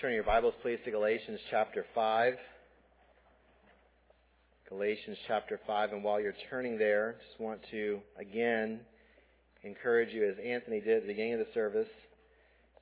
Turn 0.00 0.14
your 0.14 0.24
Bibles, 0.24 0.54
please, 0.62 0.78
to 0.86 0.90
Galatians 0.90 1.38
chapter 1.50 1.84
5. 1.94 2.32
Galatians 4.70 5.18
chapter 5.28 5.60
5. 5.66 5.92
And 5.92 6.02
while 6.02 6.18
you're 6.18 6.32
turning 6.48 6.78
there, 6.78 7.16
just 7.28 7.38
want 7.38 7.60
to, 7.70 8.00
again, 8.18 8.80
encourage 9.62 10.08
you, 10.14 10.26
as 10.26 10.36
Anthony 10.42 10.80
did 10.80 10.96
at 10.96 11.02
the 11.02 11.08
beginning 11.08 11.34
of 11.34 11.40
the 11.40 11.52
service, 11.52 11.88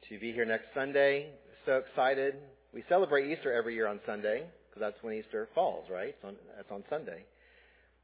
to 0.09 0.21
be 0.21 0.31
here 0.31 0.45
next 0.45 0.67
Sunday. 0.77 1.31
So 1.67 1.79
excited. 1.79 2.35
We 2.73 2.85
celebrate 2.89 3.33
Easter 3.33 3.53
every 3.53 3.75
year 3.75 3.89
on 3.89 3.99
Sunday, 4.07 4.45
because 4.69 4.79
that's 4.79 5.03
when 5.03 5.15
Easter 5.15 5.49
falls, 5.57 5.87
right? 5.91 6.11
It's 6.11 6.25
on, 6.25 6.37
that's 6.57 6.71
on 6.71 6.85
Sunday. 6.89 7.25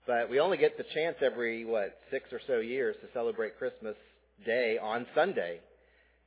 But 0.09 0.29
we 0.29 0.41
only 0.41 0.57
get 0.57 0.77
the 0.77 0.87
chance 0.93 1.19
every, 1.23 1.65
what, 1.65 2.01
six 2.11 2.33
or 2.33 2.41
so 2.49 2.59
years 2.59 2.97
to 3.01 3.07
celebrate 3.13 3.59
Christmas 3.59 3.95
Day 4.45 4.77
on 4.77 5.07
Sunday. 5.15 5.61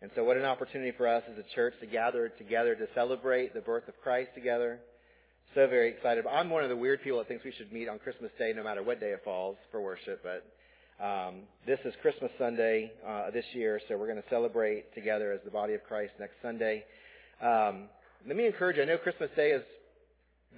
And 0.01 0.11
so 0.15 0.23
what 0.23 0.37
an 0.37 0.45
opportunity 0.45 0.91
for 0.95 1.07
us 1.07 1.23
as 1.31 1.37
a 1.37 1.55
church 1.55 1.73
to 1.81 1.87
gather 1.87 2.29
together 2.29 2.75
to 2.75 2.87
celebrate 2.93 3.53
the 3.53 3.61
birth 3.61 3.87
of 3.87 3.95
Christ 4.03 4.29
together. 4.35 4.79
So 5.55 5.65
very 5.67 5.89
excited. 5.89 6.25
I'm 6.27 6.49
one 6.51 6.63
of 6.63 6.69
the 6.69 6.75
weird 6.75 7.01
people 7.01 7.17
that 7.17 7.27
thinks 7.27 7.43
we 7.43 7.53
should 7.57 7.71
meet 7.71 7.89
on 7.89 7.97
Christmas 7.97 8.31
Day 8.37 8.53
no 8.55 8.63
matter 8.63 8.83
what 8.83 8.99
day 8.99 9.11
it 9.11 9.21
falls 9.23 9.57
for 9.71 9.81
worship, 9.81 10.21
but 10.23 10.45
um, 11.03 11.41
this 11.65 11.79
is 11.85 11.93
Christmas 12.01 12.31
Sunday 12.37 12.91
uh, 13.07 13.31
this 13.31 13.45
year, 13.53 13.79
so 13.87 13.97
we're 13.97 14.07
going 14.07 14.21
to 14.21 14.29
celebrate 14.29 14.93
together 14.93 15.31
as 15.31 15.39
the 15.45 15.51
body 15.51 15.73
of 15.73 15.83
Christ 15.83 16.13
next 16.19 16.35
Sunday. 16.41 16.83
Um, 17.41 17.83
let 18.27 18.35
me 18.35 18.45
encourage 18.45 18.77
you. 18.77 18.83
I 18.83 18.85
know 18.85 18.97
Christmas 18.97 19.29
Day 19.35 19.51
is 19.51 19.63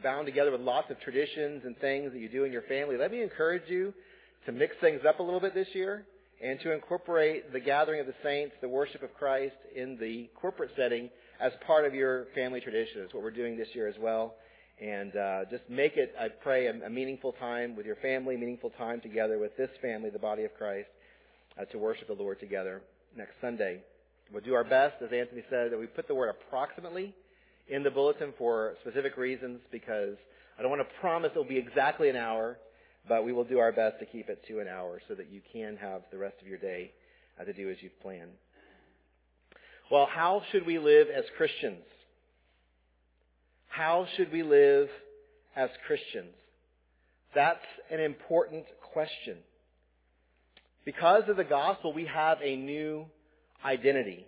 bound 0.04 0.26
together 0.26 0.52
with 0.52 0.62
lots 0.62 0.90
of 0.92 1.00
traditions 1.00 1.64
and 1.66 1.78
things 1.78 2.12
that 2.12 2.20
you 2.20 2.30
do 2.30 2.44
in 2.44 2.52
your 2.52 2.62
family. 2.64 2.98
Let 2.98 3.12
me 3.12 3.22
encourage 3.22 3.70
you 3.70 3.94
to 4.46 4.52
mix 4.52 4.76
things 4.82 5.02
up 5.08 5.20
a 5.20 5.24
little 5.24 5.40
bit 5.40 5.54
this 5.54 5.68
year 5.74 6.06
and 6.42 6.60
to 6.62 6.74
incorporate 6.74 7.52
the 7.52 7.60
gathering 7.60 8.00
of 8.00 8.08
the 8.08 8.14
saints, 8.24 8.56
the 8.62 8.68
worship 8.68 9.04
of 9.04 9.14
Christ 9.14 9.56
in 9.76 9.98
the 10.00 10.30
corporate 10.40 10.72
setting 10.76 11.10
as 11.40 11.52
part 11.68 11.86
of 11.86 11.94
your 11.94 12.28
family 12.36 12.62
tradition. 12.62 13.02
It's 13.04 13.14
what 13.14 13.24
we're 13.24 13.32
doing 13.32 13.58
this 13.58 13.68
year 13.74 13.88
as 13.88 13.96
well. 14.00 14.36
And 14.82 15.16
uh, 15.16 15.40
just 15.52 15.64
make 15.70 15.98
it, 15.98 16.14
I 16.18 16.30
pray, 16.30 16.68
a, 16.68 16.86
a, 16.86 16.90
meaningful 16.90 17.34
time 17.34 17.76
with 17.76 17.86
your 17.86 17.98
family, 17.98 18.38
meaningful 18.38 18.70
time 18.72 19.02
together 19.02 19.38
with 19.38 19.56
this 19.58 19.70
family, 19.82 20.10
the 20.10 20.20
body 20.20 20.46
of 20.46 20.54
Christ, 20.58 20.88
uh, 21.60 21.66
to 21.66 21.78
worship 21.78 22.08
the 22.08 22.14
Lord 22.14 22.40
together 22.40 22.82
next 23.18 23.34
Sunday. 23.42 23.82
We'll 24.32 24.44
do 24.44 24.54
our 24.54 24.64
best, 24.64 24.96
as 25.02 25.10
Anthony 25.12 25.44
said, 25.50 25.74
that 25.74 25.80
we 25.80 25.88
put 25.88 26.08
the 26.08 26.16
word 26.16 26.30
approximately 26.30 27.14
in 27.68 27.84
the 27.84 27.92
bulletin 27.92 28.34
for 28.38 28.76
specific 28.82 29.18
reasons 29.18 29.60
because 29.70 30.16
I 30.58 30.62
don't 30.62 30.72
want 30.72 30.88
to 30.88 31.00
promise 31.02 31.32
it'll 31.32 31.44
be 31.44 31.58
exactly 31.58 32.10
an 32.10 32.16
hour 32.16 32.58
but 33.10 33.26
we 33.26 33.34
will 33.34 33.44
do 33.44 33.58
our 33.58 33.72
best 33.72 34.00
to 34.00 34.06
keep 34.06 34.30
it 34.30 34.46
to 34.48 34.60
an 34.60 34.68
hour 34.68 35.02
so 35.08 35.16
that 35.16 35.32
you 35.32 35.42
can 35.52 35.76
have 35.78 36.04
the 36.12 36.18
rest 36.18 36.36
of 36.42 36.48
your 36.48 36.60
day 36.60 36.92
uh, 37.42 37.44
to 37.44 37.52
do 37.52 37.70
as 37.70 37.78
you've 37.82 38.00
planned. 38.02 38.32
Well, 39.92 40.06
how 40.10 40.44
should 40.52 40.68
we 40.68 40.78
live 40.78 41.08
as 41.10 41.26
Christians? 41.36 41.84
How 43.68 44.06
should 44.16 44.32
we 44.32 44.44
live 44.44 44.88
as 45.56 45.70
Christians? 45.88 46.36
That's 47.34 47.66
an 47.90 48.00
important 48.00 48.66
question. 48.94 49.38
Because 50.86 51.24
of 51.28 51.38
the 51.38 51.44
gospel, 51.44 51.92
we 51.92 52.06
have 52.06 52.38
a 52.44 52.56
new 52.56 53.06
identity. 53.66 54.26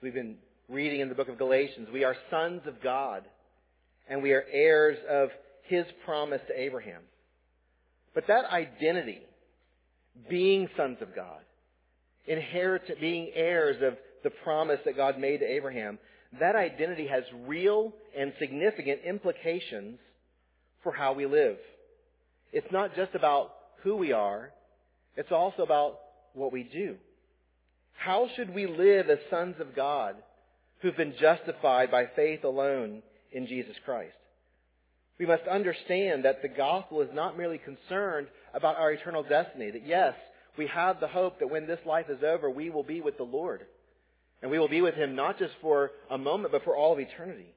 We've 0.00 0.14
been 0.14 0.36
reading 0.68 1.00
in 1.00 1.08
the 1.08 1.14
book 1.16 1.28
of 1.28 1.38
Galatians. 1.38 1.88
We 1.92 2.04
are 2.04 2.16
sons 2.30 2.62
of 2.66 2.80
God, 2.82 3.24
and 4.08 4.22
we 4.22 4.32
are 4.32 4.44
heirs 4.52 4.98
of 5.10 5.30
his 5.64 5.84
promise 6.04 6.40
to 6.46 6.60
Abraham. 6.60 7.02
But 8.16 8.28
that 8.28 8.46
identity, 8.46 9.20
being 10.30 10.70
sons 10.74 10.96
of 11.02 11.14
God, 11.14 11.40
inherit, 12.26 12.98
being 12.98 13.30
heirs 13.34 13.76
of 13.82 13.98
the 14.24 14.30
promise 14.42 14.80
that 14.86 14.96
God 14.96 15.18
made 15.18 15.40
to 15.40 15.46
Abraham, 15.46 15.98
that 16.40 16.56
identity 16.56 17.06
has 17.08 17.24
real 17.46 17.92
and 18.18 18.32
significant 18.38 19.00
implications 19.06 19.98
for 20.82 20.92
how 20.92 21.12
we 21.12 21.26
live. 21.26 21.58
It's 22.54 22.72
not 22.72 22.96
just 22.96 23.14
about 23.14 23.52
who 23.82 23.96
we 23.96 24.12
are, 24.12 24.50
it's 25.18 25.30
also 25.30 25.62
about 25.62 25.98
what 26.32 26.54
we 26.54 26.62
do. 26.62 26.96
How 27.98 28.30
should 28.34 28.54
we 28.54 28.66
live 28.66 29.10
as 29.10 29.18
sons 29.28 29.56
of 29.60 29.76
God 29.76 30.16
who've 30.80 30.96
been 30.96 31.16
justified 31.20 31.90
by 31.90 32.06
faith 32.16 32.44
alone 32.44 33.02
in 33.30 33.46
Jesus 33.46 33.76
Christ? 33.84 34.14
We 35.18 35.26
must 35.26 35.44
understand 35.44 36.24
that 36.24 36.42
the 36.42 36.48
gospel 36.48 37.00
is 37.00 37.08
not 37.12 37.38
merely 37.38 37.58
concerned 37.58 38.28
about 38.52 38.76
our 38.76 38.92
eternal 38.92 39.22
destiny. 39.22 39.70
That 39.70 39.86
yes, 39.86 40.14
we 40.58 40.66
have 40.66 41.00
the 41.00 41.08
hope 41.08 41.38
that 41.38 41.50
when 41.50 41.66
this 41.66 41.80
life 41.86 42.06
is 42.10 42.22
over, 42.22 42.50
we 42.50 42.70
will 42.70 42.82
be 42.82 43.00
with 43.00 43.16
the 43.16 43.22
Lord. 43.22 43.62
And 44.42 44.50
we 44.50 44.58
will 44.58 44.68
be 44.68 44.82
with 44.82 44.94
Him 44.94 45.16
not 45.16 45.38
just 45.38 45.54
for 45.62 45.90
a 46.10 46.18
moment, 46.18 46.52
but 46.52 46.64
for 46.64 46.76
all 46.76 46.92
of 46.92 47.00
eternity. 47.00 47.54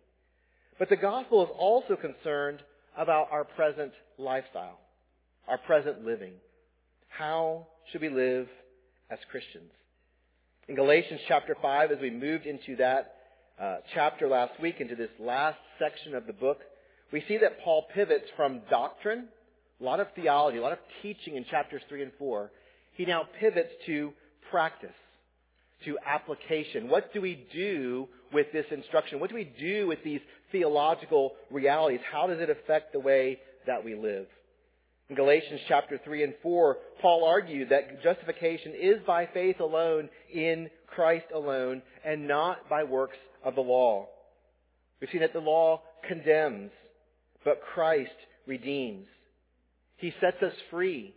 But 0.78 0.90
the 0.90 0.96
gospel 0.96 1.44
is 1.44 1.50
also 1.58 1.98
concerned 1.98 2.60
about 2.98 3.28
our 3.32 3.44
present 3.44 3.92
lifestyle, 4.18 4.80
our 5.48 5.58
present 5.58 6.06
living. 6.06 6.34
How 7.10 7.68
should 7.92 8.02
we 8.02 8.10
live 8.10 8.48
as 9.10 9.20
Christians? 9.30 9.72
In 10.70 10.76
Galatians 10.76 11.20
chapter 11.28 11.58
5, 11.62 11.92
as 11.92 12.00
we 12.00 12.10
moved 12.10 12.46
into 12.46 12.78
that 12.78 13.16
uh, 13.60 13.78
chapter 13.94 14.30
last 14.30 14.60
week, 14.62 14.80
into 14.80 14.96
this 14.96 15.10
last 15.20 15.58
section 15.80 16.16
of 16.16 16.28
the 16.28 16.34
book, 16.34 16.60
we 17.12 17.24
see 17.28 17.38
that 17.38 17.62
Paul 17.64 17.86
pivots 17.94 18.26
from 18.36 18.62
doctrine, 18.70 19.28
a 19.80 19.84
lot 19.84 20.00
of 20.00 20.08
theology, 20.16 20.58
a 20.58 20.62
lot 20.62 20.74
of 20.74 20.80
teaching 21.02 21.36
in 21.36 21.46
chapters 21.46 21.82
3 21.90 22.04
and 22.04 22.12
4. 22.20 22.52
He 22.94 23.06
now 23.06 23.24
pivots 23.40 23.70
to 23.86 24.14
practice, 24.52 24.96
to 25.86 25.98
application. 26.06 26.90
What 26.90 27.14
do 27.14 27.22
we 27.22 27.48
do 27.54 28.08
with 28.34 28.48
this 28.52 28.66
instruction? 28.72 29.20
What 29.20 29.30
do 29.30 29.36
we 29.36 29.52
do 29.60 29.88
with 29.88 30.04
these 30.04 30.22
theological 30.52 31.34
realities? 31.50 32.02
How 32.12 32.28
does 32.28 32.40
it 32.40 32.50
affect 32.50 32.94
the 32.94 33.00
way 33.00 33.40
that 33.66 33.84
we 33.84 33.96
live? 33.96 34.28
In 35.10 35.16
Galatians 35.16 35.62
chapter 35.68 36.00
3 36.04 36.24
and 36.24 36.34
4, 36.44 36.78
Paul 37.02 37.26
argued 37.26 37.70
that 37.70 38.04
justification 38.04 38.74
is 38.80 38.98
by 39.08 39.28
faith 39.34 39.60
alone, 39.60 40.10
in 40.32 40.70
Christ 40.86 41.26
alone, 41.34 41.82
and 42.06 42.28
not 42.28 42.70
by 42.70 42.84
works 42.84 43.18
of 43.44 43.56
the 43.56 43.62
law. 43.62 44.08
We've 45.02 45.10
seen 45.12 45.22
that 45.22 45.34
the 45.34 45.40
law 45.40 45.82
condemns 46.08 46.72
but 47.44 47.62
Christ 47.74 48.12
redeems. 48.48 49.08
He 49.98 50.14
sets 50.22 50.42
us 50.42 50.54
free 50.70 51.14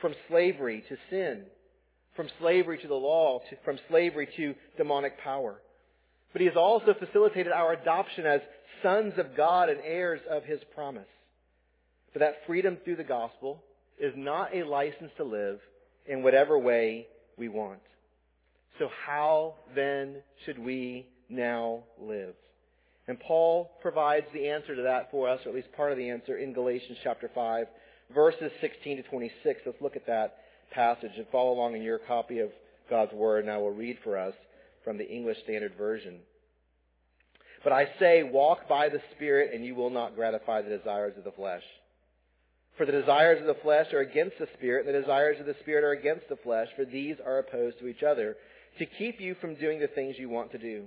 from 0.00 0.14
slavery 0.28 0.84
to 0.88 0.96
sin, 1.10 1.42
from 2.16 2.28
slavery 2.40 2.78
to 2.78 2.88
the 2.88 2.94
law, 2.94 3.40
to, 3.50 3.56
from 3.64 3.78
slavery 3.88 4.28
to 4.36 4.54
demonic 4.76 5.18
power. 5.18 5.60
But 6.32 6.40
He 6.40 6.46
has 6.46 6.56
also 6.56 6.94
facilitated 6.98 7.52
our 7.52 7.72
adoption 7.72 8.26
as 8.26 8.40
sons 8.82 9.14
of 9.18 9.36
God 9.36 9.68
and 9.68 9.80
heirs 9.84 10.20
of 10.30 10.44
His 10.44 10.60
promise. 10.74 11.06
For 12.12 12.18
that 12.18 12.46
freedom 12.46 12.78
through 12.84 12.96
the 12.96 13.04
gospel 13.04 13.62
is 13.98 14.12
not 14.16 14.54
a 14.54 14.64
license 14.64 15.12
to 15.16 15.24
live 15.24 15.60
in 16.06 16.22
whatever 16.22 16.58
way 16.58 17.06
we 17.38 17.48
want. 17.48 17.80
So 18.78 18.88
how 19.06 19.54
then 19.74 20.16
should 20.44 20.58
we 20.58 21.06
now 21.28 21.84
live? 22.00 22.34
And 23.12 23.20
Paul 23.20 23.70
provides 23.82 24.24
the 24.32 24.48
answer 24.48 24.74
to 24.74 24.80
that 24.84 25.10
for 25.10 25.28
us, 25.28 25.38
or 25.44 25.50
at 25.50 25.54
least 25.54 25.70
part 25.72 25.92
of 25.92 25.98
the 25.98 26.08
answer, 26.08 26.38
in 26.38 26.54
Galatians 26.54 26.96
chapter 27.04 27.30
5, 27.34 27.66
verses 28.14 28.50
16 28.62 28.96
to 28.96 29.02
26. 29.02 29.60
Let's 29.66 29.82
look 29.82 29.96
at 29.96 30.06
that 30.06 30.36
passage 30.70 31.10
and 31.18 31.26
follow 31.30 31.52
along 31.52 31.76
in 31.76 31.82
your 31.82 31.98
copy 31.98 32.38
of 32.38 32.48
God's 32.88 33.12
Word, 33.12 33.44
and 33.44 33.52
I 33.52 33.58
will 33.58 33.70
read 33.70 33.98
for 34.02 34.16
us 34.16 34.32
from 34.82 34.96
the 34.96 35.06
English 35.06 35.36
Standard 35.44 35.74
Version. 35.76 36.20
But 37.62 37.74
I 37.74 37.90
say, 37.98 38.22
walk 38.22 38.66
by 38.66 38.88
the 38.88 39.02
Spirit, 39.14 39.52
and 39.52 39.62
you 39.62 39.74
will 39.74 39.90
not 39.90 40.16
gratify 40.16 40.62
the 40.62 40.74
desires 40.78 41.12
of 41.18 41.24
the 41.24 41.32
flesh. 41.32 41.64
For 42.78 42.86
the 42.86 42.92
desires 42.92 43.42
of 43.42 43.46
the 43.46 43.62
flesh 43.62 43.92
are 43.92 44.00
against 44.00 44.38
the 44.38 44.48
Spirit, 44.56 44.86
and 44.86 44.94
the 44.94 45.00
desires 45.02 45.38
of 45.38 45.44
the 45.44 45.56
Spirit 45.60 45.84
are 45.84 45.92
against 45.92 46.30
the 46.30 46.36
flesh, 46.36 46.68
for 46.76 46.86
these 46.86 47.16
are 47.22 47.40
opposed 47.40 47.78
to 47.80 47.88
each 47.88 48.02
other, 48.02 48.38
to 48.78 48.86
keep 48.86 49.20
you 49.20 49.34
from 49.38 49.56
doing 49.56 49.80
the 49.80 49.88
things 49.88 50.16
you 50.18 50.30
want 50.30 50.50
to 50.52 50.58
do. 50.58 50.86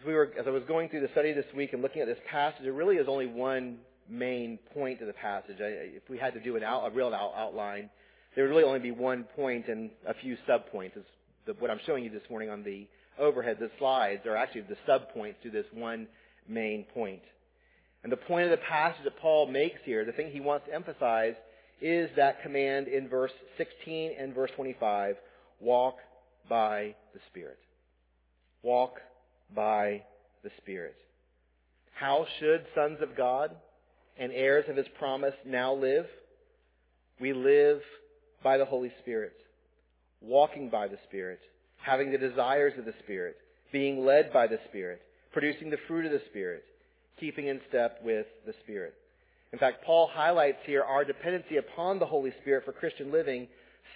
As, 0.00 0.06
we 0.06 0.14
were, 0.14 0.32
as 0.38 0.46
I 0.46 0.50
was 0.50 0.62
going 0.66 0.88
through 0.88 1.00
the 1.00 1.10
study 1.12 1.32
this 1.32 1.44
week 1.54 1.74
and 1.74 1.82
looking 1.82 2.00
at 2.00 2.08
this 2.08 2.18
passage, 2.30 2.62
there 2.62 2.72
really 2.72 2.96
is 2.96 3.06
only 3.06 3.26
one 3.26 3.78
main 4.08 4.58
point 4.72 5.02
of 5.02 5.06
the 5.06 5.12
passage. 5.12 5.56
I, 5.60 5.66
if 5.66 6.08
we 6.08 6.16
had 6.16 6.32
to 6.34 6.40
do 6.40 6.56
an 6.56 6.62
out, 6.62 6.86
a 6.86 6.90
real 6.90 7.08
out, 7.08 7.34
outline, 7.36 7.90
there 8.34 8.44
would 8.44 8.50
really 8.50 8.64
only 8.64 8.78
be 8.78 8.92
one 8.92 9.24
point 9.36 9.68
and 9.68 9.90
a 10.06 10.14
few 10.14 10.38
subpoints. 10.48 10.92
The, 11.46 11.52
what 11.58 11.70
I'm 11.70 11.80
showing 11.84 12.04
you 12.04 12.10
this 12.10 12.22
morning 12.30 12.48
on 12.48 12.62
the 12.62 12.86
overhead, 13.18 13.58
the 13.60 13.70
slides, 13.78 14.22
are 14.24 14.36
actually 14.36 14.62
the 14.62 14.76
subpoints 14.88 15.34
to 15.42 15.50
this 15.50 15.66
one 15.74 16.06
main 16.48 16.84
point. 16.94 17.22
And 18.02 18.10
the 18.10 18.16
point 18.16 18.46
of 18.46 18.50
the 18.52 18.64
passage 18.66 19.04
that 19.04 19.18
Paul 19.18 19.48
makes 19.48 19.80
here, 19.84 20.06
the 20.06 20.12
thing 20.12 20.30
he 20.30 20.40
wants 20.40 20.66
to 20.66 20.74
emphasize, 20.74 21.34
is 21.82 22.08
that 22.16 22.42
command 22.42 22.88
in 22.88 23.06
verse 23.08 23.32
16 23.58 24.12
and 24.18 24.34
verse 24.34 24.50
25 24.56 25.16
walk 25.60 25.96
by 26.48 26.94
the 27.12 27.20
Spirit. 27.28 27.58
Walk 28.62 28.94
by 29.54 30.02
the 30.42 30.50
Spirit. 30.58 30.96
How 31.94 32.26
should 32.38 32.64
sons 32.74 32.98
of 33.02 33.16
God 33.16 33.50
and 34.18 34.32
heirs 34.32 34.64
of 34.68 34.76
his 34.76 34.86
promise 34.98 35.34
now 35.44 35.74
live? 35.74 36.06
We 37.20 37.32
live 37.32 37.80
by 38.42 38.56
the 38.56 38.64
Holy 38.64 38.92
Spirit, 39.00 39.34
walking 40.22 40.70
by 40.70 40.88
the 40.88 40.98
Spirit, 41.08 41.40
having 41.76 42.10
the 42.10 42.18
desires 42.18 42.72
of 42.78 42.86
the 42.86 42.94
Spirit, 43.02 43.36
being 43.72 44.04
led 44.04 44.32
by 44.32 44.46
the 44.46 44.58
Spirit, 44.68 45.02
producing 45.32 45.70
the 45.70 45.78
fruit 45.86 46.06
of 46.06 46.12
the 46.12 46.22
Spirit, 46.30 46.64
keeping 47.18 47.46
in 47.46 47.60
step 47.68 47.98
with 48.02 48.26
the 48.46 48.54
Spirit. 48.64 48.94
In 49.52 49.58
fact, 49.58 49.84
Paul 49.84 50.08
highlights 50.12 50.58
here 50.64 50.82
our 50.82 51.04
dependency 51.04 51.56
upon 51.56 51.98
the 51.98 52.06
Holy 52.06 52.32
Spirit 52.40 52.64
for 52.64 52.72
Christian 52.72 53.12
living 53.12 53.48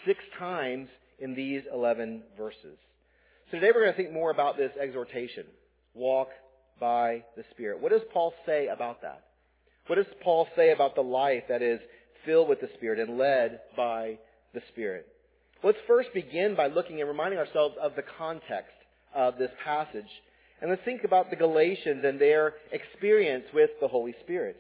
six 0.05 0.19
times 0.39 0.89
in 1.19 1.35
these 1.35 1.63
11 1.73 2.23
verses. 2.37 2.77
So 3.55 3.61
today 3.61 3.71
we're 3.73 3.83
going 3.83 3.95
to 3.95 3.97
think 3.97 4.13
more 4.13 4.33
about 4.33 4.57
this 4.57 4.73
exhortation. 4.83 5.45
Walk 5.95 6.27
by 6.81 7.23
the 7.37 7.45
Spirit. 7.53 7.81
What 7.81 7.93
does 7.93 8.01
Paul 8.13 8.35
say 8.45 8.67
about 8.67 9.03
that? 9.03 9.23
What 9.87 9.95
does 9.95 10.07
Paul 10.25 10.49
say 10.57 10.73
about 10.73 10.97
the 10.97 11.03
life 11.03 11.45
that 11.49 11.63
is 11.63 11.79
filled 12.27 12.49
with 12.49 12.61
the 12.61 12.69
Spirit 12.75 12.99
and 12.99 13.17
led 13.17 13.61
by 13.77 14.19
the 14.55 14.61
Spirit? 14.73 15.07
Let's 15.63 15.79
first 15.87 16.09
begin 16.13 16.57
by 16.57 16.67
looking 16.67 16.99
and 16.99 17.09
reminding 17.09 17.39
ourselves 17.39 17.77
of 17.81 17.95
the 17.95 18.03
context 18.19 18.75
of 19.15 19.39
this 19.39 19.53
passage 19.65 20.11
and 20.61 20.69
let's 20.69 20.83
think 20.85 21.05
about 21.05 21.31
the 21.31 21.37
Galatians 21.37 22.05
and 22.05 22.21
their 22.21 22.55
experience 22.73 23.45
with 23.55 23.71
the 23.81 23.87
Holy 23.87 24.17
Spirit. 24.25 24.57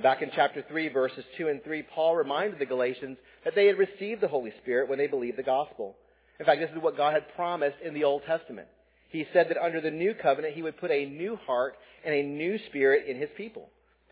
Back 0.00 0.22
in 0.22 0.30
chapter 0.36 0.64
3, 0.68 0.88
verses 0.90 1.24
2 1.36 1.48
and 1.48 1.64
3, 1.64 1.82
Paul 1.92 2.14
reminded 2.14 2.60
the 2.60 2.66
Galatians 2.66 3.18
that 3.44 3.56
they 3.56 3.66
had 3.66 3.76
received 3.76 4.20
the 4.20 4.28
Holy 4.28 4.52
Spirit 4.62 4.88
when 4.88 4.98
they 4.98 5.08
believed 5.08 5.36
the 5.36 5.42
gospel. 5.42 5.96
In 6.40 6.46
fact, 6.46 6.60
this 6.60 6.70
is 6.70 6.82
what 6.82 6.96
God 6.96 7.12
had 7.12 7.34
promised 7.36 7.76
in 7.84 7.92
the 7.92 8.04
Old 8.04 8.22
Testament. 8.26 8.66
He 9.10 9.26
said 9.32 9.48
that 9.50 9.62
under 9.62 9.82
the 9.82 9.90
new 9.90 10.14
covenant, 10.14 10.54
he 10.54 10.62
would 10.62 10.78
put 10.78 10.90
a 10.90 11.04
new 11.04 11.36
heart 11.36 11.74
and 12.04 12.14
a 12.14 12.22
new 12.22 12.58
spirit 12.68 13.06
in 13.06 13.20
his 13.20 13.28
people. 13.36 13.68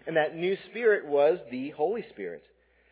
And 0.06 0.16
that 0.16 0.36
new 0.36 0.56
spirit 0.70 1.06
was 1.06 1.38
the 1.50 1.70
Holy 1.70 2.04
Spirit. 2.10 2.42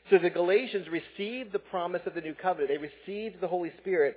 So 0.09 0.19
the 0.19 0.31
Galatians 0.31 0.87
received 0.89 1.53
the 1.53 1.59
promise 1.59 2.01
of 2.07 2.15
the 2.15 2.23
new 2.23 2.35
covenant. 2.35 2.71
They 2.71 3.13
received 3.13 3.41
the 3.41 3.49
Holy 3.49 3.73
Spirit 3.81 4.17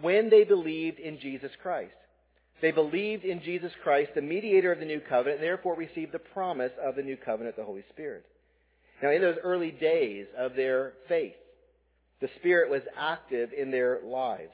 when 0.00 0.30
they 0.30 0.42
believed 0.42 0.98
in 0.98 1.20
Jesus 1.20 1.52
Christ. 1.62 1.94
They 2.60 2.72
believed 2.72 3.24
in 3.24 3.42
Jesus 3.42 3.70
Christ, 3.84 4.12
the 4.14 4.22
mediator 4.22 4.72
of 4.72 4.80
the 4.80 4.86
new 4.86 5.00
covenant, 5.00 5.40
and 5.40 5.46
therefore 5.46 5.76
received 5.76 6.10
the 6.10 6.18
promise 6.18 6.72
of 6.82 6.96
the 6.96 7.02
new 7.02 7.16
covenant, 7.16 7.56
the 7.56 7.64
Holy 7.64 7.84
Spirit. 7.92 8.24
Now, 9.00 9.10
in 9.10 9.20
those 9.20 9.36
early 9.44 9.70
days 9.70 10.26
of 10.36 10.56
their 10.56 10.94
faith, 11.06 11.34
the 12.20 12.28
Spirit 12.38 12.70
was 12.70 12.82
active 12.98 13.50
in 13.56 13.70
their 13.70 14.00
lives. 14.04 14.52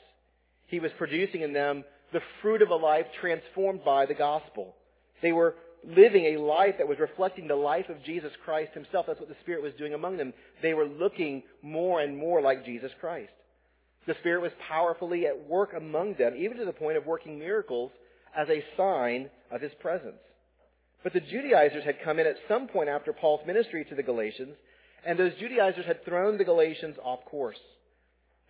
He 0.67 0.81
was 0.81 0.91
producing 0.99 1.43
in 1.43 1.53
them 1.53 1.85
the 2.13 2.21
fruit 2.41 2.63
of 2.63 2.71
a 2.71 2.77
life 2.77 3.07
transformed 3.21 3.85
by 3.85 4.07
the 4.07 4.15
gospel. 4.15 4.75
They 5.23 5.33
were 5.33 5.55
living 5.85 6.27
a 6.27 6.41
life 6.41 6.77
that 6.79 6.89
was 6.89 6.99
reflecting 6.99 7.49
the 7.49 7.55
life 7.55 7.89
of 7.89 8.03
Jesus 8.05 8.33
Christ 8.45 8.73
himself. 8.75 9.07
That's 9.07 9.21
what 9.21 9.29
the 9.29 9.37
Spirit 9.43 9.63
was 9.63 9.73
doing 9.79 9.95
among 9.95 10.17
them. 10.17 10.33
They 10.63 10.75
were 10.75 10.87
looking 10.87 11.43
more 11.63 12.01
and 12.01 12.17
more 12.17 12.41
like 12.41 12.65
Jesus 12.65 12.93
Christ. 13.01 13.33
The 14.07 14.15
Spirit 14.21 14.43
was 14.43 14.53
powerfully 14.69 15.27
at 15.27 15.49
work 15.49 15.73
among 15.77 16.15
them, 16.15 16.35
even 16.37 16.57
to 16.59 16.65
the 16.65 16.73
point 16.73 16.97
of 16.97 17.07
working 17.07 17.39
miracles 17.39 17.93
as 18.37 18.49
a 18.49 18.65
sign 18.77 19.31
of 19.51 19.61
His 19.61 19.73
presence. 19.81 20.21
But 21.03 21.13
the 21.13 21.21
Judaizers 21.21 21.85
had 21.85 22.03
come 22.05 22.19
in 22.19 22.27
at 22.27 22.37
some 22.49 22.69
point 22.69 22.89
after 22.89 23.13
Paul's 23.13 23.47
ministry 23.47 23.85
to 23.85 23.95
the 23.95 24.03
Galatians, 24.03 24.55
and 25.05 25.19
those 25.19 25.33
Judaizers 25.41 25.87
had 25.87 26.05
thrown 26.05 26.39
the 26.39 26.45
Galatians 26.45 26.97
off 27.03 27.25
course. 27.25 27.59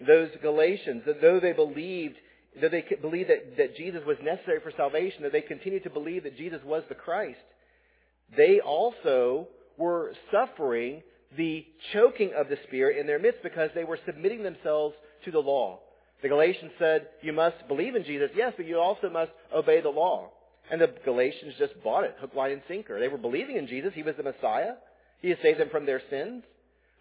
Those 0.07 0.31
Galatians, 0.43 1.03
that 1.07 1.21
though 1.21 1.41
they 1.41 1.53
believed, 1.53 2.17
though 2.61 2.69
they 2.69 2.85
believed 3.01 3.31
that, 3.31 3.57
that 3.57 3.77
Jesus 3.77 4.03
was 4.07 4.17
necessary 4.23 4.61
for 4.61 4.73
salvation, 4.77 5.23
that 5.23 5.33
they 5.33 5.41
continued 5.41 5.85
to 5.85 5.91
believe 5.91 6.25
that 6.25 6.37
Jesus 6.37 6.61
was 6.65 6.83
the 6.89 6.95
Christ, 6.95 7.39
they 8.37 8.61
also 8.61 9.49
were 9.79 10.13
suffering 10.31 11.03
the 11.37 11.65
choking 11.93 12.33
of 12.37 12.49
the 12.49 12.59
Spirit 12.67 12.99
in 12.99 13.07
their 13.07 13.19
midst 13.19 13.43
because 13.43 13.71
they 13.75 13.85
were 13.85 13.99
submitting 14.05 14.43
themselves 14.43 14.95
to 15.25 15.31
the 15.31 15.39
law. 15.39 15.81
The 16.23 16.29
Galatians 16.29 16.73
said, 16.79 17.09
you 17.23 17.33
must 17.33 17.57
believe 17.69 17.97
in 17.97 18.05
Jesus, 18.05 18.31
yes, 18.37 18.53
but 18.57 18.67
you 18.67 18.79
also 18.79 19.11
must 19.11 19.33
obey 19.55 19.81
the 19.81 19.89
law. 19.89 20.31
And 20.71 20.81
the 20.81 20.93
Galatians 21.05 21.55
just 21.59 21.73
bought 21.83 22.05
it, 22.05 22.17
hook, 22.21 22.35
line, 22.35 22.53
and 22.53 22.63
sinker. 22.69 23.01
They 23.01 23.09
were 23.09 23.19
believing 23.19 23.57
in 23.57 23.67
Jesus. 23.67 23.93
He 23.95 24.03
was 24.03 24.15
the 24.17 24.23
Messiah. 24.23 24.75
He 25.23 25.35
saved 25.41 25.61
them 25.61 25.71
from 25.71 25.87
their 25.87 26.03
sins. 26.11 26.43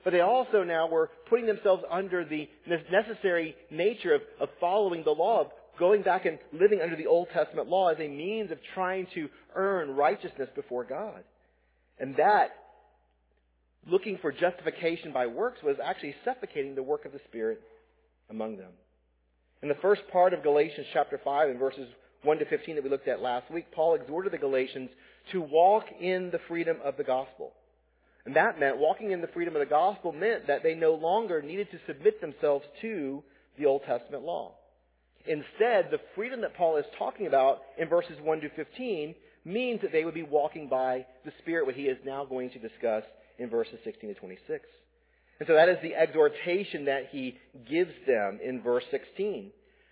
But 0.04 0.14
they 0.14 0.22
also 0.22 0.64
now 0.64 0.88
were 0.88 1.10
putting 1.30 1.46
themselves 1.46 1.84
under 1.90 2.24
the 2.26 2.50
necessary 2.92 3.56
nature 3.70 4.16
of, 4.16 4.22
of 4.40 4.50
following 4.60 5.04
the 5.04 5.12
law, 5.12 5.42
of 5.42 5.48
going 5.78 6.02
back 6.02 6.26
and 6.26 6.40
living 6.54 6.82
under 6.82 6.96
the 6.96 7.08
Old 7.08 7.28
Testament 7.34 7.68
law 7.68 7.90
as 7.90 8.00
a 8.00 8.08
means 8.08 8.52
of 8.52 8.58
trying 8.74 9.08
to 9.14 9.30
earn 9.56 9.92
righteousness 9.92 10.50
before 10.56 10.86
God. 10.86 11.24
And 12.00 12.16
that, 12.18 12.50
looking 13.88 14.18
for 14.22 14.32
justification 14.32 15.12
by 15.12 15.28
works, 15.28 15.62
was 15.64 15.78
actually 15.84 16.16
suffocating 16.26 16.74
the 16.74 16.84
work 16.84 17.06
of 17.06 17.12
the 17.12 17.22
Spirit 17.28 17.62
among 18.30 18.58
them. 18.58 18.72
In 19.62 19.70
the 19.70 19.76
first 19.82 20.02
part 20.12 20.34
of 20.34 20.42
Galatians 20.42 20.88
chapter 20.94 21.20
5 21.24 21.50
and 21.50 21.60
verses 21.60 21.88
1 22.24 22.40
to 22.40 22.46
15 22.46 22.76
that 22.76 22.84
we 22.84 22.90
looked 22.90 23.08
at 23.08 23.22
last 23.22 23.52
week, 23.52 23.72
Paul 23.72 23.94
exhorted 23.94 24.34
the 24.34 24.40
Galatians 24.40 24.90
to 25.32 25.42
walk 25.42 25.86
in 26.00 26.32
the 26.32 26.40
freedom 26.48 26.78
of 26.84 26.98
the 26.98 27.04
gospel. 27.04 27.54
And 28.26 28.36
that 28.36 28.60
meant, 28.60 28.78
walking 28.78 29.12
in 29.12 29.22
the 29.22 29.28
freedom 29.28 29.56
of 29.56 29.62
the 29.62 29.66
gospel 29.66 30.12
meant 30.12 30.48
that 30.48 30.63
they 30.63 30.75
no 30.75 30.94
longer 30.94 31.42
needed 31.42 31.72
to 31.72 31.80
submit 31.88 32.22
themselves 32.22 32.66
to 32.82 33.24
the 33.58 33.66
Old 33.66 33.84
Testament 33.84 34.24
law. 34.24 34.54
Instead, 35.25 35.90
the 35.92 36.00
freedom 36.16 36.42
that 36.42 36.56
Paul 36.56 36.78
is 36.78 36.86
talking 36.98 37.28
about 37.28 37.60
in 37.78 37.88
verses 37.88 38.18
1 38.22 38.42
to 38.42 38.50
15 38.50 39.16
means 39.46 39.82
that 39.82 39.92
they 39.92 40.06
would 40.06 40.13
be 40.13 40.24
walking 40.24 40.70
by 40.70 41.06
the 41.25 41.32
Spirit, 41.40 41.66
what 41.66 41.75
he 41.75 41.84
is 41.84 41.98
now 42.06 42.25
going 42.25 42.50
to 42.51 42.60
discuss 42.60 43.04
in 43.40 43.50
verses 43.50 43.80
16 43.84 44.13
to 44.13 44.20
26. 44.20 44.66
And 45.40 45.48
so 45.48 45.56
that 45.56 45.70
is 45.70 45.78
the 45.82 45.96
exhortation 45.96 46.86
that 46.86 47.08
he 47.12 47.38
gives 47.68 47.92
them 48.06 48.40
in 48.44 48.62
verse 48.62 48.84
16. 48.92 49.51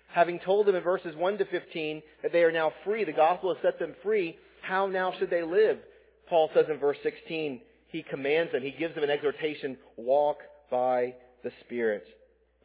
Having 0.09 0.39
told 0.39 0.67
them 0.67 0.75
in 0.75 0.83
verses 0.83 1.15
1 1.15 1.38
to 1.39 1.45
15 1.45 2.01
that 2.21 2.31
they 2.31 2.43
are 2.43 2.51
now 2.51 2.71
free, 2.83 3.03
the 3.03 3.12
gospel 3.12 3.53
has 3.53 3.62
set 3.63 3.79
them 3.79 3.95
free, 4.03 4.38
how 4.62 4.88
now 4.88 5.13
should 5.17 5.29
they 5.29 5.43
live? 5.43 5.79
Paul 6.27 6.50
says 6.53 6.65
in 6.69 6.77
verse 6.77 6.98
16, 7.01 7.62
he 7.89 8.03
commands 8.03 8.51
them, 8.51 8.63
he 8.63 8.72
gives 8.72 8.96
them 8.96 9.03
an 9.03 9.10
exhortation, 9.10 9.77
walk 9.98 10.38
by 10.72 11.15
the 11.43 11.51
Spirit. 11.65 12.05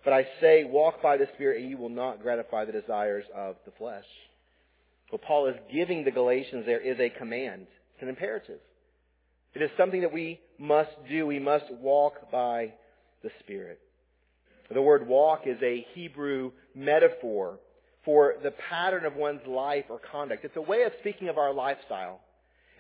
But 0.05 0.13
I 0.13 0.27
say, 0.41 0.65
walk 0.65 1.03
by 1.03 1.17
the 1.17 1.29
Spirit 1.35 1.63
and 1.63 1.71
you 1.71 1.79
will 1.79 1.89
not 1.89 2.23
gratify 2.23 2.67
the 2.67 2.73
desires 2.73 3.25
of 3.35 3.57
the 3.65 3.73
flesh. 3.79 4.05
What 5.11 5.23
Paul 5.23 5.47
is 5.47 5.57
giving 5.73 6.05
the 6.05 6.11
Galatians 6.11 6.67
there 6.67 6.81
is 6.81 6.99
a 7.01 7.09
command. 7.09 7.67
It's 7.95 8.03
an 8.03 8.09
imperative. 8.09 8.61
It 9.55 9.63
is 9.63 9.71
something 9.79 10.03
that 10.03 10.13
we 10.13 10.41
must 10.59 10.91
do. 11.09 11.27
We 11.27 11.39
must 11.39 11.73
walk 11.73 12.31
by 12.31 12.75
the 13.23 13.31
Spirit. 13.41 13.81
The 14.73 14.83
word 14.83 15.07
walk 15.07 15.43
is 15.47 15.59
a 15.63 15.87
Hebrew 15.95 16.53
metaphor 16.75 17.59
for 18.05 18.35
the 18.43 18.53
pattern 18.69 19.05
of 19.05 19.15
one's 19.15 19.47
life 19.47 19.85
or 19.89 20.01
conduct. 20.11 20.45
It's 20.45 20.57
a 20.57 20.61
way 20.61 20.83
of 20.83 20.93
speaking 21.01 21.29
of 21.29 21.39
our 21.39 21.55
lifestyle. 21.55 22.21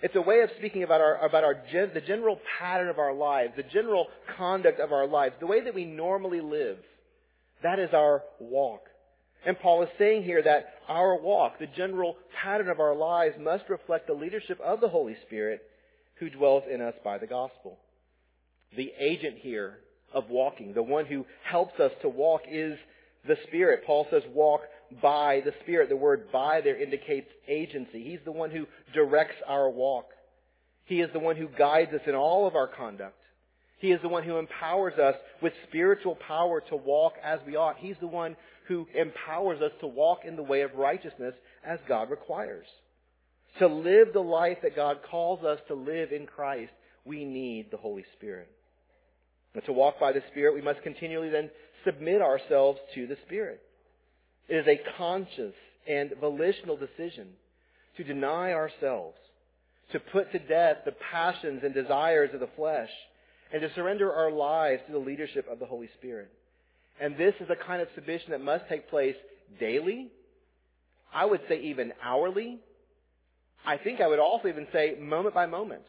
It's 0.04 0.16
a 0.16 0.20
way 0.20 0.40
of 0.40 0.50
speaking 0.58 0.82
about 0.82 1.00
our, 1.00 1.24
about 1.24 1.44
our, 1.44 1.54
the 1.72 2.02
general 2.02 2.38
pattern 2.58 2.90
of 2.90 2.98
our 2.98 3.14
lives, 3.14 3.54
the 3.56 3.62
general 3.62 4.08
conduct 4.36 4.78
of 4.78 4.92
our 4.92 5.06
lives, 5.06 5.34
the 5.40 5.46
way 5.46 5.64
that 5.64 5.74
we 5.74 5.86
normally 5.86 6.42
live. 6.42 6.76
That 7.62 7.78
is 7.78 7.88
our 7.94 8.22
walk. 8.38 8.82
And 9.46 9.58
Paul 9.58 9.82
is 9.82 9.88
saying 9.98 10.24
here 10.24 10.42
that 10.42 10.74
our 10.88 11.18
walk, 11.18 11.58
the 11.58 11.68
general 11.74 12.16
pattern 12.42 12.68
of 12.68 12.80
our 12.80 12.94
lives, 12.94 13.36
must 13.40 13.64
reflect 13.70 14.06
the 14.06 14.12
leadership 14.12 14.60
of 14.60 14.82
the 14.82 14.90
Holy 14.90 15.16
Spirit 15.26 15.62
who 16.16 16.28
dwells 16.28 16.64
in 16.70 16.82
us 16.82 16.94
by 17.02 17.16
the 17.16 17.26
gospel. 17.26 17.78
The 18.76 18.92
agent 19.00 19.36
here 19.38 19.78
of 20.12 20.28
walking, 20.28 20.74
the 20.74 20.82
one 20.82 21.06
who 21.06 21.24
helps 21.50 21.80
us 21.80 21.92
to 22.02 22.10
walk 22.10 22.42
is 22.46 22.78
the 23.26 23.38
Spirit. 23.46 23.86
Paul 23.86 24.06
says 24.10 24.22
walk 24.34 24.60
by 25.00 25.42
the 25.44 25.52
Spirit. 25.62 25.88
The 25.88 25.96
word 25.96 26.30
by 26.32 26.60
there 26.60 26.80
indicates 26.80 27.28
agency. 27.48 28.02
He's 28.04 28.24
the 28.24 28.32
one 28.32 28.50
who 28.50 28.66
directs 28.92 29.36
our 29.46 29.70
walk. 29.70 30.06
He 30.84 31.00
is 31.00 31.10
the 31.12 31.18
one 31.18 31.36
who 31.36 31.48
guides 31.48 31.92
us 31.92 32.02
in 32.06 32.14
all 32.14 32.46
of 32.46 32.54
our 32.54 32.68
conduct. 32.68 33.18
He 33.78 33.92
is 33.92 34.00
the 34.02 34.08
one 34.08 34.22
who 34.22 34.38
empowers 34.38 34.98
us 34.98 35.14
with 35.42 35.52
spiritual 35.68 36.16
power 36.26 36.62
to 36.70 36.76
walk 36.76 37.14
as 37.22 37.40
we 37.46 37.56
ought. 37.56 37.76
He's 37.78 37.96
the 38.00 38.06
one 38.06 38.36
who 38.66 38.86
empowers 38.94 39.60
us 39.60 39.72
to 39.80 39.86
walk 39.86 40.20
in 40.26 40.36
the 40.36 40.42
way 40.42 40.62
of 40.62 40.74
righteousness 40.74 41.34
as 41.66 41.78
God 41.86 42.10
requires. 42.10 42.66
To 43.58 43.66
live 43.66 44.12
the 44.12 44.20
life 44.20 44.58
that 44.62 44.76
God 44.76 44.98
calls 45.10 45.44
us 45.44 45.58
to 45.68 45.74
live 45.74 46.12
in 46.12 46.26
Christ, 46.26 46.72
we 47.04 47.24
need 47.24 47.70
the 47.70 47.76
Holy 47.76 48.04
Spirit. 48.16 48.50
And 49.54 49.64
to 49.66 49.72
walk 49.72 50.00
by 50.00 50.12
the 50.12 50.22
Spirit, 50.30 50.54
we 50.54 50.62
must 50.62 50.82
continually 50.82 51.28
then 51.28 51.50
submit 51.84 52.20
ourselves 52.20 52.80
to 52.94 53.06
the 53.06 53.16
Spirit. 53.26 53.60
It 54.48 54.56
is 54.56 54.66
a 54.66 54.80
conscious 54.98 55.54
and 55.88 56.12
volitional 56.20 56.76
decision 56.76 57.28
to 57.96 58.04
deny 58.04 58.52
ourselves, 58.52 59.16
to 59.92 60.00
put 60.00 60.32
to 60.32 60.38
death 60.38 60.78
the 60.84 60.94
passions 61.10 61.62
and 61.64 61.72
desires 61.72 62.30
of 62.34 62.40
the 62.40 62.48
flesh, 62.56 62.90
and 63.52 63.62
to 63.62 63.72
surrender 63.74 64.12
our 64.12 64.30
lives 64.30 64.82
to 64.86 64.92
the 64.92 64.98
leadership 64.98 65.46
of 65.50 65.58
the 65.58 65.66
Holy 65.66 65.88
Spirit. 65.98 66.30
And 67.00 67.16
this 67.16 67.34
is 67.40 67.48
a 67.50 67.66
kind 67.66 67.82
of 67.82 67.88
submission 67.94 68.30
that 68.30 68.40
must 68.40 68.68
take 68.68 68.88
place 68.90 69.16
daily. 69.60 70.08
I 71.12 71.24
would 71.24 71.40
say 71.48 71.60
even 71.60 71.92
hourly. 72.02 72.58
I 73.66 73.76
think 73.78 74.00
I 74.00 74.06
would 74.08 74.18
also 74.18 74.48
even 74.48 74.66
say 74.72 74.96
moment 75.00 75.34
by 75.34 75.46
moment. 75.46 75.82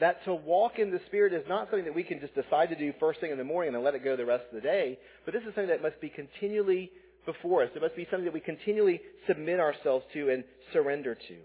That 0.00 0.24
to 0.24 0.34
walk 0.34 0.78
in 0.78 0.90
the 0.90 1.00
Spirit 1.06 1.32
is 1.32 1.44
not 1.48 1.68
something 1.70 1.84
that 1.84 1.94
we 1.94 2.04
can 2.04 2.20
just 2.20 2.34
decide 2.34 2.68
to 2.70 2.76
do 2.76 2.92
first 3.00 3.20
thing 3.20 3.32
in 3.32 3.38
the 3.38 3.44
morning 3.44 3.68
and 3.68 3.76
then 3.76 3.84
let 3.84 3.94
it 3.94 4.04
go 4.04 4.16
the 4.16 4.24
rest 4.24 4.44
of 4.48 4.54
the 4.54 4.60
day, 4.60 4.98
but 5.24 5.34
this 5.34 5.42
is 5.42 5.48
something 5.48 5.68
that 5.68 5.82
must 5.82 6.00
be 6.00 6.08
continually 6.08 6.90
before 7.28 7.62
us. 7.62 7.68
It 7.76 7.82
must 7.82 7.94
be 7.94 8.06
something 8.10 8.24
that 8.24 8.32
we 8.32 8.40
continually 8.40 9.02
submit 9.26 9.60
ourselves 9.60 10.06
to 10.14 10.30
and 10.30 10.44
surrender 10.72 11.14
to. 11.14 11.36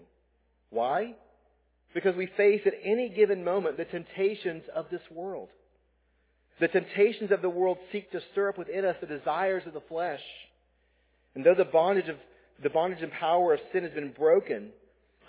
Why? 0.70 1.14
Because 1.92 2.16
we 2.16 2.26
face 2.38 2.62
at 2.64 2.72
any 2.82 3.10
given 3.10 3.44
moment 3.44 3.76
the 3.76 3.84
temptations 3.84 4.62
of 4.74 4.86
this 4.90 5.02
world. 5.10 5.50
The 6.58 6.68
temptations 6.68 7.30
of 7.30 7.42
the 7.42 7.50
world 7.50 7.76
seek 7.92 8.10
to 8.12 8.20
stir 8.32 8.48
up 8.48 8.58
within 8.58 8.86
us 8.86 8.96
the 9.00 9.06
desires 9.06 9.64
of 9.66 9.74
the 9.74 9.82
flesh. 9.82 10.22
And 11.34 11.44
though 11.44 11.54
the 11.54 11.66
bondage 11.66 12.08
of 12.08 12.16
the 12.62 12.70
bondage 12.70 13.02
and 13.02 13.12
power 13.12 13.52
of 13.52 13.60
sin 13.72 13.82
has 13.82 13.92
been 13.92 14.12
broken 14.12 14.70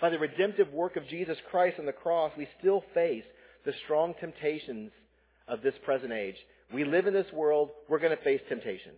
by 0.00 0.08
the 0.08 0.18
redemptive 0.18 0.72
work 0.72 0.96
of 0.96 1.06
Jesus 1.08 1.36
Christ 1.50 1.78
on 1.78 1.84
the 1.84 1.92
cross, 1.92 2.32
we 2.38 2.48
still 2.58 2.82
face 2.94 3.24
the 3.66 3.72
strong 3.84 4.14
temptations 4.20 4.90
of 5.48 5.60
this 5.60 5.74
present 5.84 6.12
age. 6.12 6.36
We 6.72 6.84
live 6.84 7.06
in 7.06 7.12
this 7.12 7.30
world, 7.32 7.70
we're 7.88 7.98
going 7.98 8.16
to 8.16 8.24
face 8.24 8.40
temptation. 8.48 8.92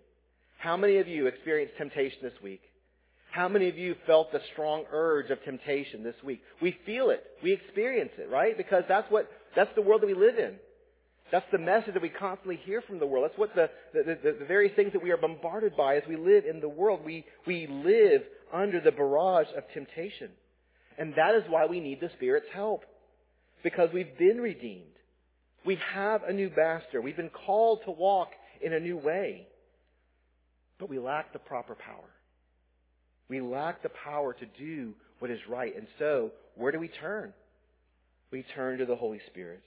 How 0.58 0.76
many 0.76 0.98
of 0.98 1.06
you 1.06 1.26
experienced 1.26 1.76
temptation 1.78 2.18
this 2.22 2.32
week? 2.42 2.60
How 3.30 3.48
many 3.48 3.68
of 3.68 3.78
you 3.78 3.94
felt 4.06 4.32
the 4.32 4.40
strong 4.52 4.84
urge 4.90 5.30
of 5.30 5.42
temptation 5.44 6.02
this 6.02 6.16
week? 6.24 6.40
We 6.60 6.76
feel 6.84 7.10
it. 7.10 7.22
We 7.42 7.52
experience 7.52 8.10
it, 8.18 8.28
right? 8.30 8.56
Because 8.56 8.82
that's 8.88 9.08
what, 9.10 9.30
that's 9.54 9.70
the 9.76 9.82
world 9.82 10.02
that 10.02 10.08
we 10.08 10.14
live 10.14 10.36
in. 10.38 10.56
That's 11.30 11.46
the 11.52 11.58
message 11.58 11.94
that 11.94 12.02
we 12.02 12.08
constantly 12.08 12.58
hear 12.64 12.82
from 12.82 12.98
the 12.98 13.06
world. 13.06 13.28
That's 13.28 13.38
what 13.38 13.54
the, 13.54 13.70
the, 13.92 14.18
the, 14.22 14.36
the 14.40 14.44
very 14.46 14.70
things 14.70 14.92
that 14.94 15.02
we 15.02 15.10
are 15.10 15.16
bombarded 15.16 15.76
by 15.76 15.96
as 15.96 16.02
we 16.08 16.16
live 16.16 16.44
in 16.44 16.60
the 16.60 16.68
world. 16.68 17.00
We, 17.04 17.24
we 17.46 17.68
live 17.68 18.22
under 18.52 18.80
the 18.80 18.92
barrage 18.92 19.48
of 19.56 19.62
temptation. 19.74 20.30
And 20.98 21.14
that 21.16 21.34
is 21.34 21.44
why 21.48 21.66
we 21.66 21.80
need 21.80 22.00
the 22.00 22.10
Spirit's 22.16 22.48
help. 22.52 22.84
Because 23.62 23.90
we've 23.92 24.18
been 24.18 24.40
redeemed. 24.40 24.86
We 25.64 25.78
have 25.94 26.22
a 26.22 26.32
new 26.32 26.50
master. 26.56 27.00
We've 27.00 27.16
been 27.16 27.30
called 27.46 27.82
to 27.84 27.90
walk 27.90 28.30
in 28.62 28.72
a 28.72 28.80
new 28.80 28.96
way. 28.96 29.46
But 30.78 30.88
we 30.88 30.98
lack 30.98 31.32
the 31.32 31.38
proper 31.38 31.74
power. 31.74 32.10
We 33.28 33.40
lack 33.40 33.82
the 33.82 33.90
power 34.04 34.32
to 34.32 34.46
do 34.58 34.94
what 35.18 35.30
is 35.30 35.40
right. 35.48 35.76
And 35.76 35.86
so, 35.98 36.30
where 36.54 36.72
do 36.72 36.78
we 36.78 36.88
turn? 36.88 37.32
We 38.30 38.44
turn 38.54 38.78
to 38.78 38.86
the 38.86 38.96
Holy 38.96 39.20
Spirit. 39.26 39.62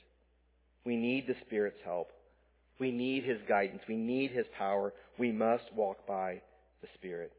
We 0.86 0.96
need 0.96 1.28
the 1.28 1.36
Spirit's 1.46 1.80
help. 1.84 2.10
We 2.80 2.92
need 2.92 3.24
His 3.24 3.38
guidance. 3.48 3.82
We 3.88 3.98
need 3.98 4.32
His 4.32 4.46
power. 4.58 4.94
We 5.20 5.32
must 5.32 5.64
walk 5.76 6.08
by 6.08 6.42
the 6.82 6.88
Spirit. 6.96 7.32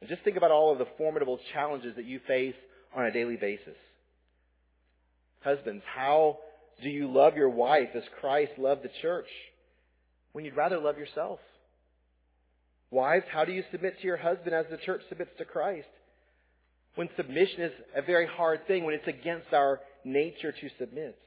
And 0.00 0.08
just 0.08 0.22
think 0.22 0.36
about 0.36 0.50
all 0.50 0.72
of 0.72 0.78
the 0.78 0.88
formidable 0.98 1.38
challenges 1.52 1.96
that 1.96 2.04
you 2.04 2.20
face 2.26 2.54
on 2.94 3.06
a 3.06 3.12
daily 3.12 3.36
basis. 3.36 3.76
Husbands, 5.42 5.84
how 5.94 6.38
do 6.82 6.88
you 6.88 7.12
love 7.12 7.36
your 7.36 7.50
wife 7.50 7.90
as 7.94 8.02
Christ 8.20 8.52
loved 8.58 8.82
the 8.82 8.90
church 9.02 9.28
when 10.32 10.44
you'd 10.44 10.56
rather 10.56 10.78
love 10.78 10.98
yourself? 10.98 11.38
Wives, 12.94 13.24
how 13.32 13.44
do 13.44 13.50
you 13.50 13.64
submit 13.72 13.98
to 13.98 14.06
your 14.06 14.16
husband 14.16 14.54
as 14.54 14.66
the 14.70 14.76
church 14.76 15.02
submits 15.08 15.32
to 15.38 15.44
Christ? 15.44 15.88
When 16.94 17.08
submission 17.16 17.62
is 17.62 17.72
a 17.96 18.02
very 18.02 18.24
hard 18.24 18.68
thing, 18.68 18.84
when 18.84 18.94
it's 18.94 19.08
against 19.08 19.52
our 19.52 19.80
nature 20.04 20.52
to 20.52 20.68
submit. 20.78 21.18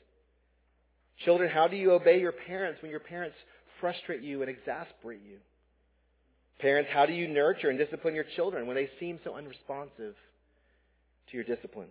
Children, 1.25 1.51
how 1.53 1.67
do 1.67 1.75
you 1.75 1.91
obey 1.91 2.21
your 2.21 2.31
parents 2.31 2.81
when 2.81 2.89
your 2.89 3.01
parents 3.01 3.35
frustrate 3.81 4.21
you 4.21 4.41
and 4.41 4.49
exasperate 4.49 5.19
you? 5.27 5.39
Parents, 6.59 6.89
how 6.93 7.05
do 7.05 7.11
you 7.11 7.27
nurture 7.27 7.69
and 7.69 7.77
discipline 7.77 8.15
your 8.15 8.25
children 8.37 8.65
when 8.65 8.77
they 8.77 8.89
seem 8.97 9.19
so 9.25 9.35
unresponsive 9.35 10.15
to 11.29 11.33
your 11.33 11.43
discipline? 11.43 11.89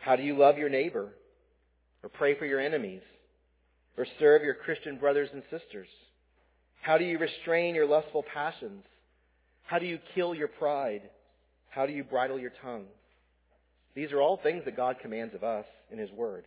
How 0.00 0.16
do 0.16 0.22
you 0.22 0.36
love 0.36 0.58
your 0.58 0.68
neighbor 0.68 1.14
or 2.02 2.10
pray 2.10 2.38
for 2.38 2.44
your 2.44 2.60
enemies 2.60 3.00
or 3.96 4.06
serve 4.18 4.42
your 4.42 4.54
Christian 4.54 4.98
brothers 4.98 5.30
and 5.32 5.42
sisters? 5.50 5.88
How 6.80 6.98
do 6.98 7.04
you 7.04 7.18
restrain 7.18 7.74
your 7.74 7.86
lustful 7.86 8.24
passions? 8.32 8.84
How 9.64 9.78
do 9.78 9.86
you 9.86 9.98
kill 10.14 10.34
your 10.34 10.48
pride? 10.48 11.02
How 11.70 11.86
do 11.86 11.92
you 11.92 12.04
bridle 12.04 12.38
your 12.38 12.52
tongue? 12.62 12.86
These 13.94 14.12
are 14.12 14.20
all 14.20 14.38
things 14.42 14.64
that 14.64 14.76
God 14.76 14.96
commands 15.02 15.34
of 15.34 15.44
us 15.44 15.66
in 15.90 15.98
His 15.98 16.10
Word. 16.10 16.44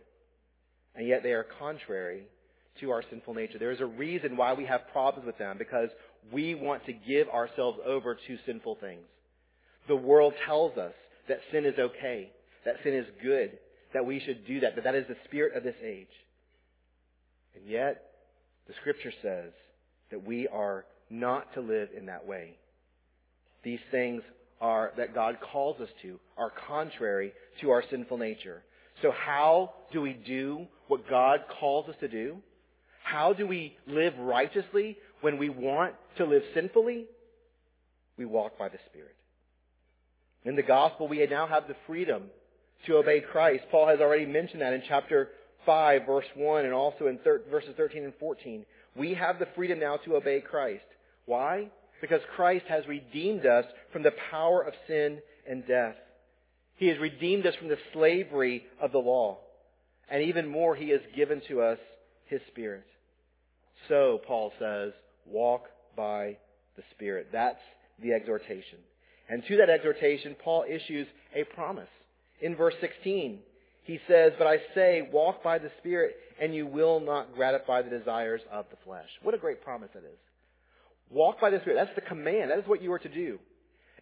And 0.94 1.06
yet 1.06 1.22
they 1.22 1.32
are 1.32 1.46
contrary 1.58 2.24
to 2.80 2.90
our 2.90 3.02
sinful 3.10 3.34
nature. 3.34 3.58
There 3.58 3.72
is 3.72 3.80
a 3.80 3.86
reason 3.86 4.36
why 4.36 4.54
we 4.54 4.64
have 4.66 4.88
problems 4.92 5.26
with 5.26 5.38
them 5.38 5.58
because 5.58 5.88
we 6.32 6.54
want 6.54 6.84
to 6.86 6.92
give 6.92 7.28
ourselves 7.28 7.78
over 7.84 8.14
to 8.14 8.38
sinful 8.46 8.78
things. 8.80 9.04
The 9.88 9.96
world 9.96 10.34
tells 10.46 10.76
us 10.78 10.94
that 11.28 11.40
sin 11.50 11.64
is 11.64 11.78
okay, 11.78 12.30
that 12.64 12.76
sin 12.82 12.94
is 12.94 13.06
good, 13.22 13.58
that 13.92 14.06
we 14.06 14.20
should 14.20 14.46
do 14.46 14.60
that, 14.60 14.74
but 14.74 14.84
that 14.84 14.94
is 14.94 15.06
the 15.08 15.16
spirit 15.24 15.56
of 15.56 15.64
this 15.64 15.76
age. 15.84 16.06
And 17.54 17.68
yet, 17.68 18.02
the 18.66 18.74
scripture 18.80 19.12
says 19.22 19.52
that 20.12 20.24
we 20.24 20.46
are 20.46 20.84
not 21.10 21.52
to 21.54 21.60
live 21.60 21.88
in 21.96 22.06
that 22.06 22.26
way. 22.26 22.56
These 23.64 23.80
things 23.90 24.22
are, 24.60 24.92
that 24.96 25.14
God 25.14 25.38
calls 25.52 25.80
us 25.80 25.88
to, 26.02 26.20
are 26.38 26.52
contrary 26.68 27.32
to 27.60 27.70
our 27.70 27.82
sinful 27.90 28.18
nature. 28.18 28.62
So 29.02 29.10
how 29.10 29.72
do 29.92 30.00
we 30.00 30.12
do 30.12 30.66
what 30.86 31.08
God 31.10 31.40
calls 31.60 31.88
us 31.88 31.96
to 32.00 32.08
do? 32.08 32.36
How 33.02 33.32
do 33.32 33.46
we 33.46 33.76
live 33.86 34.14
righteously 34.18 34.96
when 35.20 35.38
we 35.38 35.48
want 35.48 35.94
to 36.18 36.24
live 36.24 36.42
sinfully? 36.54 37.06
We 38.16 38.24
walk 38.24 38.58
by 38.58 38.68
the 38.68 38.78
Spirit. 38.90 39.16
In 40.44 40.56
the 40.56 40.62
gospel, 40.62 41.08
we 41.08 41.24
now 41.26 41.46
have 41.46 41.66
the 41.66 41.76
freedom 41.86 42.24
to 42.86 42.96
obey 42.96 43.20
Christ. 43.20 43.64
Paul 43.70 43.88
has 43.88 44.00
already 44.00 44.26
mentioned 44.26 44.62
that 44.62 44.72
in 44.72 44.82
chapter 44.88 45.30
5, 45.66 46.06
verse 46.06 46.24
1, 46.34 46.64
and 46.64 46.74
also 46.74 47.06
in 47.06 47.18
thir- 47.18 47.42
verses 47.50 47.74
13 47.76 48.04
and 48.04 48.12
14. 48.18 48.64
We 48.96 49.14
have 49.14 49.38
the 49.38 49.48
freedom 49.54 49.80
now 49.80 49.96
to 50.04 50.16
obey 50.16 50.40
Christ. 50.40 50.84
Why? 51.26 51.68
Because 52.00 52.20
Christ 52.34 52.64
has 52.68 52.86
redeemed 52.86 53.46
us 53.46 53.64
from 53.92 54.02
the 54.02 54.12
power 54.30 54.62
of 54.62 54.74
sin 54.86 55.20
and 55.48 55.66
death. 55.66 55.96
He 56.76 56.88
has 56.88 56.98
redeemed 56.98 57.46
us 57.46 57.54
from 57.54 57.68
the 57.68 57.78
slavery 57.92 58.64
of 58.80 58.92
the 58.92 58.98
law. 58.98 59.38
And 60.10 60.22
even 60.24 60.48
more, 60.48 60.74
He 60.74 60.90
has 60.90 61.00
given 61.14 61.40
to 61.48 61.62
us 61.62 61.78
His 62.26 62.40
Spirit. 62.48 62.84
So, 63.88 64.20
Paul 64.26 64.52
says, 64.58 64.92
walk 65.26 65.64
by 65.96 66.36
the 66.76 66.82
Spirit. 66.90 67.28
That's 67.32 67.60
the 68.02 68.12
exhortation. 68.12 68.78
And 69.28 69.42
to 69.46 69.56
that 69.58 69.70
exhortation, 69.70 70.36
Paul 70.42 70.64
issues 70.68 71.06
a 71.34 71.44
promise. 71.54 71.88
In 72.40 72.56
verse 72.56 72.74
16, 72.80 73.38
he 73.84 73.98
says, 74.08 74.32
But 74.38 74.46
I 74.46 74.58
say, 74.74 75.08
walk 75.12 75.42
by 75.42 75.58
the 75.58 75.70
Spirit, 75.78 76.16
and 76.40 76.54
you 76.54 76.66
will 76.66 77.00
not 77.00 77.34
gratify 77.34 77.82
the 77.82 77.90
desires 77.90 78.40
of 78.50 78.66
the 78.70 78.76
flesh. 78.84 79.08
What 79.22 79.34
a 79.34 79.38
great 79.38 79.62
promise 79.62 79.90
that 79.94 80.04
is. 80.04 80.18
Walk 81.10 81.40
by 81.40 81.50
the 81.50 81.60
Spirit. 81.60 81.76
That's 81.76 81.94
the 81.94 82.08
command. 82.08 82.50
That 82.50 82.58
is 82.58 82.66
what 82.66 82.82
you 82.82 82.92
are 82.92 82.98
to 82.98 83.08
do. 83.08 83.38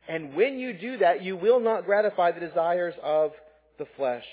And 0.09 0.35
when 0.35 0.59
you 0.59 0.73
do 0.73 0.99
that, 0.99 1.23
you 1.23 1.37
will 1.37 1.61
not 1.61 1.85
gratify 1.85 2.33
the 2.33 2.41
desires 2.41 2.95
of 3.03 3.33
the 3.79 3.87
flesh. 3.97 4.25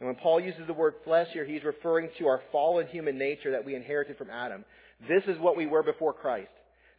And 0.00 0.08
when 0.08 0.16
Paul 0.16 0.40
uses 0.40 0.66
the 0.66 0.72
word 0.72 0.94
flesh 1.04 1.28
here, 1.32 1.44
he's 1.44 1.64
referring 1.64 2.10
to 2.18 2.26
our 2.26 2.42
fallen 2.52 2.86
human 2.88 3.18
nature 3.18 3.52
that 3.52 3.64
we 3.64 3.74
inherited 3.74 4.18
from 4.18 4.30
Adam. 4.30 4.64
This 5.08 5.22
is 5.26 5.40
what 5.40 5.56
we 5.56 5.66
were 5.66 5.82
before 5.82 6.12
Christ. 6.12 6.50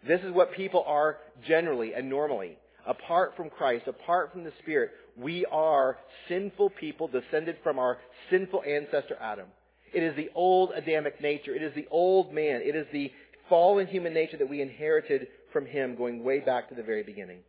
This 0.08 0.22
is 0.22 0.32
what 0.32 0.54
people 0.54 0.84
are 0.88 1.18
generally 1.48 1.94
and 1.94 2.10
normally. 2.10 2.58
Apart 2.88 3.34
from 3.36 3.50
Christ, 3.50 3.88
apart 3.88 4.32
from 4.32 4.44
the 4.44 4.54
Spirit, 4.62 4.92
we 5.18 5.46
are 5.46 5.98
sinful 6.28 6.72
people 6.72 7.08
descended 7.08 7.58
from 7.64 7.80
our 7.80 7.98
sinful 8.30 8.64
ancestor 8.64 9.18
Adam. 9.22 9.48
It 9.94 10.04
is 10.04 10.16
the 10.16 10.30
old 10.36 10.72
Adamic 10.76 11.22
nature. 11.22 11.56
It 11.56 11.64
is 11.64 11.74
the 11.74 11.88
old 11.90 12.34
man. 12.34 12.62
It 12.64 12.76
is 12.76 12.88
the 12.92 13.12
fallen 13.50 13.88
human 13.88 14.14
nature 14.14 14.38
that 14.38 14.50
we 14.50 14.62
inherited 14.62 15.28
from 15.54 15.66
him 15.66 15.96
going 15.96 16.24
way 16.24 16.40
back 16.40 16.70
to 16.70 16.76
the 16.76 16.84
very 16.84 17.04
beginning. 17.04 17.40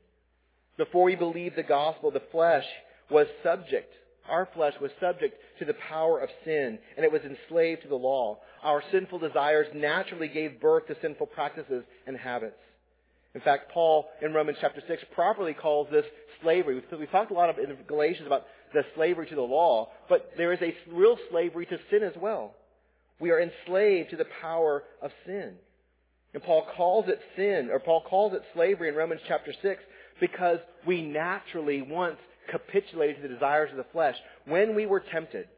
Before 0.76 1.04
we 1.04 1.16
believed 1.16 1.56
the 1.56 1.62
gospel, 1.62 2.10
the 2.10 2.22
flesh 2.30 2.66
was 3.10 3.26
subject, 3.42 3.92
our 4.28 4.48
flesh 4.54 4.74
was 4.80 4.90
subject 5.00 5.36
to 5.58 5.64
the 5.64 5.74
power 5.74 6.20
of 6.20 6.28
sin, 6.44 6.78
and 6.96 7.04
it 7.04 7.12
was 7.12 7.22
enslaved 7.22 7.82
to 7.82 7.88
the 7.88 7.94
law. 7.94 8.38
Our 8.62 8.82
sinful 8.92 9.20
desires 9.20 9.68
naturally 9.74 10.28
gave 10.28 10.60
birth 10.60 10.86
to 10.88 10.96
sinful 11.00 11.28
practices 11.28 11.84
and 12.06 12.16
habits. 12.16 12.56
In 13.34 13.40
fact, 13.40 13.70
Paul 13.70 14.06
in 14.22 14.32
Romans 14.32 14.58
chapter 14.60 14.82
6 14.86 15.02
properly 15.14 15.52
calls 15.52 15.88
this 15.90 16.06
slavery. 16.42 16.82
We've 16.98 17.10
talked 17.10 17.30
a 17.30 17.34
lot 17.34 17.50
of, 17.50 17.58
in 17.58 17.76
Galatians 17.86 18.26
about 18.26 18.44
the 18.72 18.82
slavery 18.94 19.26
to 19.28 19.34
the 19.34 19.42
law, 19.42 19.90
but 20.08 20.32
there 20.36 20.52
is 20.52 20.60
a 20.62 20.74
real 20.92 21.16
slavery 21.30 21.66
to 21.66 21.78
sin 21.90 22.02
as 22.02 22.14
well. 22.20 22.54
We 23.20 23.30
are 23.30 23.40
enslaved 23.40 24.10
to 24.10 24.16
the 24.16 24.26
power 24.40 24.82
of 25.02 25.10
sin. 25.24 25.54
And 26.34 26.42
Paul 26.42 26.66
calls 26.76 27.06
it 27.08 27.20
sin, 27.34 27.70
or 27.72 27.78
Paul 27.80 28.02
calls 28.02 28.34
it 28.34 28.42
slavery 28.54 28.88
in 28.88 28.94
Romans 28.94 29.22
chapter 29.26 29.54
6 29.62 29.82
because 30.20 30.58
we 30.86 31.02
naturally 31.02 31.82
once 31.82 32.18
capitulated 32.50 33.16
to 33.16 33.22
the 33.22 33.34
desires 33.34 33.70
of 33.70 33.78
the 33.78 33.86
flesh. 33.92 34.16
When 34.46 34.74
we 34.74 34.86
were 34.86 35.00
tempted, 35.00 35.48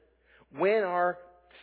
when 0.57 0.85
our 0.85 1.19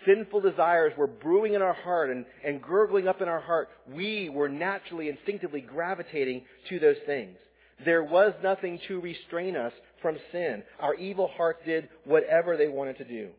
sinful 0.05 0.41
desires 0.41 0.93
were 0.97 1.07
brewing 1.07 1.53
in 1.53 1.61
our 1.61 1.73
heart 1.73 2.09
and, 2.09 2.25
and 2.43 2.61
gurgling 2.61 3.07
up 3.07 3.21
in 3.21 3.27
our 3.27 3.39
heart, 3.39 3.69
we 3.93 4.29
were 4.29 4.49
naturally, 4.49 5.09
instinctively 5.09 5.61
gravitating 5.61 6.43
to 6.69 6.79
those 6.79 6.97
things. 7.05 7.37
There 7.83 8.03
was 8.03 8.33
nothing 8.41 8.79
to 8.87 9.01
restrain 9.01 9.55
us 9.55 9.73
from 10.01 10.17
sin. 10.31 10.63
Our 10.79 10.95
evil 10.95 11.29
hearts 11.35 11.59
did 11.65 11.89
whatever 12.05 12.55
they 12.55 12.67
wanted 12.67 12.97
to 12.99 13.05
do. 13.05 13.29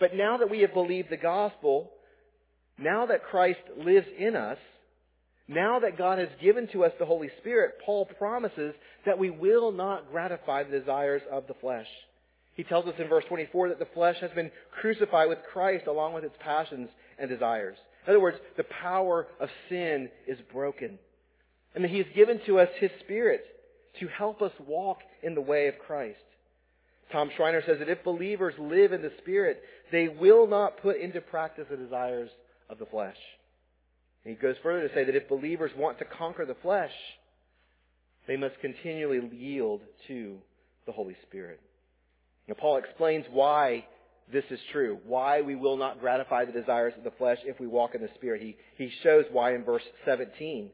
But 0.00 0.14
now 0.14 0.38
that 0.38 0.50
we 0.50 0.60
have 0.60 0.74
believed 0.74 1.10
the 1.10 1.16
gospel, 1.16 1.90
now 2.78 3.06
that 3.06 3.24
Christ 3.24 3.60
lives 3.76 4.06
in 4.18 4.36
us, 4.36 4.58
now 5.48 5.78
that 5.80 5.96
God 5.96 6.18
has 6.18 6.28
given 6.42 6.66
to 6.72 6.84
us 6.84 6.92
the 6.98 7.06
Holy 7.06 7.30
Spirit, 7.40 7.76
Paul 7.84 8.06
promises 8.18 8.74
that 9.04 9.18
we 9.18 9.30
will 9.30 9.70
not 9.70 10.10
gratify 10.10 10.64
the 10.64 10.78
desires 10.78 11.22
of 11.30 11.46
the 11.46 11.54
flesh. 11.54 11.86
He 12.54 12.64
tells 12.64 12.86
us 12.86 12.94
in 12.98 13.08
verse 13.08 13.24
24 13.28 13.68
that 13.68 13.78
the 13.78 13.86
flesh 13.94 14.16
has 14.20 14.30
been 14.32 14.50
crucified 14.80 15.28
with 15.28 15.38
Christ 15.52 15.86
along 15.86 16.14
with 16.14 16.24
its 16.24 16.34
passions 16.40 16.88
and 17.18 17.28
desires. 17.28 17.76
In 18.06 18.10
other 18.10 18.20
words, 18.20 18.38
the 18.56 18.64
power 18.64 19.26
of 19.38 19.48
sin 19.68 20.08
is 20.26 20.38
broken. 20.52 20.98
And 21.76 21.84
that 21.84 21.90
He 21.90 21.98
has 21.98 22.06
given 22.16 22.40
to 22.46 22.58
us 22.58 22.68
His 22.80 22.90
Spirit 23.04 23.44
to 24.00 24.08
help 24.08 24.42
us 24.42 24.52
walk 24.66 24.98
in 25.22 25.36
the 25.36 25.40
way 25.40 25.68
of 25.68 25.78
Christ. 25.78 26.18
Tom 27.12 27.30
Schreiner 27.36 27.62
says 27.64 27.78
that 27.78 27.88
if 27.88 28.02
believers 28.02 28.54
live 28.58 28.92
in 28.92 29.02
the 29.02 29.12
Spirit, 29.18 29.62
they 29.92 30.08
will 30.08 30.48
not 30.48 30.82
put 30.82 30.96
into 30.96 31.20
practice 31.20 31.66
the 31.70 31.76
desires 31.76 32.30
of 32.68 32.78
the 32.78 32.86
flesh. 32.86 33.16
And 34.24 34.34
he 34.34 34.40
goes 34.40 34.56
further 34.62 34.88
to 34.88 34.94
say 34.94 35.04
that 35.04 35.14
if 35.14 35.28
believers 35.28 35.70
want 35.76 36.00
to 36.00 36.04
conquer 36.04 36.44
the 36.44 36.56
flesh, 36.62 36.90
they 38.26 38.36
must 38.36 38.58
continually 38.60 39.20
yield 39.32 39.82
to 40.08 40.38
the 40.84 40.92
Holy 40.92 41.16
Spirit. 41.28 41.60
Now, 42.48 42.54
Paul 42.58 42.78
explains 42.78 43.24
why 43.30 43.84
this 44.32 44.44
is 44.50 44.58
true, 44.72 44.98
why 45.06 45.42
we 45.42 45.54
will 45.54 45.76
not 45.76 46.00
gratify 46.00 46.44
the 46.44 46.52
desires 46.52 46.94
of 46.96 47.04
the 47.04 47.12
flesh 47.12 47.38
if 47.44 47.60
we 47.60 47.68
walk 47.68 47.94
in 47.94 48.02
the 48.02 48.10
Spirit. 48.16 48.42
He, 48.42 48.56
he 48.76 48.90
shows 49.02 49.26
why 49.30 49.54
in 49.54 49.62
verse 49.62 49.82
17. 50.04 50.70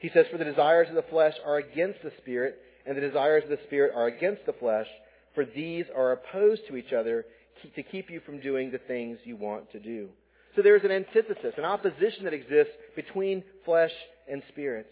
He 0.00 0.10
says, 0.12 0.26
For 0.30 0.38
the 0.38 0.44
desires 0.44 0.88
of 0.88 0.96
the 0.96 1.10
flesh 1.10 1.34
are 1.44 1.58
against 1.58 2.02
the 2.02 2.12
Spirit, 2.18 2.58
and 2.86 2.96
the 2.96 3.02
desires 3.02 3.44
of 3.44 3.50
the 3.50 3.64
Spirit 3.66 3.92
are 3.94 4.08
against 4.08 4.44
the 4.46 4.54
flesh, 4.54 4.86
for 5.34 5.44
these 5.44 5.84
are 5.94 6.12
opposed 6.12 6.62
to 6.68 6.76
each 6.76 6.92
other 6.92 7.24
to 7.74 7.82
keep 7.82 8.10
you 8.10 8.20
from 8.24 8.40
doing 8.40 8.70
the 8.70 8.78
things 8.78 9.18
you 9.24 9.36
want 9.36 9.70
to 9.72 9.78
do. 9.78 10.08
So 10.56 10.62
there 10.62 10.76
is 10.76 10.84
an 10.84 10.90
antithesis, 10.90 11.54
an 11.56 11.64
opposition 11.64 12.24
that 12.24 12.32
exists 12.32 12.72
between 12.96 13.44
flesh 13.64 13.92
and 14.28 14.42
spirit. 14.48 14.90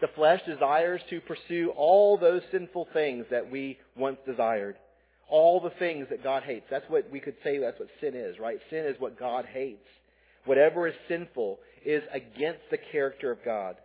The 0.00 0.08
flesh 0.14 0.40
desires 0.46 1.00
to 1.10 1.20
pursue 1.22 1.72
all 1.76 2.18
those 2.18 2.42
sinful 2.52 2.88
things 2.92 3.24
that 3.30 3.50
we 3.50 3.78
once 3.96 4.18
desired. 4.26 4.76
All 5.28 5.60
the 5.60 5.72
things 5.78 6.06
that 6.10 6.22
God 6.22 6.42
hates. 6.42 6.66
That's 6.70 6.88
what 6.88 7.10
we 7.10 7.20
could 7.20 7.34
say 7.42 7.58
that's 7.58 7.80
what 7.80 7.88
sin 8.00 8.14
is, 8.14 8.38
right? 8.38 8.58
Sin 8.70 8.84
is 8.84 8.96
what 9.00 9.18
God 9.18 9.46
hates. 9.46 9.88
Whatever 10.44 10.86
is 10.86 10.94
sinful 11.08 11.58
is 11.84 12.02
against 12.12 12.60
the 12.70 12.78
character 12.92 13.32
of 13.32 13.38
God. 13.44 13.76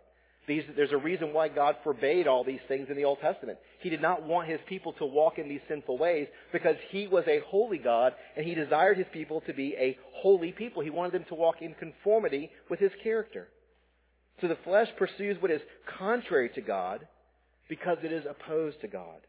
These, 0.46 0.64
there's 0.76 0.92
a 0.92 0.98
reason 0.98 1.32
why 1.32 1.48
God 1.48 1.76
forbade 1.82 2.26
all 2.26 2.44
these 2.44 2.60
things 2.68 2.88
in 2.90 2.96
the 2.96 3.04
Old 3.04 3.18
Testament. 3.20 3.58
He 3.80 3.88
did 3.88 4.02
not 4.02 4.26
want 4.26 4.48
His 4.48 4.60
people 4.68 4.92
to 4.94 5.06
walk 5.06 5.38
in 5.38 5.48
these 5.48 5.62
sinful 5.68 5.96
ways 5.96 6.28
because 6.52 6.76
He 6.90 7.06
was 7.06 7.24
a 7.26 7.40
holy 7.46 7.78
God 7.78 8.12
and 8.36 8.44
He 8.44 8.54
desired 8.54 8.98
His 8.98 9.06
people 9.12 9.42
to 9.46 9.54
be 9.54 9.74
a 9.78 9.96
holy 10.12 10.52
people. 10.52 10.82
He 10.82 10.90
wanted 10.90 11.12
them 11.12 11.24
to 11.28 11.34
walk 11.34 11.62
in 11.62 11.74
conformity 11.74 12.50
with 12.68 12.78
His 12.78 12.92
character. 13.02 13.48
So 14.40 14.48
the 14.48 14.58
flesh 14.64 14.88
pursues 14.98 15.40
what 15.40 15.50
is 15.50 15.62
contrary 15.98 16.50
to 16.56 16.60
God 16.60 17.06
because 17.68 17.98
it 18.02 18.12
is 18.12 18.24
opposed 18.28 18.80
to 18.82 18.88
God. 18.88 19.20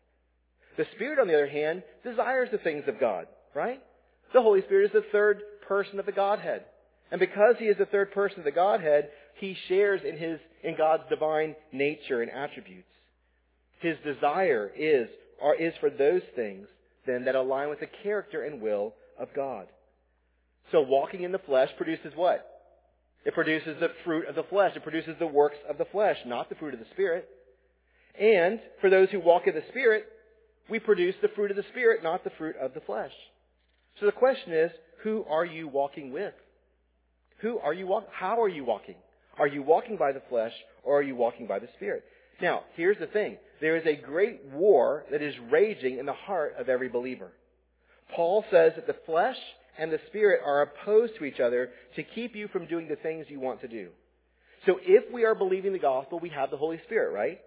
The 0.78 0.86
Spirit, 0.96 1.20
on 1.20 1.28
the 1.28 1.36
other 1.36 1.48
hand, 1.48 1.84
desires 2.04 2.50
the 2.52 2.58
things 2.58 2.84
of 2.88 3.00
God, 3.00 3.28
right? 3.54 3.82
The 4.34 4.42
Holy 4.42 4.62
Spirit 4.64 4.88
is 4.88 4.92
the 4.92 5.06
third 5.14 5.42
person 5.68 6.00
of 6.00 6.06
the 6.06 6.12
Godhead. 6.12 6.66
And 7.12 7.20
because 7.20 7.56
He 7.60 7.66
is 7.66 7.78
the 7.78 7.86
third 7.86 8.12
person 8.12 8.40
of 8.40 8.46
the 8.46 8.52
Godhead, 8.52 9.10
he 9.36 9.56
shares 9.68 10.02
in 10.08 10.18
his 10.18 10.40
in 10.64 10.76
God's 10.78 11.04
divine 11.10 11.56
nature 11.72 12.22
and 12.22 12.32
attributes. 12.32 12.88
His 13.80 13.98
desire 14.04 14.72
is 14.76 15.08
or 15.42 15.56
is 15.56 15.74
for 15.80 15.90
those 15.90 16.22
things 16.36 16.68
then 17.06 17.26
that 17.26 17.36
align 17.36 17.70
with 17.70 17.80
the 17.80 17.90
character 18.04 18.44
and 18.44 18.62
will 18.62 18.94
of 19.20 19.30
God. 19.36 19.68
So 20.72 20.82
walking 20.82 21.24
in 21.24 21.32
the 21.32 21.40
flesh 21.40 21.70
produces 21.78 22.14
what? 22.16 22.46
It 23.26 23.34
produces 23.34 23.78
the 23.80 23.92
fruit 24.04 24.28
of 24.28 24.36
the 24.36 24.44
flesh. 24.44 24.74
It 24.76 24.84
produces 24.84 25.16
the 25.20 25.28
works 25.28 25.58
of 25.70 25.78
the 25.78 25.86
flesh, 25.86 26.18
not 26.26 26.50
the 26.50 26.56
fruit 26.56 26.74
of 26.74 26.80
the 26.80 26.86
Spirit. 26.94 27.28
And 28.20 28.60
for 28.82 28.90
those 28.90 29.10
who 29.10 29.20
walk 29.20 29.48
in 29.48 29.56
the 29.56 29.64
Spirit, 29.70 30.06
we 30.70 30.80
produce 30.80 31.16
the 31.22 31.28
fruit 31.30 31.52
of 31.52 31.58
the 31.58 31.66
Spirit, 31.72 32.04
not 32.04 32.24
the 32.24 32.32
fruit 32.38 32.56
of 32.60 32.74
the 32.74 32.82
flesh. 32.82 33.12
So 34.00 34.06
the 34.06 34.12
question 34.12 34.54
is, 34.54 34.72
who 35.04 35.26
are 35.30 35.46
you 35.46 35.68
walking 35.68 36.12
with? 36.12 36.34
Who 37.42 37.60
are 37.60 37.74
you 37.74 37.88
walking? 37.88 38.10
How 38.12 38.42
are 38.42 38.50
you 38.50 38.64
walking? 38.64 38.96
Are 39.38 39.48
you 39.48 39.62
walking 39.62 39.98
by 39.98 40.12
the 40.12 40.22
flesh 40.30 40.54
or 40.84 41.00
are 41.00 41.04
you 41.04 41.16
walking 41.16 41.48
by 41.48 41.60
the 41.60 41.68
Spirit? 41.76 42.04
Now, 42.42 42.64
here's 42.76 42.98
the 43.00 43.08
thing. 43.08 43.38
There 43.62 43.78
is 43.78 43.86
a 43.86 43.96
great 43.96 44.42
war 44.52 45.06
that 45.12 45.22
is 45.22 45.34
raging 45.52 46.00
in 46.00 46.06
the 46.06 46.14
heart 46.14 46.56
of 46.60 46.70
every 46.70 46.90
believer. 46.90 47.32
Paul 48.16 48.44
says 48.52 48.74
that 48.76 48.88
the 48.88 48.96
flesh 49.06 49.38
and 49.78 49.92
the 49.92 50.00
Spirit 50.08 50.42
are 50.46 50.62
opposed 50.62 51.14
to 51.18 51.26
each 51.26 51.40
other 51.40 51.70
to 51.96 52.04
keep 52.04 52.36
you 52.36 52.48
from 52.50 52.68
doing 52.68 52.88
the 52.88 52.96
things 52.98 53.26
you 53.30 53.40
want 53.40 53.62
to 53.62 53.68
do. 53.68 53.90
So 54.66 54.80
if 54.82 55.14
we 55.14 55.26
are 55.26 55.36
believing 55.36 55.74
the 55.74 55.80
gospel, 55.80 56.20
we 56.20 56.30
have 56.30 56.52
the 56.52 56.58
Holy 56.58 56.80
Spirit, 56.86 57.14
right? 57.14 57.40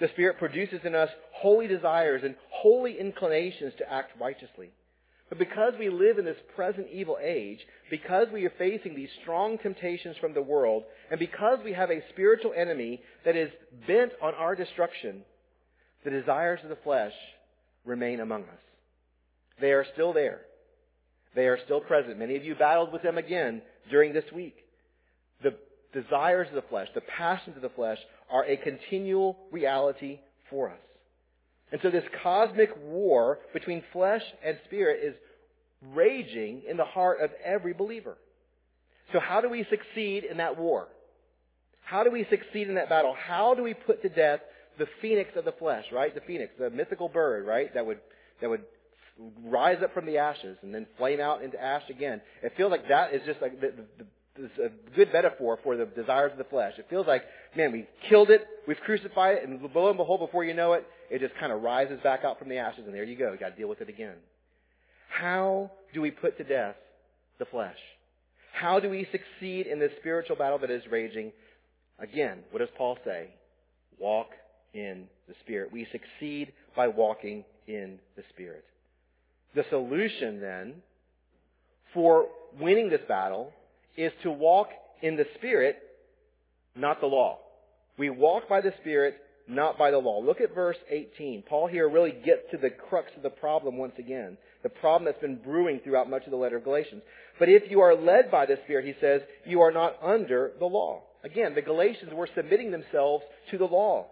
The 0.00 0.08
Spirit 0.08 0.38
produces 0.38 0.80
in 0.84 0.94
us 0.94 1.10
holy 1.32 1.66
desires 1.66 2.22
and 2.24 2.34
holy 2.50 2.98
inclinations 2.98 3.74
to 3.78 3.92
act 3.92 4.12
righteously. 4.20 4.70
But 5.30 5.38
because 5.38 5.74
we 5.78 5.88
live 5.88 6.18
in 6.18 6.24
this 6.24 6.36
present 6.56 6.88
evil 6.92 7.16
age, 7.22 7.60
because 7.88 8.26
we 8.32 8.44
are 8.44 8.52
facing 8.58 8.94
these 8.94 9.08
strong 9.22 9.58
temptations 9.58 10.16
from 10.20 10.34
the 10.34 10.42
world, 10.42 10.82
and 11.08 11.18
because 11.18 11.60
we 11.64 11.72
have 11.72 11.90
a 11.90 12.02
spiritual 12.10 12.52
enemy 12.54 13.00
that 13.24 13.36
is 13.36 13.50
bent 13.86 14.12
on 14.20 14.34
our 14.34 14.56
destruction, 14.56 15.22
the 16.04 16.10
desires 16.10 16.58
of 16.64 16.68
the 16.68 16.78
flesh 16.82 17.12
remain 17.84 18.20
among 18.20 18.42
us. 18.42 18.60
They 19.60 19.70
are 19.70 19.86
still 19.94 20.12
there. 20.12 20.40
They 21.36 21.46
are 21.46 21.58
still 21.64 21.80
present. 21.80 22.18
Many 22.18 22.36
of 22.36 22.44
you 22.44 22.56
battled 22.56 22.92
with 22.92 23.02
them 23.02 23.16
again 23.16 23.62
during 23.88 24.12
this 24.12 24.24
week. 24.34 24.56
The 25.44 25.54
desires 25.92 26.48
of 26.48 26.54
the 26.54 26.68
flesh, 26.68 26.88
the 26.92 27.02
passions 27.02 27.54
of 27.54 27.62
the 27.62 27.68
flesh, 27.70 27.98
are 28.30 28.44
a 28.44 28.56
continual 28.56 29.38
reality 29.52 30.18
for 30.50 30.70
us. 30.70 30.78
And 31.72 31.80
so 31.82 31.90
this 31.90 32.04
cosmic 32.22 32.70
war 32.82 33.38
between 33.52 33.82
flesh 33.92 34.22
and 34.44 34.58
spirit 34.64 35.00
is 35.04 35.14
raging 35.94 36.62
in 36.68 36.76
the 36.76 36.84
heart 36.84 37.20
of 37.20 37.30
every 37.44 37.72
believer. 37.72 38.16
So 39.12 39.20
how 39.20 39.40
do 39.40 39.48
we 39.48 39.66
succeed 39.70 40.24
in 40.24 40.38
that 40.38 40.56
war? 40.56 40.88
How 41.84 42.04
do 42.04 42.10
we 42.10 42.26
succeed 42.30 42.68
in 42.68 42.74
that 42.74 42.88
battle? 42.88 43.14
How 43.18 43.54
do 43.54 43.62
we 43.62 43.74
put 43.74 44.02
to 44.02 44.08
death 44.08 44.40
the 44.78 44.86
phoenix 45.02 45.30
of 45.36 45.44
the 45.44 45.52
flesh, 45.52 45.84
right? 45.92 46.14
The 46.14 46.20
phoenix, 46.20 46.52
the 46.58 46.70
mythical 46.70 47.08
bird, 47.08 47.46
right? 47.46 47.72
That 47.74 47.86
would, 47.86 47.98
that 48.40 48.48
would 48.48 48.62
rise 49.44 49.78
up 49.82 49.92
from 49.92 50.06
the 50.06 50.18
ashes 50.18 50.56
and 50.62 50.74
then 50.74 50.86
flame 50.98 51.20
out 51.20 51.42
into 51.42 51.60
ash 51.60 51.82
again. 51.90 52.20
It 52.42 52.52
feels 52.56 52.70
like 52.70 52.88
that 52.88 53.14
is 53.14 53.22
just 53.26 53.42
like 53.42 53.60
the, 53.60 53.72
the, 53.98 54.06
is 54.44 54.50
a 54.58 54.96
good 54.96 55.12
metaphor 55.12 55.58
for 55.62 55.76
the 55.76 55.84
desires 55.84 56.32
of 56.32 56.38
the 56.38 56.44
flesh. 56.44 56.74
It 56.78 56.86
feels 56.88 57.06
like, 57.06 57.22
man, 57.56 57.72
we 57.72 57.86
killed 58.08 58.30
it, 58.30 58.46
we've 58.66 58.80
crucified 58.80 59.38
it, 59.38 59.48
and 59.48 59.60
lo 59.74 59.88
and 59.88 59.98
behold, 59.98 60.20
before 60.20 60.44
you 60.44 60.54
know 60.54 60.74
it, 60.74 60.86
it 61.10 61.20
just 61.20 61.34
kind 61.38 61.52
of 61.52 61.62
rises 61.62 61.98
back 62.02 62.24
out 62.24 62.38
from 62.38 62.48
the 62.48 62.58
ashes, 62.58 62.84
and 62.86 62.94
there 62.94 63.04
you 63.04 63.16
go. 63.16 63.32
You 63.32 63.38
got 63.38 63.50
to 63.50 63.56
deal 63.56 63.68
with 63.68 63.80
it 63.80 63.88
again. 63.88 64.16
How 65.08 65.70
do 65.92 66.00
we 66.00 66.10
put 66.10 66.38
to 66.38 66.44
death 66.44 66.76
the 67.38 67.44
flesh? 67.46 67.76
How 68.52 68.78
do 68.78 68.88
we 68.88 69.08
succeed 69.10 69.66
in 69.66 69.80
this 69.80 69.90
spiritual 69.98 70.36
battle 70.36 70.58
that 70.60 70.70
is 70.70 70.82
raging? 70.90 71.32
Again, 71.98 72.38
what 72.50 72.60
does 72.60 72.68
Paul 72.76 72.96
say? 73.04 73.28
Walk 73.98 74.28
in 74.72 75.06
the 75.28 75.34
Spirit. 75.44 75.72
We 75.72 75.86
succeed 75.90 76.52
by 76.76 76.88
walking 76.88 77.44
in 77.66 77.98
the 78.16 78.22
Spirit. 78.30 78.64
The 79.54 79.64
solution 79.68 80.40
then 80.40 80.74
for 81.92 82.28
winning 82.60 82.88
this 82.88 83.00
battle 83.08 83.52
is 83.96 84.12
to 84.22 84.30
walk 84.30 84.68
in 85.02 85.16
the 85.16 85.26
Spirit, 85.36 85.76
not 86.76 87.00
the 87.00 87.06
law. 87.06 87.38
We 87.98 88.10
walk 88.10 88.48
by 88.48 88.60
the 88.60 88.72
Spirit, 88.80 89.16
not 89.50 89.76
by 89.76 89.90
the 89.90 89.98
law. 89.98 90.20
Look 90.20 90.40
at 90.40 90.54
verse 90.54 90.76
18. 90.88 91.42
Paul 91.42 91.66
here 91.66 91.88
really 91.88 92.12
gets 92.12 92.42
to 92.52 92.56
the 92.56 92.70
crux 92.70 93.10
of 93.16 93.22
the 93.22 93.30
problem 93.30 93.76
once 93.76 93.94
again. 93.98 94.36
the 94.62 94.68
problem 94.68 95.06
that's 95.06 95.20
been 95.20 95.36
brewing 95.36 95.80
throughout 95.82 96.10
much 96.10 96.24
of 96.24 96.30
the 96.30 96.36
letter 96.36 96.56
of 96.56 96.64
Galatians. 96.64 97.02
But 97.38 97.48
if 97.48 97.70
you 97.70 97.80
are 97.80 97.94
led 97.94 98.30
by 98.30 98.46
the 98.46 98.58
Spirit, 98.64 98.84
he 98.84 98.94
says, 99.00 99.22
you 99.46 99.62
are 99.62 99.72
not 99.72 99.96
under 100.02 100.52
the 100.58 100.66
law. 100.66 101.02
Again, 101.24 101.54
the 101.54 101.62
Galatians 101.62 102.12
were 102.12 102.28
submitting 102.34 102.70
themselves 102.70 103.24
to 103.50 103.58
the 103.58 103.64
law. 103.64 104.06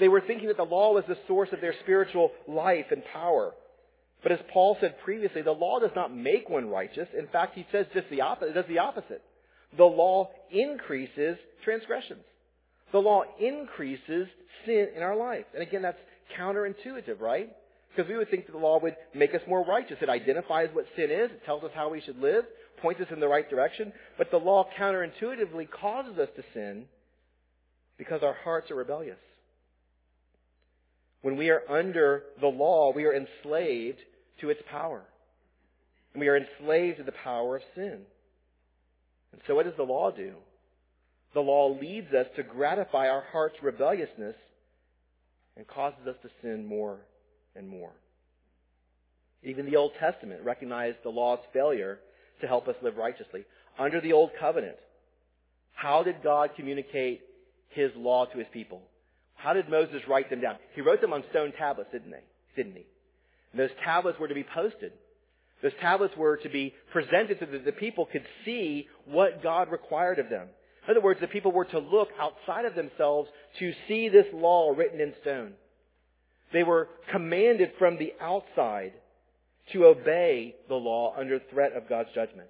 They 0.00 0.08
were 0.08 0.20
thinking 0.20 0.48
that 0.48 0.56
the 0.56 0.64
law 0.64 0.92
was 0.92 1.04
the 1.08 1.18
source 1.26 1.50
of 1.52 1.60
their 1.60 1.74
spiritual 1.82 2.32
life 2.46 2.86
and 2.90 3.02
power. 3.12 3.52
But 4.22 4.32
as 4.32 4.40
Paul 4.52 4.76
said 4.80 4.98
previously, 5.04 5.42
the 5.42 5.52
law 5.52 5.78
does 5.78 5.90
not 5.94 6.14
make 6.14 6.48
one 6.48 6.68
righteous. 6.68 7.08
In 7.16 7.26
fact, 7.28 7.54
he 7.54 7.66
says 7.70 7.86
just 7.94 8.08
the 8.10 8.22
opposite. 8.22 8.50
It 8.50 8.54
does 8.54 8.68
the 8.68 8.78
opposite. 8.78 9.22
The 9.76 9.84
law 9.84 10.30
increases 10.50 11.36
transgressions. 11.62 12.24
The 12.94 13.00
law 13.00 13.24
increases 13.40 14.28
sin 14.64 14.88
in 14.94 15.02
our 15.02 15.16
life. 15.16 15.46
And 15.52 15.64
again, 15.64 15.82
that's 15.82 15.98
counterintuitive, 16.38 17.20
right? 17.20 17.50
Because 17.90 18.08
we 18.08 18.16
would 18.16 18.30
think 18.30 18.46
that 18.46 18.52
the 18.52 18.58
law 18.58 18.78
would 18.80 18.94
make 19.12 19.34
us 19.34 19.40
more 19.48 19.64
righteous. 19.66 19.96
It 20.00 20.08
identifies 20.08 20.68
what 20.72 20.86
sin 20.94 21.10
is. 21.10 21.32
It 21.32 21.44
tells 21.44 21.64
us 21.64 21.72
how 21.74 21.90
we 21.90 22.00
should 22.00 22.20
live, 22.20 22.44
points 22.80 23.00
us 23.00 23.08
in 23.10 23.18
the 23.18 23.26
right 23.26 23.50
direction. 23.50 23.92
But 24.16 24.30
the 24.30 24.36
law 24.36 24.68
counterintuitively 24.78 25.70
causes 25.72 26.20
us 26.20 26.28
to 26.36 26.44
sin 26.54 26.84
because 27.98 28.22
our 28.22 28.36
hearts 28.44 28.70
are 28.70 28.76
rebellious. 28.76 29.18
When 31.22 31.36
we 31.36 31.50
are 31.50 31.62
under 31.68 32.22
the 32.40 32.46
law, 32.46 32.92
we 32.94 33.06
are 33.06 33.12
enslaved 33.12 33.98
to 34.40 34.50
its 34.50 34.60
power. 34.70 35.02
And 36.12 36.20
we 36.20 36.28
are 36.28 36.36
enslaved 36.36 36.98
to 36.98 37.02
the 37.02 37.10
power 37.24 37.56
of 37.56 37.62
sin. 37.74 38.02
And 39.32 39.40
so 39.48 39.56
what 39.56 39.64
does 39.64 39.74
the 39.76 39.82
law 39.82 40.12
do? 40.12 40.34
The 41.34 41.40
law 41.40 41.76
leads 41.80 42.12
us 42.14 42.26
to 42.36 42.42
gratify 42.42 43.08
our 43.08 43.24
heart's 43.32 43.56
rebelliousness 43.62 44.36
and 45.56 45.66
causes 45.66 46.06
us 46.08 46.16
to 46.22 46.30
sin 46.42 46.64
more 46.64 46.98
and 47.56 47.68
more. 47.68 47.92
Even 49.42 49.66
the 49.66 49.76
Old 49.76 49.92
Testament 50.00 50.40
recognized 50.44 50.98
the 51.02 51.10
law's 51.10 51.40
failure 51.52 51.98
to 52.40 52.46
help 52.46 52.68
us 52.68 52.76
live 52.82 52.96
righteously. 52.96 53.44
Under 53.78 54.00
the 54.00 54.12
Old 54.12 54.30
Covenant, 54.40 54.76
how 55.74 56.02
did 56.02 56.22
God 56.22 56.50
communicate 56.56 57.20
His 57.70 57.90
law 57.96 58.26
to 58.26 58.38
His 58.38 58.46
people? 58.52 58.82
How 59.34 59.52
did 59.52 59.68
Moses 59.68 60.02
write 60.08 60.30
them 60.30 60.40
down? 60.40 60.56
He 60.74 60.80
wrote 60.80 61.00
them 61.00 61.12
on 61.12 61.24
stone 61.30 61.52
tablets, 61.58 61.90
didn't 61.92 62.10
they? 62.10 62.24
Didn't 62.56 62.76
he? 62.76 62.86
And 63.52 63.60
those 63.60 63.70
tablets 63.84 64.18
were 64.18 64.28
to 64.28 64.34
be 64.34 64.46
posted. 64.54 64.92
Those 65.62 65.72
tablets 65.80 66.14
were 66.16 66.36
to 66.38 66.48
be 66.48 66.74
presented 66.92 67.38
so 67.40 67.46
that 67.46 67.64
the 67.64 67.72
people 67.72 68.06
could 68.06 68.24
see 68.44 68.86
what 69.06 69.42
God 69.42 69.70
required 69.70 70.18
of 70.18 70.30
them. 70.30 70.48
In 70.86 70.90
other 70.90 71.00
words, 71.00 71.20
the 71.20 71.28
people 71.28 71.52
were 71.52 71.64
to 71.66 71.78
look 71.78 72.08
outside 72.20 72.64
of 72.64 72.74
themselves 72.74 73.28
to 73.58 73.72
see 73.88 74.08
this 74.08 74.26
law 74.32 74.72
written 74.76 75.00
in 75.00 75.14
stone. 75.22 75.52
They 76.52 76.62
were 76.62 76.88
commanded 77.10 77.72
from 77.78 77.98
the 77.98 78.12
outside 78.20 78.92
to 79.72 79.86
obey 79.86 80.54
the 80.68 80.74
law 80.74 81.14
under 81.16 81.40
threat 81.50 81.72
of 81.72 81.88
God's 81.88 82.10
judgment. 82.14 82.48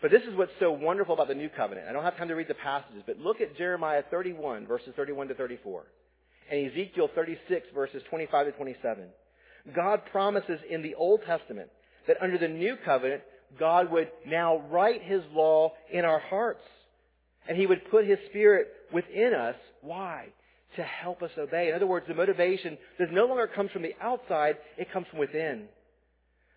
But 0.00 0.10
this 0.10 0.22
is 0.22 0.34
what's 0.34 0.52
so 0.60 0.72
wonderful 0.72 1.14
about 1.14 1.28
the 1.28 1.34
new 1.34 1.48
covenant. 1.48 1.88
I 1.88 1.92
don't 1.92 2.04
have 2.04 2.16
time 2.16 2.28
to 2.28 2.34
read 2.34 2.48
the 2.48 2.54
passages, 2.54 3.02
but 3.06 3.18
look 3.18 3.40
at 3.40 3.56
Jeremiah 3.56 4.02
31 4.10 4.66
verses 4.66 4.92
31 4.96 5.28
to 5.28 5.34
34 5.34 5.84
and 6.50 6.70
Ezekiel 6.70 7.10
36 7.14 7.66
verses 7.74 8.02
25 8.08 8.46
to 8.46 8.52
27. 8.52 9.04
God 9.74 10.02
promises 10.12 10.60
in 10.68 10.82
the 10.82 10.94
Old 10.94 11.20
Testament 11.26 11.70
that 12.06 12.18
under 12.22 12.38
the 12.38 12.48
new 12.48 12.76
covenant, 12.84 13.22
God 13.58 13.90
would 13.90 14.10
now 14.26 14.58
write 14.70 15.02
his 15.02 15.22
law 15.32 15.72
in 15.90 16.04
our 16.04 16.18
hearts. 16.18 16.62
And 17.48 17.56
he 17.56 17.66
would 17.66 17.90
put 17.90 18.06
his 18.06 18.18
spirit 18.30 18.68
within 18.92 19.32
us. 19.34 19.56
Why? 19.82 20.26
To 20.76 20.82
help 20.82 21.22
us 21.22 21.30
obey. 21.38 21.68
In 21.68 21.74
other 21.74 21.86
words, 21.86 22.06
the 22.08 22.14
motivation 22.14 22.76
does 22.98 23.08
no 23.12 23.26
longer 23.26 23.48
come 23.54 23.68
from 23.68 23.82
the 23.82 23.94
outside, 24.00 24.56
it 24.76 24.92
comes 24.92 25.06
from 25.10 25.20
within. 25.20 25.64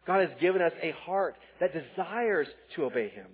God 0.08 0.28
has 0.28 0.40
given 0.42 0.62
us 0.62 0.72
a 0.82 0.92
heart 1.06 1.36
that 1.60 1.72
desires 1.74 2.48
to 2.76 2.86
obey 2.86 3.10
him. 3.10 3.28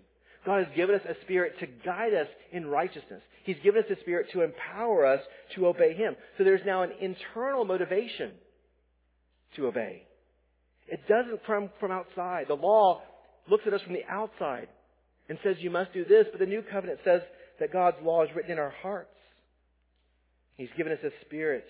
God 0.46 0.66
has 0.66 0.76
given 0.76 0.96
us 0.96 1.02
a 1.08 1.16
spirit 1.24 1.54
to 1.60 1.68
guide 1.68 2.14
us 2.14 2.28
in 2.52 2.68
righteousness. 2.68 3.22
He's 3.46 3.56
given 3.64 3.84
us 3.84 3.90
a 3.90 4.00
spirit 4.02 4.28
to 4.34 4.42
empower 4.42 5.06
us 5.06 5.22
to 5.56 5.68
obey 5.68 5.94
him. 5.94 6.16
So 6.38 6.44
there's 6.44 6.66
now 6.66 6.84
an 6.84 6.92
internal 7.00 7.66
motivation 7.66 8.32
to 9.56 9.68
obey. 9.68 10.04
It 10.88 11.02
doesn't 11.08 11.46
come 11.46 11.70
from 11.80 11.92
outside. 11.92 12.46
The 12.48 12.56
law 12.56 13.02
looks 13.50 13.64
at 13.66 13.74
us 13.74 13.82
from 13.82 13.94
the 13.94 14.06
outside 14.10 14.68
and 15.30 15.40
says 15.44 15.56
you 15.60 15.72
must 15.72 15.94
do 15.94 16.06
this, 16.06 16.28
but 16.32 16.40
the 16.40 16.46
new 16.46 16.62
covenant 16.62 17.00
says 17.04 17.22
that 17.60 17.74
God's 17.74 17.98
law 18.04 18.24
is 18.24 18.30
written 18.36 18.52
in 18.52 18.60
our 18.60 18.74
hearts. 18.82 19.10
He's 20.56 20.70
given 20.78 20.94
us 20.94 21.00
a 21.04 21.26
spirit 21.26 21.66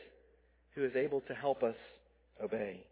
who 0.76 0.84
is 0.84 0.95
able 0.95 1.21
to 1.21 1.34
help 1.34 1.63
us 1.63 1.76
obey. 2.43 2.86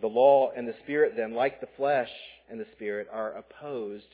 The 0.00 0.06
law 0.06 0.50
and 0.56 0.66
the 0.66 0.74
spirit 0.82 1.14
then, 1.16 1.34
like 1.34 1.60
the 1.60 1.68
flesh 1.76 2.10
and 2.50 2.60
the 2.60 2.66
spirit, 2.74 3.08
are 3.12 3.32
opposed 3.32 4.04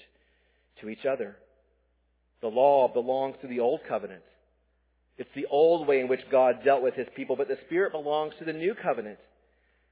to 0.81 0.89
each 0.89 1.05
other. 1.05 1.37
The 2.41 2.49
law 2.49 2.89
belongs 2.93 3.37
to 3.41 3.49
the 3.49 3.61
old 3.61 3.81
covenant. 3.89 4.23
It's 5.19 5.31
the 5.35 5.47
old 5.51 5.87
way 5.87 6.01
in 6.01 6.09
which 6.09 6.21
God 6.31 6.65
dealt 6.65 6.83
with 6.83 6.95
his 6.95 7.09
people, 7.15 7.37
but 7.37 7.49
the 7.49 7.59
spirit 7.67 7.93
belongs 7.93 8.35
to 8.39 8.45
the 8.45 8.53
new 8.53 8.75
covenant. 8.75 9.19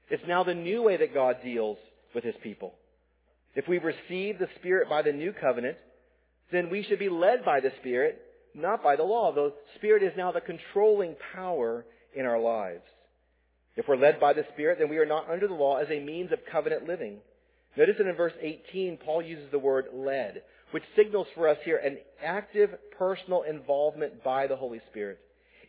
It's 0.09 0.23
now 0.27 0.43
the 0.43 0.53
new 0.53 0.81
way 0.81 0.97
that 0.97 1.13
God 1.13 1.37
deals 1.43 1.77
with 2.13 2.23
his 2.23 2.35
people. 2.43 2.73
If 3.55 3.67
we 3.67 3.77
receive 3.79 4.39
the 4.39 4.49
Spirit 4.59 4.89
by 4.89 5.01
the 5.01 5.11
new 5.11 5.33
covenant, 5.33 5.77
then 6.51 6.69
we 6.69 6.83
should 6.83 6.99
be 6.99 7.09
led 7.09 7.45
by 7.45 7.59
the 7.59 7.71
Spirit, 7.79 8.21
not 8.53 8.83
by 8.83 8.95
the 8.95 9.03
law. 9.03 9.33
The 9.33 9.53
Spirit 9.77 10.03
is 10.03 10.13
now 10.17 10.31
the 10.31 10.41
controlling 10.41 11.15
power 11.33 11.85
in 12.15 12.25
our 12.25 12.39
lives. 12.39 12.83
If 13.75 13.87
we're 13.87 13.95
led 13.95 14.19
by 14.19 14.33
the 14.33 14.45
Spirit, 14.53 14.79
then 14.79 14.89
we 14.89 14.97
are 14.97 15.05
not 15.05 15.29
under 15.29 15.47
the 15.47 15.53
law 15.53 15.77
as 15.77 15.87
a 15.89 15.99
means 15.99 16.31
of 16.31 16.39
covenant 16.51 16.87
living. 16.87 17.19
Notice 17.77 17.95
that 17.97 18.07
in 18.07 18.15
verse 18.15 18.33
18, 18.41 18.97
Paul 18.97 19.21
uses 19.21 19.49
the 19.49 19.59
word 19.59 19.85
led, 19.93 20.41
which 20.71 20.83
signals 20.95 21.27
for 21.35 21.47
us 21.47 21.57
here 21.63 21.77
an 21.77 21.97
active 22.23 22.71
personal 22.97 23.43
involvement 23.43 24.23
by 24.23 24.47
the 24.47 24.57
Holy 24.57 24.81
Spirit. 24.89 25.19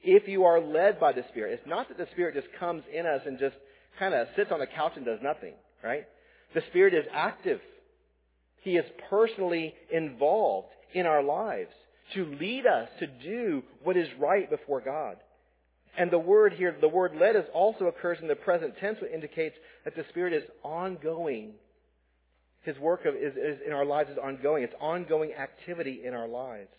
If 0.03 0.27
you 0.27 0.45
are 0.45 0.61
led 0.61 0.99
by 0.99 1.13
the 1.13 1.25
Spirit, 1.31 1.53
it's 1.53 1.69
not 1.69 1.89
that 1.89 1.99
the 1.99 2.09
Spirit 2.13 2.35
just 2.35 2.49
comes 2.59 2.83
in 2.93 3.07
us 3.07 3.21
and 3.25 3.39
just 3.39 3.55
kind 4.01 4.15
of 4.15 4.27
sits 4.35 4.51
on 4.51 4.59
the 4.59 4.67
couch 4.67 4.93
and 4.97 5.05
does 5.05 5.21
nothing, 5.23 5.55
right? 5.83 6.07
The 6.55 6.63
Spirit 6.71 6.93
is 6.93 7.05
active. 7.13 7.61
He 8.63 8.77
is 8.77 8.85
personally 9.11 9.75
involved 9.93 10.69
in 10.95 11.07
our 11.07 11.23
lives 11.23 11.71
to 12.15 12.25
lead 12.41 12.67
us 12.67 12.89
to 13.01 13.07
do 13.07 13.63
what 13.83 13.97
is 13.97 14.09
right 14.19 14.49
before 14.49 14.81
God. 14.81 15.17
And 15.99 16.11
the 16.11 16.19
word 16.19 16.55
here, 16.55 16.75
the 16.81 16.89
word 16.89 17.13
led 17.21 17.37
is 17.37 17.45
also 17.53 17.87
occurs 17.87 18.19
in 18.23 18.29
the 18.29 18.35
present 18.37 18.75
tense, 18.79 18.99
which 19.01 19.13
indicates 19.13 19.57
that 19.85 19.95
the 19.95 20.05
Spirit 20.11 20.33
is 20.33 20.45
ongoing. 20.63 21.53
His 22.63 22.79
work 22.79 23.05
of, 23.05 23.15
is, 23.15 23.35
is 23.37 23.59
in 23.67 23.73
our 23.73 23.85
lives 23.85 24.11
is 24.11 24.17
ongoing. 24.17 24.63
It's 24.63 24.75
ongoing 24.81 25.33
activity 25.35 26.03
in 26.05 26.15
our 26.15 26.29
lives. 26.29 26.71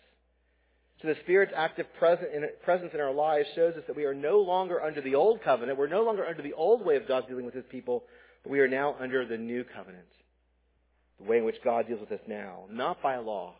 So 1.01 1.09
the 1.09 1.17
Spirit's 1.23 1.51
active 1.55 1.87
presence 1.97 2.91
in 2.93 2.99
our 3.01 3.13
lives 3.13 3.47
shows 3.55 3.75
us 3.75 3.83
that 3.87 3.95
we 3.95 4.05
are 4.05 4.13
no 4.13 4.39
longer 4.39 4.81
under 4.81 5.01
the 5.01 5.15
old 5.15 5.43
covenant. 5.43 5.77
We're 5.77 5.87
no 5.87 6.03
longer 6.03 6.25
under 6.25 6.41
the 6.41 6.53
old 6.53 6.85
way 6.85 6.95
of 6.95 7.07
God 7.07 7.27
dealing 7.27 7.45
with 7.45 7.53
His 7.53 7.65
people, 7.69 8.03
but 8.43 8.51
we 8.51 8.61
are 8.61 8.69
now 8.69 8.95
under 8.99 9.25
the 9.25 9.37
new 9.37 9.65
covenant. 9.65 10.07
The 11.23 11.29
way 11.29 11.37
in 11.37 11.45
which 11.45 11.63
God 11.63 11.87
deals 11.87 12.01
with 12.01 12.11
us 12.11 12.25
now. 12.27 12.63
Not 12.69 13.01
by 13.01 13.17
law, 13.17 13.53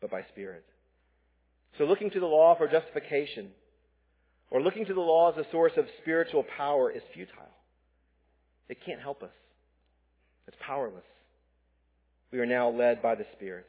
but 0.00 0.10
by 0.10 0.22
Spirit. 0.32 0.64
So 1.78 1.84
looking 1.84 2.10
to 2.10 2.20
the 2.20 2.26
law 2.26 2.56
for 2.56 2.68
justification, 2.68 3.50
or 4.50 4.60
looking 4.60 4.84
to 4.86 4.94
the 4.94 5.00
law 5.00 5.32
as 5.32 5.38
a 5.38 5.50
source 5.50 5.72
of 5.76 5.86
spiritual 6.02 6.44
power 6.56 6.90
is 6.90 7.02
futile. 7.14 7.34
It 8.68 8.78
can't 8.84 9.00
help 9.00 9.22
us. 9.22 9.30
It's 10.48 10.56
powerless. 10.60 11.04
We 12.32 12.40
are 12.40 12.46
now 12.46 12.70
led 12.70 13.02
by 13.02 13.14
the 13.14 13.26
Spirit. 13.36 13.66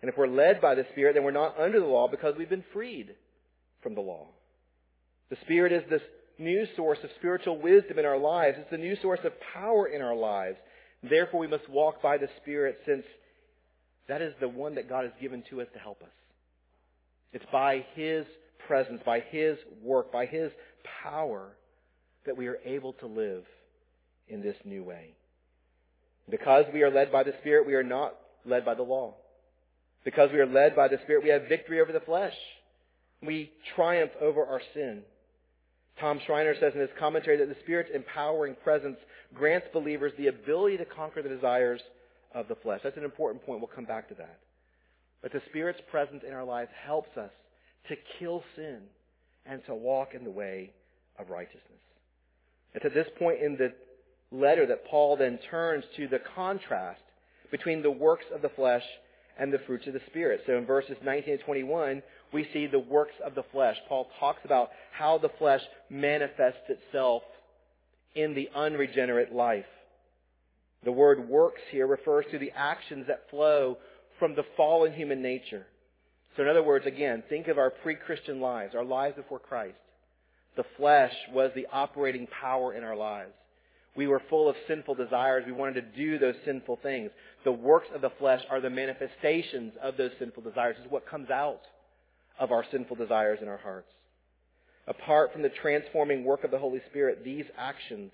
And 0.00 0.08
if 0.08 0.16
we're 0.16 0.26
led 0.26 0.60
by 0.60 0.74
the 0.74 0.86
Spirit, 0.92 1.14
then 1.14 1.24
we're 1.24 1.30
not 1.30 1.58
under 1.58 1.78
the 1.78 1.86
law 1.86 2.08
because 2.08 2.34
we've 2.36 2.48
been 2.48 2.64
freed 2.72 3.14
from 3.82 3.94
the 3.94 4.00
law. 4.00 4.28
The 5.30 5.36
Spirit 5.42 5.72
is 5.72 5.82
this 5.88 6.02
new 6.38 6.66
source 6.76 6.98
of 7.04 7.10
spiritual 7.18 7.60
wisdom 7.60 7.98
in 7.98 8.06
our 8.06 8.18
lives. 8.18 8.56
It's 8.58 8.70
the 8.70 8.78
new 8.78 8.96
source 9.00 9.20
of 9.24 9.32
power 9.54 9.86
in 9.86 10.02
our 10.02 10.16
lives. 10.16 10.56
Therefore, 11.02 11.40
we 11.40 11.48
must 11.48 11.68
walk 11.68 12.00
by 12.02 12.18
the 12.18 12.28
Spirit 12.40 12.78
since 12.86 13.04
that 14.08 14.22
is 14.22 14.34
the 14.40 14.48
one 14.48 14.76
that 14.76 14.88
God 14.88 15.04
has 15.04 15.12
given 15.20 15.42
to 15.50 15.60
us 15.60 15.68
to 15.72 15.78
help 15.78 16.02
us. 16.02 16.08
It's 17.32 17.44
by 17.50 17.84
His 17.94 18.26
presence, 18.66 19.00
by 19.04 19.20
His 19.20 19.56
work, 19.82 20.12
by 20.12 20.26
His 20.26 20.52
power 21.02 21.56
that 22.26 22.36
we 22.36 22.46
are 22.46 22.58
able 22.64 22.92
to 22.94 23.06
live 23.06 23.44
in 24.28 24.42
this 24.42 24.56
new 24.64 24.84
way. 24.84 25.14
Because 26.30 26.66
we 26.72 26.82
are 26.82 26.90
led 26.90 27.10
by 27.10 27.24
the 27.24 27.34
Spirit, 27.40 27.66
we 27.66 27.74
are 27.74 27.82
not 27.82 28.14
led 28.44 28.64
by 28.64 28.74
the 28.74 28.82
law. 28.82 29.14
Because 30.04 30.30
we 30.32 30.38
are 30.38 30.46
led 30.46 30.76
by 30.76 30.88
the 30.88 30.98
Spirit, 31.04 31.24
we 31.24 31.30
have 31.30 31.48
victory 31.48 31.80
over 31.80 31.92
the 31.92 32.00
flesh. 32.00 32.34
We 33.22 33.52
triumph 33.74 34.12
over 34.20 34.44
our 34.44 34.60
sin. 34.74 35.02
Tom 36.00 36.20
Schreiner 36.26 36.54
says 36.58 36.74
in 36.74 36.80
his 36.80 36.90
commentary 36.98 37.36
that 37.36 37.48
the 37.48 37.60
Spirit's 37.62 37.90
empowering 37.94 38.56
presence 38.62 38.96
grants 39.34 39.66
believers 39.72 40.12
the 40.18 40.28
ability 40.28 40.76
to 40.78 40.84
conquer 40.84 41.22
the 41.22 41.28
desires 41.28 41.80
of 42.34 42.48
the 42.48 42.56
flesh. 42.56 42.80
That's 42.82 42.96
an 42.96 43.04
important 43.04 43.44
point. 43.44 43.60
We'll 43.60 43.68
come 43.68 43.84
back 43.84 44.08
to 44.08 44.14
that. 44.16 44.38
But 45.22 45.32
the 45.32 45.42
Spirit's 45.50 45.80
presence 45.90 46.24
in 46.26 46.32
our 46.32 46.44
lives 46.44 46.70
helps 46.84 47.16
us 47.16 47.30
to 47.88 47.96
kill 48.18 48.42
sin 48.56 48.80
and 49.46 49.64
to 49.66 49.74
walk 49.74 50.14
in 50.14 50.24
the 50.24 50.30
way 50.30 50.72
of 51.18 51.30
righteousness. 51.30 51.62
It's 52.74 52.84
at 52.84 52.94
this 52.94 53.08
point 53.18 53.40
in 53.40 53.56
the 53.56 53.72
letter 54.30 54.66
that 54.66 54.86
Paul 54.86 55.16
then 55.16 55.38
turns 55.50 55.84
to 55.96 56.08
the 56.08 56.20
contrast 56.34 57.02
between 57.50 57.82
the 57.82 57.90
works 57.90 58.24
of 58.34 58.42
the 58.42 58.48
flesh 58.48 58.84
and 59.38 59.52
the 59.52 59.58
fruits 59.66 59.86
of 59.86 59.92
the 59.92 60.00
Spirit. 60.06 60.42
So 60.46 60.56
in 60.56 60.66
verses 60.66 60.96
19 61.04 61.38
to 61.38 61.44
21, 61.44 62.02
we 62.32 62.48
see 62.52 62.66
the 62.66 62.78
works 62.78 63.14
of 63.24 63.34
the 63.34 63.44
flesh. 63.52 63.76
Paul 63.88 64.08
talks 64.18 64.40
about 64.44 64.70
how 64.92 65.18
the 65.18 65.30
flesh 65.38 65.60
manifests 65.90 66.68
itself 66.68 67.22
in 68.14 68.34
the 68.34 68.48
unregenerate 68.54 69.32
life. 69.32 69.66
The 70.84 70.92
word 70.92 71.28
works 71.28 71.60
here 71.70 71.86
refers 71.86 72.24
to 72.30 72.38
the 72.38 72.52
actions 72.56 73.06
that 73.08 73.30
flow 73.30 73.78
from 74.18 74.34
the 74.34 74.44
fallen 74.56 74.92
human 74.92 75.22
nature. 75.22 75.66
So 76.36 76.42
in 76.42 76.48
other 76.48 76.62
words, 76.62 76.86
again, 76.86 77.22
think 77.28 77.48
of 77.48 77.58
our 77.58 77.70
pre-Christian 77.70 78.40
lives, 78.40 78.74
our 78.74 78.84
lives 78.84 79.16
before 79.16 79.38
Christ. 79.38 79.76
The 80.56 80.64
flesh 80.76 81.14
was 81.32 81.50
the 81.54 81.66
operating 81.72 82.26
power 82.40 82.74
in 82.74 82.84
our 82.84 82.96
lives. 82.96 83.32
We 83.94 84.06
were 84.06 84.22
full 84.30 84.48
of 84.48 84.56
sinful 84.66 84.94
desires. 84.94 85.44
We 85.46 85.52
wanted 85.52 85.74
to 85.74 85.96
do 85.96 86.18
those 86.18 86.34
sinful 86.46 86.80
things. 86.82 87.10
The 87.44 87.52
works 87.52 87.88
of 87.94 88.00
the 88.00 88.12
flesh 88.18 88.42
are 88.50 88.60
the 88.60 88.70
manifestations 88.70 89.74
of 89.82 89.96
those 89.96 90.12
sinful 90.18 90.42
desires. 90.42 90.76
This 90.78 90.86
is 90.86 90.92
what 90.92 91.08
comes 91.08 91.30
out 91.30 91.60
of 92.42 92.50
our 92.50 92.64
sinful 92.72 92.96
desires 92.96 93.38
in 93.40 93.46
our 93.46 93.56
hearts. 93.56 93.88
Apart 94.88 95.32
from 95.32 95.42
the 95.42 95.48
transforming 95.62 96.24
work 96.24 96.42
of 96.42 96.50
the 96.50 96.58
Holy 96.58 96.80
Spirit, 96.90 97.22
these 97.24 97.44
actions, 97.56 98.10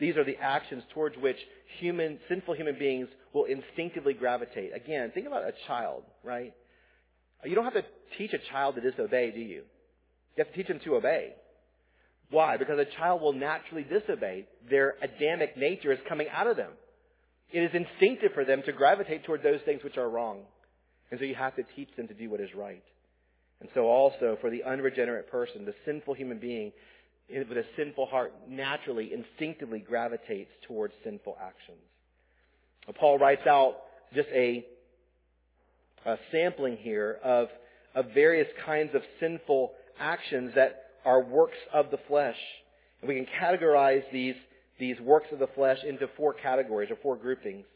these 0.00 0.16
are 0.16 0.24
the 0.24 0.36
actions 0.38 0.82
towards 0.92 1.16
which 1.16 1.36
human, 1.78 2.18
sinful 2.28 2.54
human 2.54 2.76
beings 2.76 3.06
will 3.32 3.44
instinctively 3.44 4.12
gravitate. 4.12 4.72
Again, 4.74 5.12
think 5.14 5.28
about 5.28 5.44
a 5.44 5.52
child, 5.68 6.02
right? 6.24 6.52
You 7.44 7.54
don't 7.54 7.62
have 7.62 7.74
to 7.74 7.84
teach 8.18 8.32
a 8.32 8.50
child 8.50 8.74
to 8.74 8.80
disobey, 8.80 9.30
do 9.30 9.38
you? 9.38 9.62
You 10.36 10.44
have 10.44 10.48
to 10.48 10.56
teach 10.56 10.66
them 10.66 10.80
to 10.84 10.96
obey. 10.96 11.34
Why? 12.30 12.56
Because 12.56 12.80
a 12.80 12.96
child 12.98 13.22
will 13.22 13.34
naturally 13.34 13.84
disobey. 13.84 14.46
Their 14.68 14.96
Adamic 15.00 15.56
nature 15.56 15.92
is 15.92 16.00
coming 16.08 16.26
out 16.28 16.48
of 16.48 16.56
them. 16.56 16.72
It 17.52 17.60
is 17.60 17.70
instinctive 17.72 18.32
for 18.34 18.44
them 18.44 18.62
to 18.66 18.72
gravitate 18.72 19.24
toward 19.24 19.44
those 19.44 19.60
things 19.64 19.84
which 19.84 19.96
are 19.96 20.10
wrong. 20.10 20.40
And 21.12 21.20
so 21.20 21.24
you 21.24 21.36
have 21.36 21.54
to 21.54 21.62
teach 21.76 21.88
them 21.96 22.08
to 22.08 22.14
do 22.14 22.28
what 22.28 22.40
is 22.40 22.50
right. 22.56 22.82
And 23.60 23.68
so 23.74 23.86
also 23.86 24.38
for 24.40 24.50
the 24.50 24.62
unregenerate 24.64 25.30
person, 25.30 25.64
the 25.64 25.74
sinful 25.84 26.14
human 26.14 26.38
being 26.38 26.72
with 27.30 27.58
a 27.58 27.64
sinful 27.76 28.06
heart 28.06 28.32
naturally, 28.48 29.12
instinctively 29.12 29.80
gravitates 29.80 30.50
towards 30.66 30.94
sinful 31.04 31.36
actions. 31.40 31.78
Paul 32.98 33.18
writes 33.18 33.46
out 33.46 33.76
just 34.14 34.28
a, 34.32 34.64
a 36.06 36.16
sampling 36.32 36.78
here 36.78 37.18
of, 37.22 37.48
of 37.94 38.06
various 38.14 38.48
kinds 38.64 38.94
of 38.94 39.02
sinful 39.20 39.72
actions 39.98 40.52
that 40.54 40.84
are 41.04 41.22
works 41.22 41.58
of 41.72 41.90
the 41.90 41.98
flesh. 42.08 42.38
And 43.02 43.08
we 43.08 43.16
can 43.16 43.26
categorize 43.40 44.04
these, 44.12 44.36
these 44.78 44.98
works 45.00 45.26
of 45.32 45.38
the 45.38 45.48
flesh 45.48 45.78
into 45.86 46.08
four 46.16 46.32
categories 46.32 46.90
or 46.90 46.96
four 47.02 47.16
groupings. 47.16 47.66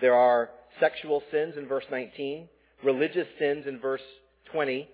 There 0.00 0.14
are 0.14 0.50
sexual 0.78 1.22
sins 1.32 1.54
in 1.56 1.66
verse 1.66 1.84
19, 1.90 2.48
religious 2.84 3.26
sins 3.38 3.66
in 3.66 3.80
verse 3.80 4.00
20, 4.52 4.88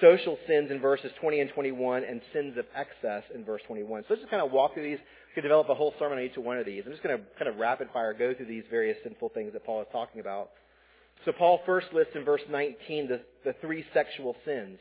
social 0.00 0.38
sins 0.46 0.70
in 0.70 0.80
verses 0.80 1.10
20 1.20 1.40
and 1.40 1.50
21, 1.50 2.04
and 2.04 2.20
sins 2.32 2.56
of 2.56 2.64
excess 2.74 3.22
in 3.34 3.44
verse 3.44 3.62
21. 3.66 4.02
So 4.02 4.06
let's 4.10 4.22
just 4.22 4.30
kind 4.30 4.42
of 4.44 4.52
walk 4.52 4.74
through 4.74 4.84
these. 4.84 4.98
We 4.98 5.34
could 5.34 5.42
develop 5.42 5.68
a 5.68 5.74
whole 5.74 5.94
sermon 5.98 6.18
on 6.18 6.24
each 6.24 6.36
one 6.36 6.58
of 6.58 6.66
these. 6.66 6.82
I'm 6.84 6.92
just 6.92 7.02
going 7.02 7.16
to 7.16 7.24
kind 7.38 7.48
of 7.48 7.56
rapid 7.56 7.88
fire 7.92 8.14
go 8.14 8.34
through 8.34 8.46
these 8.46 8.64
various 8.70 8.96
sinful 9.02 9.30
things 9.30 9.52
that 9.52 9.64
Paul 9.64 9.80
is 9.82 9.88
talking 9.92 10.20
about. 10.20 10.50
So 11.24 11.32
Paul 11.32 11.60
first 11.64 11.86
lists 11.92 12.12
in 12.14 12.24
verse 12.24 12.42
19 12.50 13.08
the, 13.08 13.20
the 13.44 13.54
three 13.60 13.84
sexual 13.94 14.34
sins. 14.44 14.78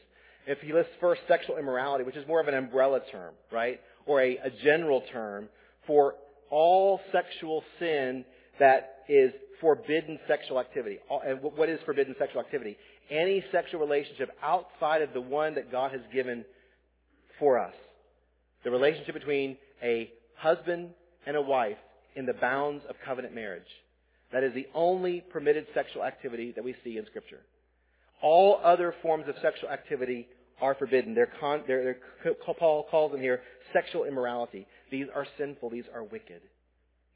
If 0.47 0.60
he 0.60 0.74
lists 0.74 0.91
first 1.00 1.21
sexual 1.28 1.58
immorality, 1.58 2.04
which 2.04 2.15
is 2.15 2.28
more 2.28 2.41
of 2.41 2.47
an 2.47 2.56
umbrella 2.56 3.02
term, 3.12 3.36
right? 3.52 3.80
Or 4.08 4.21
a, 4.21 4.38
a 4.38 4.50
general 4.63 5.04
term 5.12 5.50
for 5.86 6.15
all 6.50 7.00
sexual 7.12 7.63
sin 7.80 8.26
that 8.62 9.04
is 9.10 9.32
forbidden 9.60 10.19
sexual 10.28 10.60
activity. 10.60 11.00
And 11.26 11.41
what 11.41 11.67
is 11.67 11.80
forbidden 11.86 12.15
sexual 12.17 12.41
activity? 12.41 12.78
Any 13.10 13.43
sexual 13.52 13.82
relationship 13.82 14.30
outside 14.41 15.02
of 15.02 15.13
the 15.13 15.21
one 15.21 15.56
that 15.56 15.71
God 15.71 15.91
has 15.91 16.02
given 16.13 16.45
for 17.39 17.60
us. 17.60 17.74
The 18.63 18.71
relationship 18.71 19.15
between 19.15 19.58
a 19.84 20.12
husband 20.36 20.91
and 21.26 21.36
a 21.36 21.41
wife 21.41 21.78
in 22.15 22.26
the 22.26 22.34
bounds 22.34 22.84
of 22.88 22.95
covenant 23.04 23.34
marriage. 23.34 23.63
That 24.32 24.43
is 24.43 24.54
the 24.54 24.67
only 24.74 25.21
permitted 25.21 25.65
sexual 25.74 26.04
activity 26.04 26.54
that 26.56 26.63
we 26.63 26.76
see 26.84 26.97
in 26.97 27.06
Scripture. 27.08 27.41
All 28.21 28.62
other 28.63 28.93
forms 29.02 29.28
of 29.28 29.36
sexual 29.41 29.69
activity 29.69 30.28
are 30.62 30.76
forbidden. 30.76 31.15
They're, 31.15 31.32
con, 31.39 31.63
they're, 31.65 31.97
they're, 32.24 32.34
Paul 32.60 32.86
calls 32.89 33.12
them 33.12 33.21
here 33.21 33.41
sexual 33.74 34.04
immorality. 34.06 34.67
These 34.91 35.08
are 35.13 35.26
sinful. 35.38 35.71
These 35.71 35.86
are 35.93 36.04
wicked. 36.04 36.41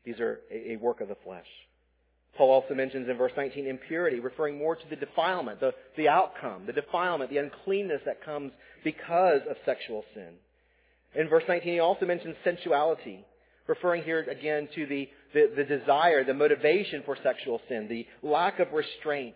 These 0.06 0.20
are 0.20 0.39
a, 0.52 0.76
work 0.78 1.02
of 1.02 1.08
the 1.08 1.18
flesh. 1.24 1.48
Paul 2.38 2.52
also 2.52 2.74
mentions 2.74 3.10
in 3.10 3.18
verse 3.18 3.32
19 3.36 3.65
impurity, 3.65 4.20
referring 4.20 4.58
more 4.58 4.76
to 4.76 4.89
the 4.89 4.96
defilement, 4.96 5.60
the, 5.60 5.74
the 5.98 6.10
outcome, 6.10 6.65
the 6.65 6.74
defilement, 6.74 7.32
the 7.32 7.38
uncleanness 7.38 8.02
that 8.06 8.24
comes 8.24 8.52
because 8.84 9.41
of 9.50 9.56
sexual 9.65 10.04
sin. 10.13 10.34
In 11.15 11.30
verse 11.30 11.44
19, 11.48 11.74
he 11.74 11.80
also 11.80 12.06
mentions 12.06 12.36
sensuality, 12.44 13.26
referring 13.68 14.04
here 14.04 14.20
again 14.20 14.68
to 14.76 14.86
the, 14.86 15.10
the, 15.34 15.52
the 15.56 15.63
desire, 15.63 16.24
the 16.26 16.34
motivation 16.34 17.04
for 17.06 17.18
sexual 17.24 17.62
sin, 17.70 17.88
the 17.89 18.06
lack 18.22 18.60
of 18.60 18.74
restraint, 18.74 19.36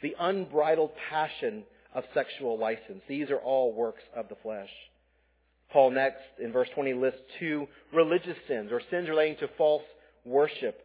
the 0.00 0.14
unbridled 0.18 0.92
passion 1.10 1.64
of 1.92 2.04
sexual 2.14 2.56
license. 2.56 3.02
These 3.08 3.30
are 3.30 3.38
all 3.38 3.72
works 3.72 4.02
of 4.16 4.28
the 4.28 4.36
flesh. 4.42 4.70
Paul 5.72 5.90
next, 5.90 6.22
in 6.42 6.52
verse 6.52 6.68
20, 6.74 6.94
lists 6.94 7.20
two 7.40 7.66
religious 7.92 8.36
sins, 8.46 8.70
or 8.72 8.80
sins 8.90 9.08
relating 9.08 9.36
to 9.38 9.48
false 9.58 9.82
worship. 10.24 10.80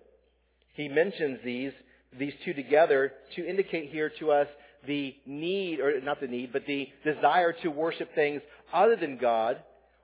He 0.73 0.87
mentions 0.87 1.39
these, 1.43 1.71
these 2.17 2.33
two 2.45 2.53
together 2.53 3.13
to 3.35 3.47
indicate 3.47 3.91
here 3.91 4.11
to 4.19 4.31
us 4.31 4.47
the 4.85 5.15
need, 5.25 5.79
or 5.79 5.99
not 6.01 6.19
the 6.19 6.27
need, 6.27 6.51
but 6.51 6.65
the 6.65 6.87
desire 7.05 7.53
to 7.63 7.69
worship 7.69 8.13
things 8.15 8.41
other 8.73 8.95
than 8.95 9.17
God, 9.17 9.57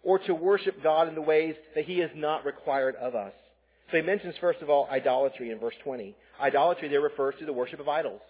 or 0.03 0.19
to 0.19 0.33
worship 0.33 0.81
God 0.81 1.07
in 1.07 1.15
the 1.15 1.21
ways 1.21 1.55
that 1.75 1.85
He 1.85 1.99
has 1.99 2.09
not 2.15 2.45
required 2.45 2.95
of 2.95 3.15
us. 3.15 3.33
So 3.91 3.97
he 3.97 4.03
mentions, 4.03 4.35
first 4.39 4.61
of 4.61 4.69
all, 4.69 4.87
idolatry 4.91 5.51
in 5.51 5.59
verse 5.59 5.73
20. 5.83 6.15
Idolatry 6.39 6.89
there 6.89 7.01
refers 7.01 7.35
to 7.39 7.45
the 7.45 7.53
worship 7.53 7.79
of 7.79 7.89
idols. 7.89 8.21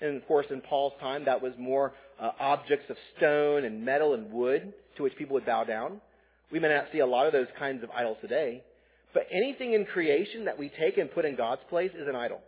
And 0.00 0.16
of 0.16 0.26
course, 0.26 0.46
in 0.50 0.60
Paul's 0.60 0.92
time, 1.00 1.24
that 1.24 1.42
was 1.42 1.52
more 1.58 1.92
uh, 2.20 2.30
objects 2.38 2.88
of 2.90 2.96
stone 3.16 3.64
and 3.64 3.84
metal 3.84 4.14
and 4.14 4.32
wood 4.32 4.72
to 4.96 5.02
which 5.02 5.16
people 5.16 5.34
would 5.34 5.46
bow 5.46 5.64
down. 5.64 6.00
We 6.52 6.60
may 6.60 6.68
not 6.68 6.86
see 6.92 7.00
a 7.00 7.06
lot 7.06 7.26
of 7.26 7.32
those 7.32 7.48
kinds 7.58 7.82
of 7.82 7.90
idols 7.90 8.18
today. 8.20 8.62
But 9.12 9.26
anything 9.32 9.74
in 9.74 9.84
creation 9.86 10.44
that 10.44 10.58
we 10.58 10.70
take 10.78 10.98
and 10.98 11.10
put 11.12 11.24
in 11.24 11.36
God's 11.36 11.62
place 11.68 11.90
is 11.94 12.06
an 12.08 12.16
idol. 12.16 12.40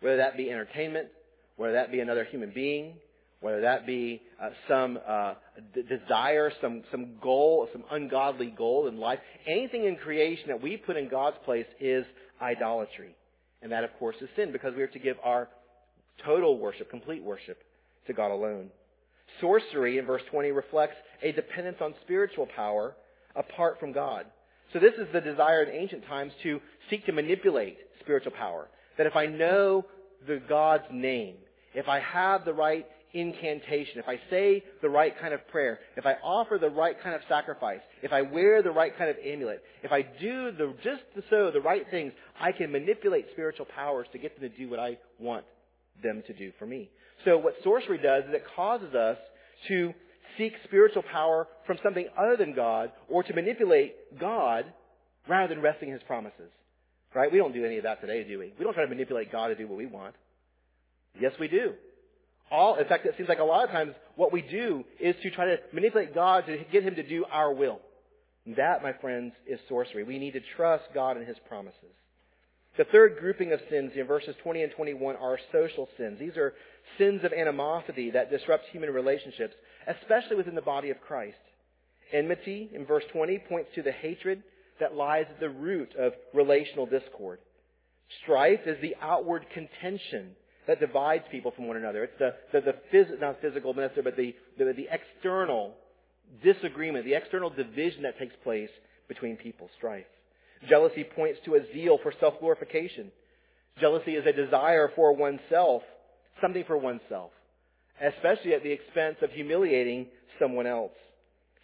Whether 0.00 0.18
that 0.18 0.36
be 0.36 0.50
entertainment, 0.50 1.08
whether 1.56 1.74
that 1.74 1.90
be 1.90 2.00
another 2.00 2.24
human 2.24 2.52
being, 2.54 2.94
whether 3.40 3.60
that 3.62 3.86
be 3.86 4.20
uh, 4.42 4.50
some 4.68 4.98
uh, 5.06 5.34
d- 5.74 5.82
desire, 5.82 6.52
some, 6.60 6.82
some 6.90 7.16
goal, 7.22 7.68
some 7.72 7.84
ungodly 7.90 8.52
goal 8.56 8.88
in 8.88 8.98
life. 8.98 9.20
Anything 9.46 9.84
in 9.84 9.96
creation 9.96 10.48
that 10.48 10.60
we 10.60 10.76
put 10.76 10.96
in 10.96 11.08
God's 11.08 11.36
place 11.44 11.66
is 11.80 12.04
idolatry. 12.42 13.14
And 13.62 13.72
that, 13.72 13.84
of 13.84 13.90
course, 13.98 14.16
is 14.20 14.28
sin 14.36 14.52
because 14.52 14.74
we 14.76 14.82
are 14.82 14.88
to 14.88 14.98
give 14.98 15.16
our 15.22 15.48
total 16.24 16.58
worship, 16.58 16.90
complete 16.90 17.22
worship 17.22 17.62
to 18.06 18.12
God 18.12 18.30
alone. 18.30 18.70
Sorcery 19.40 19.98
in 19.98 20.06
verse 20.06 20.22
20 20.30 20.50
reflects 20.50 20.96
a 21.22 21.32
dependence 21.32 21.78
on 21.80 21.94
spiritual 22.02 22.46
power 22.56 22.94
apart 23.36 23.78
from 23.78 23.92
God. 23.92 24.26
So 24.72 24.78
this 24.78 24.94
is 24.94 25.06
the 25.12 25.20
desire 25.20 25.62
in 25.62 25.74
ancient 25.74 26.06
times 26.06 26.32
to 26.42 26.60
seek 26.90 27.06
to 27.06 27.12
manipulate 27.12 27.78
spiritual 28.00 28.32
power. 28.32 28.68
That 28.96 29.06
if 29.06 29.16
I 29.16 29.26
know 29.26 29.84
the 30.26 30.40
God's 30.48 30.84
name, 30.92 31.36
if 31.74 31.88
I 31.88 32.00
have 32.00 32.44
the 32.44 32.52
right 32.52 32.86
incantation, 33.14 33.98
if 33.98 34.08
I 34.08 34.20
say 34.28 34.62
the 34.82 34.88
right 34.88 35.18
kind 35.18 35.32
of 35.32 35.46
prayer, 35.48 35.78
if 35.96 36.04
I 36.04 36.14
offer 36.22 36.58
the 36.58 36.68
right 36.68 37.00
kind 37.02 37.14
of 37.14 37.22
sacrifice, 37.28 37.80
if 38.02 38.12
I 38.12 38.22
wear 38.22 38.62
the 38.62 38.70
right 38.70 38.96
kind 38.96 39.10
of 39.10 39.16
amulet, 39.24 39.62
if 39.82 39.92
I 39.92 40.02
do 40.02 40.52
the, 40.52 40.74
just 40.82 41.02
so 41.30 41.50
the 41.50 41.60
right 41.60 41.86
things, 41.90 42.12
I 42.40 42.52
can 42.52 42.70
manipulate 42.70 43.26
spiritual 43.32 43.66
powers 43.66 44.06
to 44.12 44.18
get 44.18 44.38
them 44.38 44.50
to 44.50 44.56
do 44.56 44.68
what 44.68 44.78
I 44.78 44.98
want 45.18 45.44
them 46.02 46.22
to 46.26 46.32
do 46.32 46.52
for 46.58 46.66
me. 46.66 46.90
So 47.24 47.38
what 47.38 47.54
sorcery 47.64 47.98
does 47.98 48.24
is 48.24 48.34
it 48.34 48.44
causes 48.54 48.94
us 48.94 49.16
to 49.68 49.92
seek 50.38 50.54
spiritual 50.64 51.02
power 51.02 51.46
from 51.66 51.78
something 51.82 52.06
other 52.16 52.36
than 52.36 52.54
God 52.54 52.92
or 53.08 53.22
to 53.22 53.34
manipulate 53.34 54.18
God 54.18 54.64
rather 55.28 55.52
than 55.52 55.62
resting 55.62 55.88
in 55.88 55.94
His 55.94 56.02
promises. 56.04 56.50
Right? 57.14 57.32
We 57.32 57.38
don't 57.38 57.52
do 57.52 57.64
any 57.64 57.78
of 57.78 57.84
that 57.84 58.00
today, 58.00 58.24
do 58.24 58.38
we? 58.38 58.52
We 58.58 58.64
don't 58.64 58.74
try 58.74 58.84
to 58.84 58.88
manipulate 58.88 59.32
God 59.32 59.48
to 59.48 59.54
do 59.54 59.66
what 59.66 59.78
we 59.78 59.86
want. 59.86 60.14
Yes, 61.20 61.32
we 61.40 61.48
do. 61.48 61.72
All, 62.50 62.76
in 62.76 62.86
fact, 62.86 63.04
it 63.06 63.14
seems 63.16 63.28
like 63.28 63.40
a 63.40 63.44
lot 63.44 63.64
of 63.64 63.70
times 63.70 63.94
what 64.16 64.32
we 64.32 64.42
do 64.42 64.84
is 65.00 65.14
to 65.22 65.30
try 65.30 65.46
to 65.46 65.56
manipulate 65.72 66.14
God 66.14 66.46
to 66.46 66.58
get 66.70 66.82
Him 66.82 66.94
to 66.94 67.02
do 67.02 67.24
our 67.30 67.52
will. 67.52 67.80
That, 68.56 68.82
my 68.82 68.92
friends, 68.94 69.32
is 69.46 69.58
sorcery. 69.68 70.04
We 70.04 70.18
need 70.18 70.32
to 70.32 70.40
trust 70.56 70.84
God 70.94 71.16
and 71.16 71.26
His 71.26 71.36
promises. 71.48 71.92
The 72.78 72.84
third 72.84 73.16
grouping 73.18 73.52
of 73.52 73.60
sins 73.68 73.92
in 73.96 74.06
verses 74.06 74.36
20 74.42 74.62
and 74.62 74.72
21 74.72 75.16
are 75.16 75.38
social 75.52 75.88
sins. 75.98 76.18
These 76.20 76.36
are 76.36 76.54
sins 76.96 77.24
of 77.24 77.32
animosity 77.32 78.12
that 78.12 78.30
disrupt 78.30 78.66
human 78.70 78.90
relationships, 78.90 79.54
especially 79.88 80.36
within 80.36 80.54
the 80.54 80.62
body 80.62 80.90
of 80.90 81.00
Christ. 81.00 81.38
Enmity 82.12 82.70
in 82.74 82.86
verse 82.86 83.04
20 83.12 83.38
points 83.48 83.70
to 83.74 83.82
the 83.82 83.92
hatred 83.92 84.42
that 84.80 84.94
lies 84.94 85.26
at 85.28 85.40
the 85.40 85.48
root 85.48 85.94
of 85.98 86.12
relational 86.32 86.86
discord. 86.86 87.38
Strife 88.22 88.60
is 88.66 88.78
the 88.80 88.94
outward 89.02 89.46
contention 89.52 90.30
that 90.66 90.80
divides 90.80 91.24
people 91.30 91.50
from 91.50 91.66
one 91.66 91.76
another. 91.76 92.04
It's 92.04 92.18
the, 92.18 92.34
the, 92.52 92.60
the 92.60 92.74
phys- 92.92 93.20
not 93.20 93.40
physical, 93.40 93.74
minister, 93.74 94.02
but 94.02 94.16
the, 94.16 94.34
the, 94.58 94.72
the 94.72 94.88
external 94.90 95.74
disagreement, 96.42 97.04
the 97.04 97.14
external 97.14 97.50
division 97.50 98.02
that 98.02 98.18
takes 98.18 98.34
place 98.44 98.70
between 99.08 99.36
people, 99.36 99.68
strife. 99.76 100.04
Jealousy 100.68 101.04
points 101.04 101.38
to 101.44 101.54
a 101.54 101.60
zeal 101.72 101.98
for 102.02 102.12
self-glorification. 102.20 103.10
Jealousy 103.80 104.12
is 104.12 104.26
a 104.26 104.32
desire 104.32 104.90
for 104.94 105.14
oneself, 105.14 105.82
something 106.40 106.64
for 106.66 106.76
oneself, 106.76 107.30
especially 108.02 108.54
at 108.54 108.62
the 108.62 108.72
expense 108.72 109.16
of 109.22 109.30
humiliating 109.30 110.06
someone 110.38 110.66
else. 110.66 110.92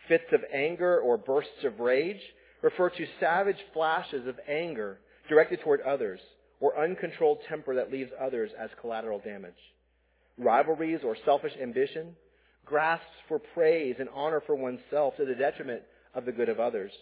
Fits 0.09 0.25
of 0.33 0.41
anger 0.53 1.01
or 1.01 1.17
bursts 1.17 1.65
of 1.65 1.81
rage 1.81 2.21
refer 2.63 2.91
to 2.91 3.07
savage 3.21 3.57
flashes 3.73 4.27
of 4.27 4.39
anger 4.49 4.99
directed 5.29 5.61
toward 5.61 5.81
others 5.83 6.21
or 6.61 6.79
uncontrolled 6.83 7.39
temper 7.49 7.75
that 7.75 7.93
leaves 7.93 8.11
others 8.21 8.51
as 8.59 8.71
collateral 8.81 9.19
damage. 9.19 9.53
Rivalries 10.39 11.01
or 11.05 11.17
selfish 11.25 11.53
ambition, 11.63 12.17
grasps 12.65 13.07
for 13.29 13.39
praise 13.39 13.97
and 13.99 14.09
honor 14.15 14.43
for 14.47 14.57
oneself 14.57 15.17
to 15.17 15.25
the 15.25 15.35
detriment 15.35 15.83
of 16.15 16.25
the 16.25 16.33
good 16.33 16.49
of 16.49 16.61
others. 16.61 16.93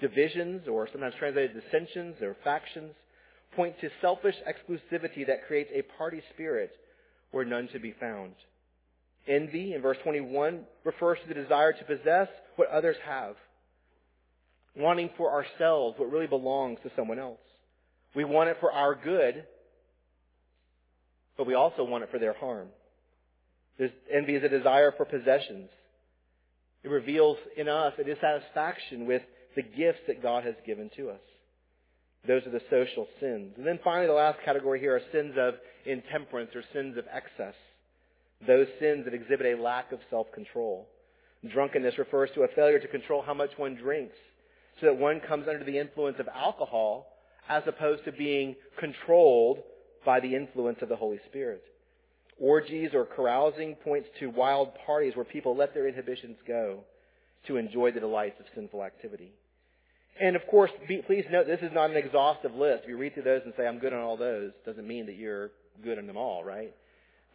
Divisions, 0.00 0.68
or 0.68 0.88
sometimes 0.90 1.14
translated 1.18 1.52
dissensions 1.54 2.16
or 2.20 2.36
factions, 2.44 2.92
point 3.54 3.74
to 3.80 3.90
selfish 4.00 4.36
exclusivity 4.46 5.26
that 5.26 5.46
creates 5.46 5.70
a 5.74 5.82
party 5.96 6.22
spirit 6.34 6.72
where 7.30 7.44
none 7.44 7.68
should 7.70 7.82
be 7.82 7.94
found. 7.98 8.32
Envy, 9.26 9.74
in 9.74 9.82
verse 9.82 9.98
21, 10.02 10.64
refers 10.84 11.18
to 11.22 11.28
the 11.28 11.40
desire 11.40 11.72
to 11.72 11.84
possess 11.84 12.28
what 12.56 12.68
others 12.70 12.96
have, 13.06 13.36
wanting 14.76 15.10
for 15.16 15.30
ourselves 15.32 15.98
what 15.98 16.10
really 16.10 16.26
belongs 16.26 16.78
to 16.82 16.90
someone 16.96 17.18
else. 17.18 17.38
We 18.14 18.24
want 18.24 18.50
it 18.50 18.56
for 18.60 18.72
our 18.72 18.94
good, 18.94 19.44
but 21.36 21.46
we 21.46 21.54
also 21.54 21.84
want 21.84 22.04
it 22.04 22.10
for 22.10 22.18
their 22.18 22.34
harm. 22.34 22.68
There's, 23.78 23.92
envy 24.12 24.34
is 24.34 24.44
a 24.44 24.48
desire 24.48 24.92
for 24.96 25.04
possessions. 25.04 25.70
It 26.82 26.88
reveals 26.88 27.38
in 27.56 27.68
us 27.68 27.94
a 27.98 28.04
dissatisfaction 28.04 29.06
with 29.06 29.22
the 29.54 29.62
gifts 29.62 30.00
that 30.08 30.22
God 30.22 30.44
has 30.44 30.54
given 30.66 30.90
to 30.96 31.10
us. 31.10 31.20
Those 32.26 32.42
are 32.46 32.50
the 32.50 32.62
social 32.70 33.06
sins. 33.20 33.54
And 33.56 33.66
then 33.66 33.80
finally, 33.82 34.06
the 34.06 34.12
last 34.12 34.38
category 34.44 34.80
here 34.80 34.96
are 34.96 35.02
sins 35.12 35.34
of 35.36 35.54
intemperance 35.86 36.50
or 36.54 36.62
sins 36.72 36.96
of 36.96 37.04
excess. 37.12 37.54
Those 38.46 38.66
sins 38.80 39.04
that 39.04 39.14
exhibit 39.14 39.58
a 39.58 39.62
lack 39.62 39.92
of 39.92 40.00
self-control. 40.10 40.88
Drunkenness 41.50 41.98
refers 41.98 42.30
to 42.34 42.42
a 42.42 42.48
failure 42.48 42.78
to 42.78 42.88
control 42.88 43.22
how 43.22 43.34
much 43.34 43.50
one 43.56 43.74
drinks 43.76 44.16
so 44.80 44.86
that 44.86 44.96
one 44.96 45.20
comes 45.20 45.46
under 45.48 45.64
the 45.64 45.78
influence 45.78 46.18
of 46.18 46.28
alcohol 46.28 47.06
as 47.48 47.62
opposed 47.66 48.04
to 48.04 48.12
being 48.12 48.54
controlled 48.78 49.58
by 50.04 50.20
the 50.20 50.34
influence 50.34 50.78
of 50.82 50.88
the 50.88 50.96
Holy 50.96 51.20
Spirit. 51.28 51.62
Orgies 52.38 52.90
or 52.94 53.04
carousing 53.04 53.74
points 53.76 54.08
to 54.20 54.30
wild 54.30 54.70
parties 54.86 55.14
where 55.14 55.24
people 55.24 55.56
let 55.56 55.74
their 55.74 55.88
inhibitions 55.88 56.36
go 56.46 56.80
to 57.46 57.56
enjoy 57.56 57.90
the 57.90 58.00
delights 58.00 58.40
of 58.40 58.46
sinful 58.54 58.82
activity. 58.82 59.32
And 60.20 60.36
of 60.36 60.46
course, 60.46 60.70
be, 60.86 60.98
please 60.98 61.24
note 61.30 61.46
this 61.46 61.60
is 61.62 61.72
not 61.72 61.90
an 61.90 61.96
exhaustive 61.96 62.54
list. 62.54 62.84
If 62.84 62.90
you 62.90 62.98
read 62.98 63.14
through 63.14 63.24
those 63.24 63.42
and 63.44 63.52
say, 63.56 63.66
I'm 63.66 63.78
good 63.78 63.92
on 63.92 64.00
all 64.00 64.16
those, 64.16 64.52
doesn't 64.64 64.86
mean 64.86 65.06
that 65.06 65.16
you're 65.16 65.50
good 65.82 65.98
on 65.98 66.06
them 66.06 66.16
all, 66.16 66.44
right? 66.44 66.74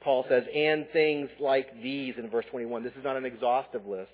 Paul 0.01 0.25
says, 0.29 0.43
and 0.53 0.87
things 0.93 1.29
like 1.39 1.81
these 1.81 2.15
in 2.17 2.29
verse 2.29 2.45
21. 2.51 2.83
This 2.83 2.93
is 2.93 3.03
not 3.03 3.17
an 3.17 3.25
exhaustive 3.25 3.85
list. 3.85 4.11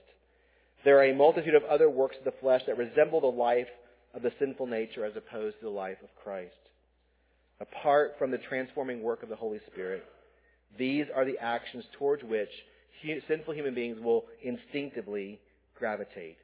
There 0.86 0.98
are 1.00 1.06
a 1.06 1.16
multitude 1.16 1.56
of 1.56 1.64
other 1.64 1.90
works 1.90 2.18
of 2.18 2.26
the 2.26 2.40
flesh 2.42 2.62
that 2.68 2.78
resemble 2.78 3.22
the 3.22 3.28
life 3.28 3.68
of 4.14 4.22
the 4.22 4.32
sinful 4.40 4.68
nature 4.68 5.06
as 5.06 5.16
opposed 5.16 5.60
to 5.60 5.66
the 5.66 5.72
life 5.72 5.98
of 6.04 6.10
Christ. 6.24 6.54
Apart 7.60 8.16
from 8.18 8.32
the 8.32 8.38
transforming 8.38 9.02
work 9.02 9.24
of 9.24 9.30
the 9.30 9.36
Holy 9.36 9.60
Spirit, 9.72 10.04
these 10.78 11.06
are 11.16 11.26
the 11.26 11.38
actions 11.40 11.84
towards 11.98 12.24
which 12.24 12.50
sinful 13.28 13.54
human 13.54 13.76
beings 13.76 13.98
will 14.02 14.26
instinctively 14.42 15.40
gravitate. 15.78 16.38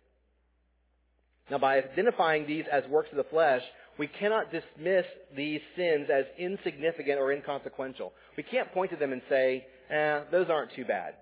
Now, 1.49 1.57
by 1.57 1.77
identifying 1.77 2.45
these 2.45 2.65
as 2.71 2.83
works 2.87 3.09
of 3.11 3.17
the 3.17 3.23
flesh, 3.23 3.63
we 3.99 4.07
cannot 4.07 4.45
dismiss 4.49 5.05
these 5.35 5.59
sins 5.75 6.07
as 6.11 6.23
insignificant 6.37 7.19
or 7.19 7.33
inconsequential. 7.33 8.13
We 8.37 8.43
can't 8.43 8.71
point 8.71 8.91
to 8.91 8.97
them 8.97 9.11
and 9.11 9.21
say, 9.29 9.65
eh, 9.89 10.21
those 10.31 10.47
aren't 10.49 10.71
too 10.73 10.85
bad. 10.85 11.15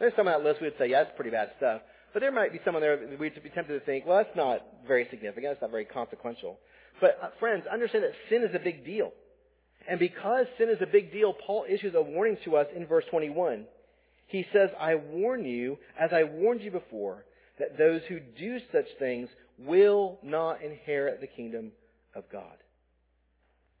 There's 0.00 0.12
some 0.16 0.26
on 0.26 0.32
that 0.34 0.44
list 0.44 0.60
we 0.60 0.66
would 0.66 0.76
say, 0.76 0.90
yeah, 0.90 1.04
that's 1.04 1.14
pretty 1.14 1.30
bad 1.30 1.52
stuff. 1.56 1.82
But 2.12 2.20
there 2.20 2.32
might 2.32 2.52
be 2.52 2.60
some 2.64 2.74
on 2.74 2.82
there 2.82 2.98
we'd 3.18 3.42
be 3.42 3.50
tempted 3.50 3.78
to 3.78 3.84
think, 3.86 4.06
well, 4.06 4.18
that's 4.18 4.36
not 4.36 4.60
very 4.88 5.06
significant. 5.08 5.52
That's 5.52 5.62
not 5.62 5.70
very 5.70 5.84
consequential. 5.84 6.58
But 7.00 7.18
uh, 7.22 7.28
friends, 7.38 7.64
understand 7.72 8.02
that 8.02 8.12
sin 8.28 8.42
is 8.42 8.54
a 8.54 8.58
big 8.58 8.84
deal. 8.84 9.12
And 9.88 10.00
because 10.00 10.46
sin 10.58 10.68
is 10.68 10.82
a 10.82 10.86
big 10.86 11.12
deal, 11.12 11.32
Paul 11.32 11.64
issues 11.68 11.94
a 11.94 12.02
warning 12.02 12.38
to 12.44 12.56
us 12.56 12.66
in 12.74 12.86
verse 12.86 13.04
21. 13.08 13.66
He 14.26 14.44
says, 14.52 14.70
I 14.80 14.96
warn 14.96 15.44
you, 15.44 15.78
as 16.00 16.10
I 16.12 16.24
warned 16.24 16.62
you 16.62 16.72
before, 16.72 17.24
that 17.60 17.78
those 17.78 18.00
who 18.08 18.18
do 18.18 18.58
such 18.72 18.86
things 18.98 19.28
will 19.58 20.18
not 20.24 20.62
inherit 20.62 21.20
the 21.20 21.28
kingdom 21.28 21.70
of 22.16 22.24
God. 22.30 22.56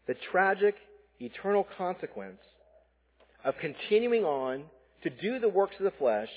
The 0.06 0.14
tragic, 0.30 0.76
eternal 1.18 1.66
consequence 1.76 2.40
of 3.44 3.54
continuing 3.60 4.24
on 4.24 4.64
to 5.02 5.10
do 5.10 5.38
the 5.38 5.48
works 5.48 5.76
of 5.78 5.84
the 5.84 5.98
flesh 5.98 6.28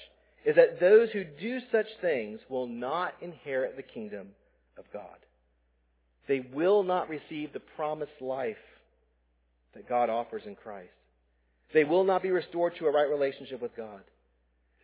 is 0.45 0.55
that 0.55 0.79
those 0.79 1.09
who 1.11 1.23
do 1.23 1.59
such 1.71 1.87
things 2.01 2.39
will 2.49 2.67
not 2.67 3.13
inherit 3.21 3.75
the 3.75 3.83
kingdom 3.83 4.29
of 4.77 4.85
God. 4.93 5.17
They 6.27 6.39
will 6.53 6.83
not 6.83 7.09
receive 7.09 7.51
the 7.51 7.59
promised 7.59 8.21
life 8.21 8.55
that 9.73 9.89
God 9.89 10.09
offers 10.09 10.43
in 10.45 10.55
Christ. 10.55 10.89
They 11.73 11.83
will 11.83 12.03
not 12.03 12.23
be 12.23 12.31
restored 12.31 12.73
to 12.77 12.87
a 12.87 12.91
right 12.91 13.09
relationship 13.09 13.61
with 13.61 13.75
God. 13.75 14.01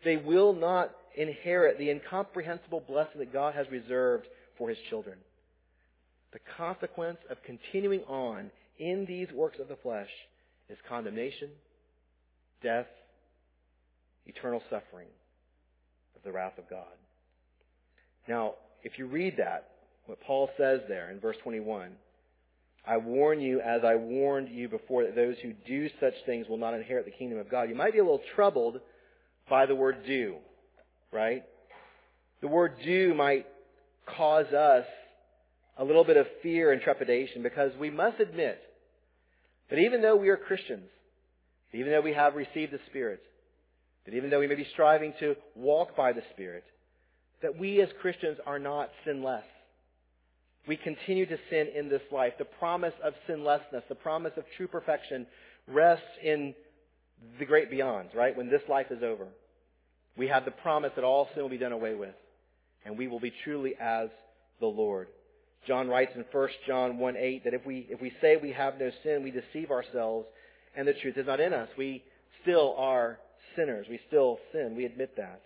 They 0.04 0.18
will 0.18 0.54
not 0.54 0.92
inherit 1.16 1.78
the 1.78 1.90
incomprehensible 1.90 2.84
blessing 2.88 3.20
that 3.20 3.34
God 3.34 3.56
has 3.56 3.66
reserved 3.72 4.28
for 4.58 4.70
his 4.70 4.78
children. 4.90 5.18
The 6.36 6.42
consequence 6.58 7.20
of 7.30 7.38
continuing 7.46 8.02
on 8.10 8.52
in 8.78 9.06
these 9.06 9.32
works 9.34 9.58
of 9.58 9.70
the 9.70 9.78
flesh 9.78 10.10
is 10.70 10.78
condemnation, 10.90 11.48
death, 12.62 12.88
eternal 14.26 14.62
suffering 14.70 15.08
of 16.14 16.24
the 16.26 16.34
wrath 16.34 16.58
of 16.58 16.70
God. 16.70 16.92
Now, 18.28 18.56
if 18.84 19.00
you 19.00 19.06
read 19.06 19.36
that, 19.38 19.70
what 20.08 20.20
Paul 20.20 20.50
says 20.58 20.82
there 20.90 21.10
in 21.10 21.22
verse 21.22 21.38
21, 21.42 21.92
I 22.86 22.98
warn 22.98 23.40
you 23.40 23.62
as 23.62 23.86
I 23.86 23.96
warned 23.96 24.50
you 24.50 24.68
before 24.68 25.06
that 25.06 25.16
those 25.16 25.38
who 25.42 25.54
do 25.66 25.90
such 26.02 26.16
things 26.26 26.50
will 26.50 26.58
not 26.58 26.74
inherit 26.74 27.06
the 27.06 27.12
kingdom 27.12 27.40
of 27.40 27.50
God. 27.50 27.70
You 27.70 27.76
might 27.76 27.94
be 27.94 28.00
a 28.00 28.04
little 28.04 28.20
troubled 28.36 28.82
by 29.50 29.68
the 29.68 29.76
word 29.76 30.00
do, 30.06 30.36
right? 31.14 31.44
The 32.42 32.50
word 32.50 32.74
do 32.84 33.14
might 33.14 33.46
cause 34.06 34.48
us 34.48 34.86
a 35.78 35.84
little 35.84 36.04
bit 36.04 36.18
of 36.18 36.26
fear 36.42 36.72
and 36.72 36.82
trepidation 36.82 37.44
because 37.44 37.72
we 37.80 37.90
must 37.90 38.20
admit 38.20 38.60
that 39.70 39.80
even 39.80 40.02
though 40.02 40.16
we 40.16 40.30
are 40.30 40.38
Christians, 40.38 40.90
even 41.74 41.92
though 41.92 42.02
we 42.02 42.14
have 42.14 42.36
received 42.36 42.72
the 42.72 42.80
Spirit, 42.90 43.22
that 44.06 44.14
even 44.14 44.30
though 44.30 44.40
we 44.40 44.48
may 44.48 44.56
be 44.56 44.68
striving 44.74 45.14
to 45.20 45.36
walk 45.56 45.96
by 45.96 46.14
the 46.14 46.22
Spirit, 46.34 46.64
that 47.42 47.58
we 47.58 47.82
as 47.82 47.90
Christians 48.02 48.38
are 48.46 48.60
not 48.60 48.90
sinless. 49.06 49.44
We 50.68 50.78
continue 50.78 51.26
to 51.26 51.38
sin 51.50 51.68
in 51.76 51.90
this 51.90 52.02
life. 52.12 52.34
The 52.40 52.46
promise 52.46 52.94
of 53.04 53.14
sinlessness, 53.28 53.84
the 53.88 53.96
promise 53.96 54.32
of 54.38 54.46
true 54.58 54.68
perfection 54.68 55.28
rests 55.68 56.06
in 56.24 56.56
the 57.40 57.46
great 57.46 57.70
beyond, 57.70 58.10
right? 58.16 58.36
When 58.36 58.50
this 58.50 58.62
life 58.70 58.88
is 58.90 59.04
over. 59.04 59.28
We 60.18 60.28
have 60.28 60.46
the 60.46 60.52
promise 60.52 60.92
that 60.96 61.04
all 61.04 61.28
sin 61.34 61.44
will 61.44 61.50
be 61.50 61.58
done 61.58 61.72
away 61.72 61.94
with 61.94 62.16
and 62.86 62.98
we 62.98 63.08
will 63.08 63.20
be 63.20 63.34
truly 63.44 63.74
as 63.80 64.10
the 64.60 64.68
Lord. 64.68 65.08
John 65.68 65.88
writes 65.88 66.12
in 66.16 66.26
1 66.32 66.50
John 66.68 66.98
1 66.98 67.16
8 67.18 67.44
that 67.44 67.54
if 67.54 67.66
we, 67.66 67.88
if 67.90 68.02
we 68.02 68.12
say 68.22 68.38
we 68.38 68.52
have 68.52 68.80
no 68.80 68.92
sin, 69.04 69.24
we 69.24 69.32
deceive 69.32 69.72
ourselves 69.72 70.28
and 70.76 70.88
the 70.88 70.94
truth 70.94 71.18
is 71.18 71.26
not 71.26 71.40
in 71.40 71.54
us. 71.54 71.70
We 71.78 72.04
still 72.42 72.76
are 72.78 73.20
sinners. 73.56 73.88
We 73.90 74.00
still 74.08 74.40
sin. 74.52 74.76
We 74.76 74.86
admit 74.86 75.16
that. 75.18 75.42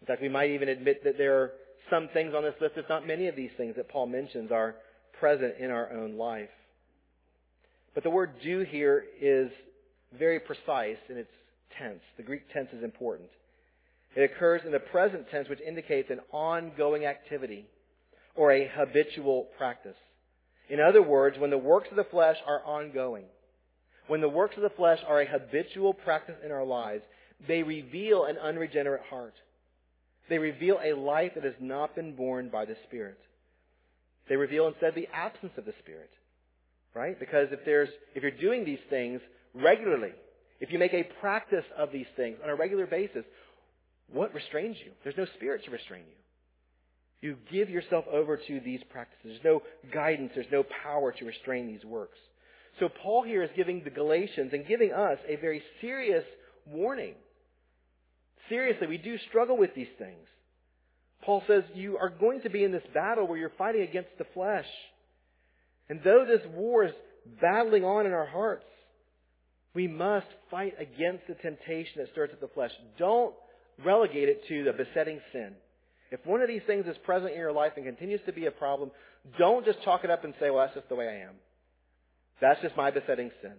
In 0.00 0.06
fact, 0.06 0.22
we 0.22 0.28
might 0.28 0.50
even 0.50 0.68
admit 0.68 1.04
that 1.04 1.18
there 1.18 1.36
are 1.40 1.52
some 1.90 2.08
things 2.12 2.34
on 2.34 2.42
this 2.42 2.54
list, 2.60 2.74
if 2.76 2.88
not 2.88 3.06
many 3.06 3.28
of 3.28 3.36
these 3.36 3.50
things 3.56 3.76
that 3.76 3.88
Paul 3.88 4.06
mentions, 4.06 4.50
are 4.50 4.76
present 5.18 5.54
in 5.58 5.70
our 5.70 5.92
own 5.92 6.16
life. 6.16 6.48
But 7.94 8.04
the 8.04 8.10
word 8.10 8.34
do 8.42 8.60
here 8.60 9.04
is 9.20 9.50
very 10.18 10.40
precise 10.40 10.96
in 11.08 11.16
its 11.16 11.30
tense. 11.78 12.00
The 12.16 12.22
Greek 12.22 12.42
tense 12.52 12.68
is 12.72 12.82
important. 12.82 13.28
It 14.16 14.22
occurs 14.22 14.62
in 14.64 14.72
the 14.72 14.80
present 14.80 15.26
tense, 15.30 15.48
which 15.48 15.60
indicates 15.60 16.10
an 16.10 16.20
ongoing 16.32 17.04
activity 17.04 17.66
or 18.40 18.52
a 18.52 18.70
habitual 18.74 19.48
practice. 19.58 19.98
In 20.70 20.80
other 20.80 21.02
words, 21.02 21.36
when 21.38 21.50
the 21.50 21.58
works 21.58 21.88
of 21.90 21.98
the 21.98 22.04
flesh 22.10 22.38
are 22.46 22.64
ongoing, 22.64 23.26
when 24.06 24.22
the 24.22 24.30
works 24.30 24.56
of 24.56 24.62
the 24.62 24.70
flesh 24.70 24.98
are 25.06 25.20
a 25.20 25.30
habitual 25.30 25.92
practice 25.92 26.36
in 26.42 26.50
our 26.50 26.64
lives, 26.64 27.02
they 27.46 27.62
reveal 27.62 28.24
an 28.24 28.38
unregenerate 28.38 29.02
heart. 29.10 29.34
They 30.30 30.38
reveal 30.38 30.78
a 30.82 30.94
life 30.94 31.32
that 31.34 31.44
has 31.44 31.52
not 31.60 31.94
been 31.94 32.16
born 32.16 32.48
by 32.48 32.64
the 32.64 32.76
Spirit. 32.88 33.18
They 34.30 34.36
reveal 34.36 34.68
instead 34.68 34.94
the 34.94 35.08
absence 35.12 35.52
of 35.58 35.66
the 35.66 35.74
Spirit. 35.82 36.08
Right? 36.94 37.20
Because 37.20 37.48
if 37.52 37.60
there's, 37.66 37.90
if 38.14 38.22
you're 38.22 38.30
doing 38.30 38.64
these 38.64 38.78
things 38.88 39.20
regularly, 39.54 40.12
if 40.60 40.72
you 40.72 40.78
make 40.78 40.94
a 40.94 41.06
practice 41.20 41.66
of 41.76 41.92
these 41.92 42.06
things 42.16 42.38
on 42.42 42.48
a 42.48 42.54
regular 42.54 42.86
basis, 42.86 43.24
what 44.10 44.32
restrains 44.32 44.78
you? 44.82 44.92
There's 45.04 45.18
no 45.18 45.26
Spirit 45.36 45.66
to 45.66 45.70
restrain 45.70 46.04
you. 46.08 46.16
You 47.20 47.36
give 47.52 47.68
yourself 47.68 48.06
over 48.10 48.36
to 48.36 48.60
these 48.60 48.80
practices. 48.90 49.20
There's 49.24 49.44
no 49.44 49.62
guidance. 49.92 50.32
There's 50.34 50.46
no 50.50 50.64
power 50.82 51.12
to 51.12 51.24
restrain 51.24 51.66
these 51.66 51.84
works. 51.84 52.18
So 52.78 52.88
Paul 52.88 53.24
here 53.24 53.42
is 53.42 53.50
giving 53.54 53.82
the 53.84 53.90
Galatians 53.90 54.52
and 54.52 54.66
giving 54.66 54.92
us 54.92 55.18
a 55.28 55.36
very 55.36 55.62
serious 55.80 56.24
warning. 56.66 57.14
Seriously, 58.48 58.86
we 58.86 58.98
do 58.98 59.16
struggle 59.28 59.56
with 59.56 59.74
these 59.74 59.88
things. 59.98 60.26
Paul 61.22 61.42
says 61.46 61.64
you 61.74 61.98
are 61.98 62.08
going 62.08 62.40
to 62.42 62.50
be 62.50 62.64
in 62.64 62.72
this 62.72 62.82
battle 62.94 63.26
where 63.26 63.38
you're 63.38 63.52
fighting 63.58 63.82
against 63.82 64.10
the 64.16 64.24
flesh. 64.32 64.66
And 65.90 66.00
though 66.02 66.24
this 66.26 66.46
war 66.54 66.84
is 66.84 66.92
battling 67.40 67.84
on 67.84 68.06
in 68.06 68.12
our 68.12 68.26
hearts, 68.26 68.64
we 69.74 69.86
must 69.86 70.26
fight 70.50 70.74
against 70.78 71.26
the 71.28 71.34
temptation 71.34 71.94
that 71.98 72.10
starts 72.12 72.32
at 72.32 72.40
the 72.40 72.48
flesh. 72.48 72.72
Don't 72.98 73.34
relegate 73.84 74.28
it 74.28 74.46
to 74.48 74.64
the 74.64 74.72
besetting 74.72 75.20
sin. 75.32 75.52
If 76.10 76.26
one 76.26 76.42
of 76.42 76.48
these 76.48 76.62
things 76.66 76.86
is 76.86 76.96
present 77.04 77.32
in 77.32 77.38
your 77.38 77.52
life 77.52 77.72
and 77.76 77.84
continues 77.84 78.20
to 78.26 78.32
be 78.32 78.46
a 78.46 78.50
problem, 78.50 78.90
don't 79.38 79.64
just 79.64 79.82
chalk 79.82 80.02
it 80.04 80.10
up 80.10 80.24
and 80.24 80.34
say, 80.40 80.50
well, 80.50 80.64
that's 80.64 80.74
just 80.74 80.88
the 80.88 80.96
way 80.96 81.08
I 81.08 81.28
am. 81.28 81.34
That's 82.40 82.60
just 82.62 82.76
my 82.76 82.90
besetting 82.90 83.30
sin. 83.42 83.54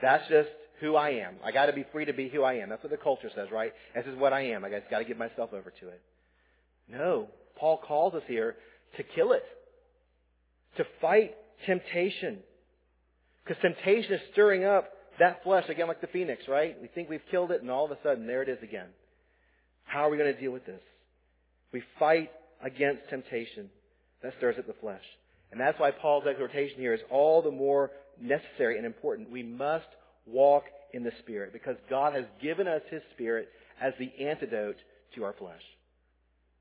That's 0.00 0.26
just 0.28 0.48
who 0.80 0.96
I 0.96 1.10
am. 1.10 1.34
I 1.44 1.50
gotta 1.50 1.72
be 1.72 1.84
free 1.92 2.04
to 2.04 2.12
be 2.12 2.28
who 2.28 2.42
I 2.42 2.54
am. 2.54 2.68
That's 2.68 2.82
what 2.82 2.90
the 2.90 2.98
culture 2.98 3.30
says, 3.34 3.48
right? 3.52 3.72
This 3.94 4.06
is 4.06 4.16
what 4.16 4.32
I 4.32 4.52
am. 4.52 4.64
I 4.64 4.70
just 4.70 4.90
gotta 4.90 5.04
give 5.04 5.18
myself 5.18 5.52
over 5.52 5.72
to 5.80 5.88
it. 5.88 6.00
No. 6.88 7.28
Paul 7.56 7.78
calls 7.78 8.14
us 8.14 8.22
here 8.26 8.56
to 8.96 9.02
kill 9.02 9.32
it. 9.32 9.44
To 10.76 10.84
fight 11.00 11.34
temptation. 11.66 12.38
Because 13.44 13.60
temptation 13.60 14.14
is 14.14 14.20
stirring 14.32 14.64
up 14.64 14.88
that 15.18 15.42
flesh 15.42 15.68
again 15.68 15.88
like 15.88 16.00
the 16.00 16.06
phoenix, 16.06 16.44
right? 16.48 16.80
We 16.80 16.88
think 16.88 17.10
we've 17.10 17.20
killed 17.30 17.50
it 17.50 17.60
and 17.60 17.70
all 17.70 17.84
of 17.84 17.90
a 17.90 17.98
sudden 18.02 18.26
there 18.26 18.42
it 18.42 18.48
is 18.48 18.62
again. 18.62 18.86
How 19.84 20.06
are 20.06 20.10
we 20.10 20.16
going 20.16 20.32
to 20.32 20.40
deal 20.40 20.52
with 20.52 20.64
this? 20.64 20.80
We 21.72 21.82
fight 21.98 22.30
against 22.62 23.08
temptation 23.08 23.70
that 24.22 24.34
stirs 24.38 24.56
up 24.58 24.66
the 24.66 24.74
flesh. 24.80 25.04
And 25.50 25.60
that's 25.60 25.78
why 25.78 25.90
Paul's 25.90 26.26
exhortation 26.26 26.78
here 26.78 26.94
is 26.94 27.00
all 27.10 27.42
the 27.42 27.50
more 27.50 27.90
necessary 28.20 28.76
and 28.76 28.86
important. 28.86 29.30
We 29.30 29.42
must 29.42 29.86
walk 30.26 30.64
in 30.92 31.02
the 31.02 31.12
Spirit 31.20 31.52
because 31.52 31.76
God 31.88 32.14
has 32.14 32.24
given 32.42 32.68
us 32.68 32.82
His 32.90 33.02
Spirit 33.14 33.48
as 33.80 33.92
the 33.98 34.12
antidote 34.24 34.76
to 35.14 35.24
our 35.24 35.32
flesh. 35.32 35.62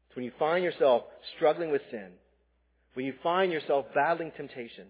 So 0.10 0.16
when 0.16 0.26
you 0.26 0.32
find 0.40 0.64
yourself 0.64 1.04
struggling 1.36 1.72
with 1.72 1.82
sin, 1.92 2.10
when 2.94 3.06
you 3.06 3.14
find 3.22 3.52
yourself 3.52 3.86
battling 3.94 4.32
temptation, 4.36 4.88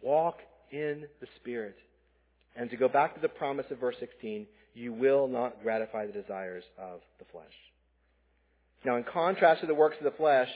walk 0.00 0.38
in 0.70 1.04
the 1.20 1.26
Spirit. 1.36 1.76
And 2.56 2.68
to 2.70 2.76
go 2.76 2.88
back 2.88 3.14
to 3.14 3.20
the 3.20 3.28
promise 3.28 3.66
of 3.70 3.78
verse 3.78 3.96
16, 4.00 4.46
you 4.74 4.92
will 4.92 5.28
not 5.28 5.62
gratify 5.62 6.06
the 6.06 6.12
desires 6.12 6.64
of 6.78 7.00
the 7.18 7.24
flesh. 7.30 7.44
Now, 8.84 8.96
in 8.96 9.04
contrast 9.04 9.60
to 9.60 9.66
the 9.66 9.74
works 9.74 9.96
of 9.98 10.04
the 10.04 10.16
flesh 10.16 10.48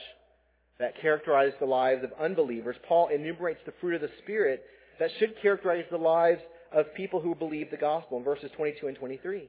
that 0.79 0.99
characterize 1.01 1.53
the 1.59 1.65
lives 1.65 2.03
of 2.03 2.11
unbelievers, 2.19 2.75
Paul 2.87 3.07
enumerates 3.07 3.61
the 3.65 3.73
fruit 3.79 3.95
of 3.95 4.01
the 4.01 4.11
Spirit 4.23 4.63
that 4.99 5.09
should 5.19 5.41
characterize 5.41 5.85
the 5.89 5.97
lives 5.97 6.41
of 6.71 6.93
people 6.95 7.21
who 7.21 7.35
believe 7.35 7.71
the 7.71 7.77
gospel 7.77 8.17
in 8.17 8.23
verses 8.23 8.51
22 8.55 8.87
and 8.87 8.97
23. 8.97 9.47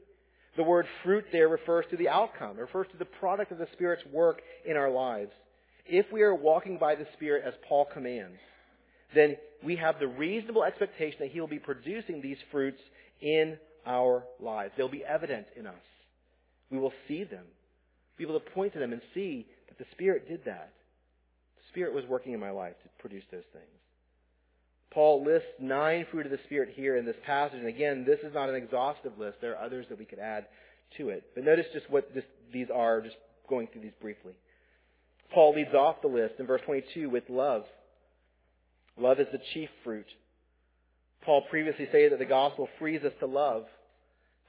The 0.57 0.62
word 0.62 0.87
fruit 1.05 1.24
there 1.33 1.49
refers 1.49 1.85
to 1.91 1.97
the 1.97 2.09
outcome, 2.09 2.59
it 2.59 2.62
refers 2.62 2.87
to 2.93 2.99
the 2.99 3.05
product 3.05 3.53
of 3.53 3.59
the 3.59 3.68
Spirit's 3.72 4.05
work 4.12 4.41
in 4.64 4.76
our 4.76 4.91
lives. 4.91 5.31
If 5.87 6.07
we 6.12 6.22
are 6.22 6.35
walking 6.35 6.79
by 6.79 6.95
the 6.95 7.07
Spirit 7.14 7.45
as 7.47 7.55
Paul 7.68 7.87
commands, 7.93 8.39
then 9.14 9.37
we 9.64 9.76
have 9.76 9.99
the 9.99 10.07
reasonable 10.07 10.64
expectation 10.64 11.18
that 11.20 11.31
He 11.31 11.41
will 11.41 11.49
be 11.49 11.59
producing 11.59 12.20
these 12.20 12.37
fruits 12.51 12.81
in 13.20 13.57
our 13.87 14.24
lives. 14.41 14.72
They'll 14.76 14.89
be 14.89 15.05
evident 15.05 15.47
in 15.57 15.66
us. 15.66 15.74
We 16.70 16.79
will 16.79 16.93
see 17.07 17.24
them. 17.24 17.45
Be 18.18 18.24
able 18.24 18.38
to 18.38 18.50
point 18.50 18.72
to 18.74 18.78
them 18.78 18.92
and 18.92 19.00
see 19.14 19.46
that 19.68 19.78
the 19.78 19.86
Spirit 19.92 20.28
did 20.28 20.44
that. 20.44 20.72
The 21.56 21.62
Spirit 21.70 21.94
was 21.94 22.04
working 22.06 22.32
in 22.32 22.40
my 22.40 22.50
life 22.50 22.74
to 22.82 22.88
produce 22.98 23.24
those 23.30 23.46
things. 23.52 23.64
Paul 24.90 25.24
lists 25.24 25.48
nine 25.60 26.06
fruit 26.10 26.26
of 26.26 26.32
the 26.32 26.38
Spirit 26.44 26.70
here 26.74 26.96
in 26.96 27.04
this 27.04 27.16
passage. 27.24 27.58
And 27.58 27.68
again, 27.68 28.04
this 28.06 28.20
is 28.20 28.34
not 28.34 28.48
an 28.48 28.54
exhaustive 28.54 29.18
list. 29.18 29.38
There 29.40 29.56
are 29.56 29.64
others 29.64 29.86
that 29.88 29.98
we 29.98 30.04
could 30.04 30.18
add 30.18 30.46
to 30.96 31.10
it. 31.10 31.24
But 31.34 31.44
notice 31.44 31.66
just 31.72 31.88
what 31.90 32.12
this, 32.14 32.24
these 32.52 32.68
are, 32.74 33.00
just 33.00 33.16
going 33.48 33.68
through 33.68 33.82
these 33.82 33.92
briefly. 34.00 34.32
Paul 35.32 35.54
leads 35.54 35.74
off 35.74 36.00
the 36.02 36.08
list 36.08 36.34
in 36.38 36.46
verse 36.46 36.62
22 36.64 37.10
with 37.10 37.24
love. 37.28 37.64
Love 38.96 39.20
is 39.20 39.26
the 39.30 39.40
chief 39.52 39.68
fruit. 39.84 40.06
Paul 41.22 41.42
previously 41.50 41.86
said 41.92 42.12
that 42.12 42.18
the 42.18 42.24
gospel 42.24 42.68
frees 42.78 43.02
us 43.02 43.12
to 43.20 43.26
love. 43.26 43.64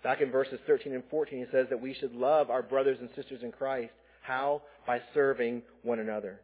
Back 0.04 0.22
in 0.22 0.32
verses 0.32 0.60
13 0.66 0.93
and 0.93 1.04
14, 1.10 1.39
he 1.39 1.45
says 1.52 1.68
that 1.70 1.82
we 1.82 1.93
should 1.93 2.14
love 2.14 2.50
our 2.50 2.62
brothers 2.62 2.97
and 3.00 3.10
sisters 3.16 3.41
in 3.43 3.52
Christ. 3.52 3.91
How? 4.22 4.62
By 4.88 5.02
serving 5.14 5.64
one 5.84 6.00
another. 6.00 6.39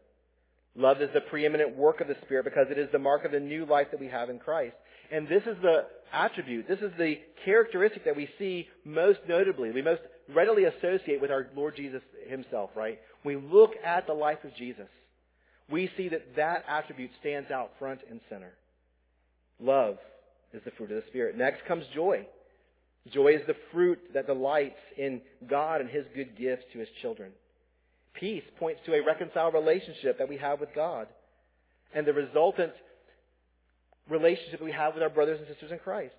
Love 0.76 1.02
is 1.02 1.10
the 1.14 1.22
preeminent 1.22 1.76
work 1.78 2.02
of 2.02 2.08
the 2.08 2.18
Spirit 2.26 2.44
because 2.44 2.68
it 2.70 2.78
is 2.78 2.90
the 2.92 3.00
mark 3.00 3.24
of 3.24 3.32
the 3.32 3.40
new 3.40 3.66
life 3.66 3.88
that 3.92 4.00
we 4.00 4.08
have 4.08 4.30
in 4.30 4.40
Christ. 4.40 4.76
And 5.12 5.28
this 5.28 5.44
is 5.44 5.56
the 5.62 5.86
attribute, 6.12 6.68
this 6.68 6.80
is 6.80 6.92
the 6.98 7.20
characteristic 7.46 8.06
that 8.06 8.16
we 8.16 8.28
see 8.38 8.68
most 8.84 9.20
notably, 9.28 9.72
we 9.72 9.82
most 9.82 10.02
readily 10.34 10.66
associate 10.66 11.22
with 11.22 11.32
our 11.32 11.48
Lord 11.56 11.76
Jesus 11.76 12.02
himself, 12.28 12.72
right? 12.76 13.00
We 13.24 13.36
look 13.36 13.72
at 13.86 14.08
the 14.08 14.14
life 14.14 14.44
of 14.44 14.56
Jesus, 14.56 14.88
we 15.70 15.90
see 15.96 16.10
that 16.10 16.36
that 16.36 16.66
attribute 16.68 17.12
stands 17.20 17.52
out 17.52 17.72
front 17.80 18.02
and 18.10 18.20
center. 18.30 18.54
Love 19.60 19.98
is 20.54 20.62
the 20.66 20.72
fruit 20.72 20.92
of 20.92 20.98
the 20.98 21.08
Spirit. 21.10 21.38
Next 21.38 21.66
comes 21.66 21.86
joy. 21.94 22.26
Joy 23.12 23.36
is 23.36 23.42
the 23.46 23.56
fruit 23.72 24.00
that 24.14 24.26
delights 24.26 24.80
in 24.98 25.22
God 25.48 25.82
and 25.82 25.90
His 25.90 26.06
good 26.16 26.38
gifts 26.38 26.66
to 26.74 26.80
His 26.80 26.88
children. 27.02 27.32
Peace 28.14 28.44
points 28.58 28.82
to 28.86 28.94
a 28.94 29.06
reconciled 29.06 29.54
relationship 29.54 30.18
that 30.18 30.30
we 30.30 30.38
have 30.38 30.60
with 30.60 30.70
God 30.74 31.08
and 31.94 32.08
the 32.08 32.14
resultant 32.14 32.72
relationship 34.10 34.62
we 34.62 34.72
have 34.72 34.94
with 34.94 35.04
our 35.04 35.10
brothers 35.10 35.40
and 35.40 35.48
sisters 35.48 35.72
in 35.72 35.80
Christ. 35.80 36.16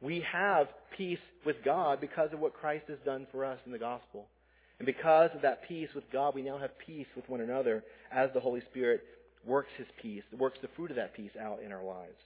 We 0.00 0.24
have 0.30 0.68
peace 0.96 1.18
with 1.44 1.56
God 1.64 2.00
because 2.00 2.32
of 2.32 2.38
what 2.38 2.54
Christ 2.54 2.84
has 2.88 2.98
done 3.04 3.26
for 3.32 3.44
us 3.44 3.58
in 3.66 3.72
the 3.72 3.78
gospel. 3.78 4.26
And 4.78 4.86
because 4.86 5.30
of 5.34 5.42
that 5.42 5.66
peace 5.66 5.88
with 5.94 6.04
God, 6.12 6.34
we 6.34 6.42
now 6.42 6.58
have 6.58 6.78
peace 6.78 7.06
with 7.14 7.28
one 7.28 7.40
another 7.40 7.82
as 8.12 8.30
the 8.34 8.40
Holy 8.40 8.60
Spirit 8.70 9.02
works 9.46 9.70
His 9.76 9.86
peace, 10.00 10.22
works 10.38 10.58
the 10.60 10.68
fruit 10.76 10.90
of 10.90 10.96
that 10.96 11.14
peace 11.14 11.30
out 11.40 11.60
in 11.64 11.72
our 11.72 11.84
lives. 11.84 12.16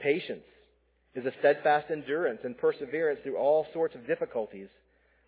Patience 0.00 0.44
is 1.16 1.24
a 1.26 1.32
steadfast 1.38 1.90
endurance 1.90 2.40
and 2.44 2.56
perseverance 2.56 3.20
through 3.22 3.36
all 3.36 3.66
sorts 3.72 3.94
of 3.94 4.06
difficulties 4.06 4.68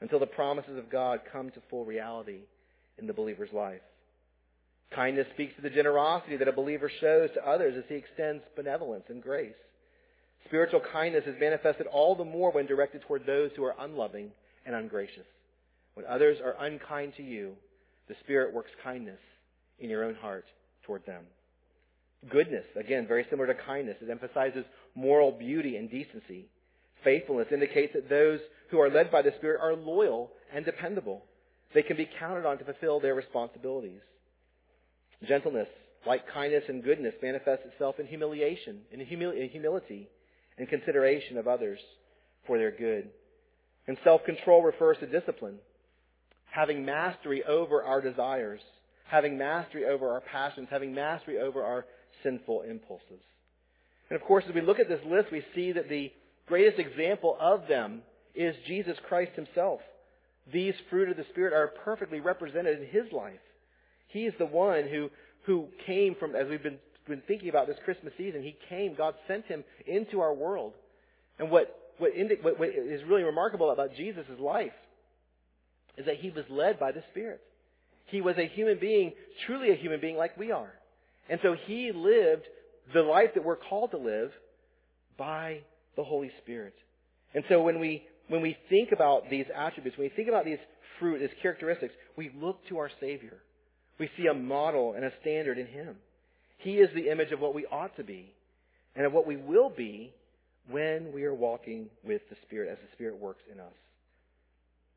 until 0.00 0.18
the 0.18 0.26
promises 0.26 0.76
of 0.78 0.90
God 0.90 1.20
come 1.32 1.50
to 1.50 1.62
full 1.70 1.84
reality 1.84 2.40
in 2.98 3.06
the 3.06 3.12
believer's 3.12 3.52
life. 3.52 3.80
Kindness 4.94 5.26
speaks 5.34 5.54
to 5.56 5.62
the 5.62 5.70
generosity 5.70 6.36
that 6.36 6.48
a 6.48 6.52
believer 6.52 6.90
shows 7.00 7.30
to 7.34 7.48
others 7.48 7.74
as 7.76 7.84
he 7.88 7.94
extends 7.96 8.42
benevolence 8.56 9.04
and 9.08 9.22
grace. 9.22 9.52
Spiritual 10.46 10.80
kindness 10.92 11.24
is 11.26 11.40
manifested 11.40 11.86
all 11.86 12.14
the 12.14 12.24
more 12.24 12.52
when 12.52 12.66
directed 12.66 13.02
toward 13.02 13.26
those 13.26 13.50
who 13.56 13.64
are 13.64 13.74
unloving 13.80 14.30
and 14.64 14.74
ungracious. 14.74 15.26
When 15.94 16.06
others 16.06 16.38
are 16.42 16.64
unkind 16.64 17.14
to 17.16 17.22
you, 17.22 17.54
the 18.08 18.14
Spirit 18.24 18.54
works 18.54 18.70
kindness 18.82 19.18
in 19.78 19.90
your 19.90 20.04
own 20.04 20.14
heart 20.14 20.46
toward 20.84 21.04
them. 21.04 21.24
Goodness, 22.30 22.64
again, 22.76 23.06
very 23.06 23.26
similar 23.30 23.46
to 23.46 23.54
kindness. 23.54 23.96
It 24.00 24.10
emphasizes 24.10 24.64
moral 24.98 25.32
beauty 25.32 25.76
and 25.76 25.90
decency. 25.90 26.46
Faithfulness 27.04 27.48
indicates 27.52 27.92
that 27.94 28.08
those 28.08 28.40
who 28.70 28.80
are 28.80 28.90
led 28.90 29.10
by 29.10 29.22
the 29.22 29.32
Spirit 29.38 29.60
are 29.62 29.74
loyal 29.74 30.30
and 30.52 30.64
dependable. 30.64 31.24
They 31.74 31.82
can 31.82 31.96
be 31.96 32.08
counted 32.18 32.44
on 32.46 32.58
to 32.58 32.64
fulfill 32.64 32.98
their 32.98 33.14
responsibilities. 33.14 34.00
Gentleness, 35.26 35.68
like 36.06 36.32
kindness 36.32 36.64
and 36.68 36.82
goodness, 36.82 37.14
manifests 37.22 37.66
itself 37.66 37.96
in 37.98 38.06
humiliation, 38.06 38.80
in, 38.90 39.00
in 39.00 39.48
humility, 39.50 40.08
and 40.58 40.68
consideration 40.68 41.38
of 41.38 41.46
others 41.46 41.78
for 42.46 42.58
their 42.58 42.72
good. 42.72 43.08
And 43.86 43.96
self-control 44.02 44.62
refers 44.62 44.98
to 44.98 45.06
discipline, 45.06 45.58
having 46.50 46.84
mastery 46.84 47.44
over 47.44 47.82
our 47.82 48.00
desires, 48.00 48.60
having 49.06 49.38
mastery 49.38 49.84
over 49.86 50.10
our 50.10 50.20
passions, 50.20 50.68
having 50.70 50.94
mastery 50.94 51.38
over 51.38 51.62
our 51.62 51.86
sinful 52.22 52.62
impulses. 52.62 53.22
And 54.10 54.20
of 54.20 54.26
course, 54.26 54.44
as 54.48 54.54
we 54.54 54.60
look 54.60 54.78
at 54.78 54.88
this 54.88 55.04
list, 55.06 55.28
we 55.30 55.44
see 55.54 55.72
that 55.72 55.88
the 55.88 56.12
greatest 56.46 56.78
example 56.78 57.36
of 57.40 57.68
them 57.68 58.02
is 58.34 58.54
Jesus 58.66 58.96
Christ 59.06 59.32
himself 59.36 59.80
these 60.52 60.74
fruit 60.90 61.08
of 61.08 61.16
the 61.16 61.26
Spirit 61.30 61.52
are 61.52 61.68
perfectly 61.84 62.20
represented 62.20 62.80
in 62.80 62.88
His 62.88 63.12
life. 63.12 63.40
He 64.08 64.24
is 64.24 64.34
the 64.38 64.46
one 64.46 64.88
who, 64.88 65.10
who 65.44 65.68
came 65.86 66.14
from, 66.14 66.34
as 66.34 66.48
we've 66.48 66.62
been, 66.62 66.78
been 67.06 67.22
thinking 67.26 67.48
about 67.48 67.66
this 67.66 67.76
Christmas 67.84 68.12
season, 68.16 68.42
He 68.42 68.56
came, 68.68 68.94
God 68.94 69.14
sent 69.26 69.46
Him 69.46 69.64
into 69.86 70.20
our 70.20 70.34
world. 70.34 70.72
And 71.38 71.50
what, 71.50 71.74
what, 71.98 72.14
indi- 72.14 72.38
what, 72.40 72.58
what 72.58 72.70
is 72.70 73.02
really 73.04 73.24
remarkable 73.24 73.70
about 73.70 73.94
Jesus' 73.96 74.24
life 74.38 74.72
is 75.96 76.06
that 76.06 76.16
He 76.16 76.30
was 76.30 76.44
led 76.48 76.78
by 76.78 76.92
the 76.92 77.02
Spirit. 77.10 77.40
He 78.06 78.20
was 78.20 78.36
a 78.38 78.46
human 78.46 78.78
being, 78.78 79.12
truly 79.46 79.70
a 79.70 79.76
human 79.76 80.00
being 80.00 80.16
like 80.16 80.36
we 80.38 80.50
are. 80.50 80.72
And 81.28 81.38
so 81.42 81.54
he 81.66 81.92
lived 81.92 82.44
the 82.94 83.02
life 83.02 83.30
that 83.34 83.44
we're 83.44 83.56
called 83.56 83.90
to 83.92 83.98
live 83.98 84.30
by 85.16 85.60
the 85.96 86.04
Holy 86.04 86.30
Spirit. 86.42 86.74
And 87.34 87.44
so 87.48 87.62
when 87.62 87.80
we, 87.80 88.04
when 88.28 88.40
we 88.40 88.56
think 88.68 88.92
about 88.92 89.28
these 89.30 89.46
attributes, 89.54 89.98
when 89.98 90.08
we 90.08 90.16
think 90.16 90.28
about 90.28 90.44
these 90.44 90.58
fruit, 90.98 91.18
these 91.18 91.28
characteristics, 91.42 91.94
we 92.16 92.30
look 92.40 92.58
to 92.68 92.78
our 92.78 92.90
Savior. 93.00 93.38
We 93.98 94.08
see 94.16 94.26
a 94.26 94.34
model 94.34 94.94
and 94.94 95.04
a 95.04 95.12
standard 95.20 95.58
in 95.58 95.66
Him. 95.66 95.96
He 96.58 96.74
is 96.74 96.88
the 96.94 97.10
image 97.10 97.32
of 97.32 97.40
what 97.40 97.54
we 97.54 97.66
ought 97.66 97.96
to 97.96 98.04
be 98.04 98.32
and 98.96 99.06
of 99.06 99.12
what 99.12 99.26
we 99.26 99.36
will 99.36 99.70
be 99.70 100.12
when 100.70 101.12
we 101.12 101.24
are 101.24 101.34
walking 101.34 101.88
with 102.04 102.22
the 102.30 102.36
Spirit 102.46 102.70
as 102.70 102.78
the 102.78 102.92
Spirit 102.94 103.18
works 103.18 103.42
in 103.52 103.60
us. 103.60 103.72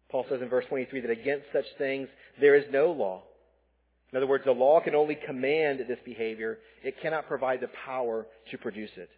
Paul 0.09 0.25
says 0.29 0.41
in 0.41 0.49
verse 0.49 0.65
23 0.67 1.01
that 1.01 1.09
against 1.09 1.45
such 1.53 1.65
things 1.77 2.09
there 2.39 2.55
is 2.55 2.65
no 2.71 2.91
law. 2.91 3.23
In 4.11 4.17
other 4.17 4.27
words, 4.27 4.43
the 4.45 4.51
law 4.51 4.81
can 4.81 4.93
only 4.93 5.15
command 5.15 5.79
this 5.87 5.99
behavior. 6.03 6.59
It 6.83 7.01
cannot 7.01 7.27
provide 7.27 7.61
the 7.61 7.69
power 7.85 8.27
to 8.51 8.57
produce 8.57 8.91
it. 8.97 9.09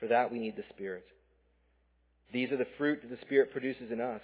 For 0.00 0.08
that 0.08 0.32
we 0.32 0.38
need 0.38 0.56
the 0.56 0.64
Spirit. 0.70 1.04
These 2.32 2.50
are 2.50 2.56
the 2.56 2.66
fruit 2.78 3.02
that 3.02 3.10
the 3.10 3.24
Spirit 3.24 3.52
produces 3.52 3.90
in 3.90 4.00
us. 4.00 4.22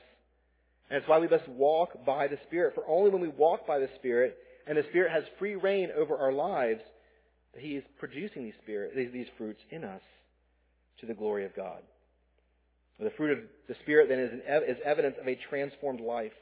And 0.91 0.99
it's 0.99 1.09
why 1.09 1.19
we 1.19 1.29
must 1.29 1.49
walk 1.49 2.05
by 2.05 2.27
the 2.27 2.39
Spirit. 2.47 2.75
For 2.75 2.85
only 2.89 3.11
when 3.11 3.21
we 3.21 3.29
walk 3.29 3.67
by 3.67 3.79
the 3.79 3.89
Spirit 3.97 4.37
and 4.67 4.77
the 4.77 4.85
Spirit 4.91 5.13
has 5.13 5.25
free 5.39 5.55
reign 5.55 5.91
over 5.97 6.17
our 6.17 6.33
lives, 6.33 6.81
that 7.55 7.63
He 7.63 7.77
is 7.77 7.85
producing 7.99 8.45
these, 8.45 8.55
spirit, 8.63 8.93
these 9.13 9.27
fruits 9.39 9.61
in 9.71 9.85
us 9.85 10.03
to 11.01 11.07
the 11.07 11.15
glory 11.15 11.45
of 11.45 11.55
God. 11.55 11.83
The 12.99 13.11
fruit 13.11 13.39
of 13.39 13.45
the 13.69 13.75
Spirit 13.83 14.09
then 14.09 14.19
is, 14.19 14.77
is 14.77 14.83
evidence 14.85 15.17
of 15.21 15.29
a 15.29 15.39
transformed 15.51 16.01
life. 16.01 16.33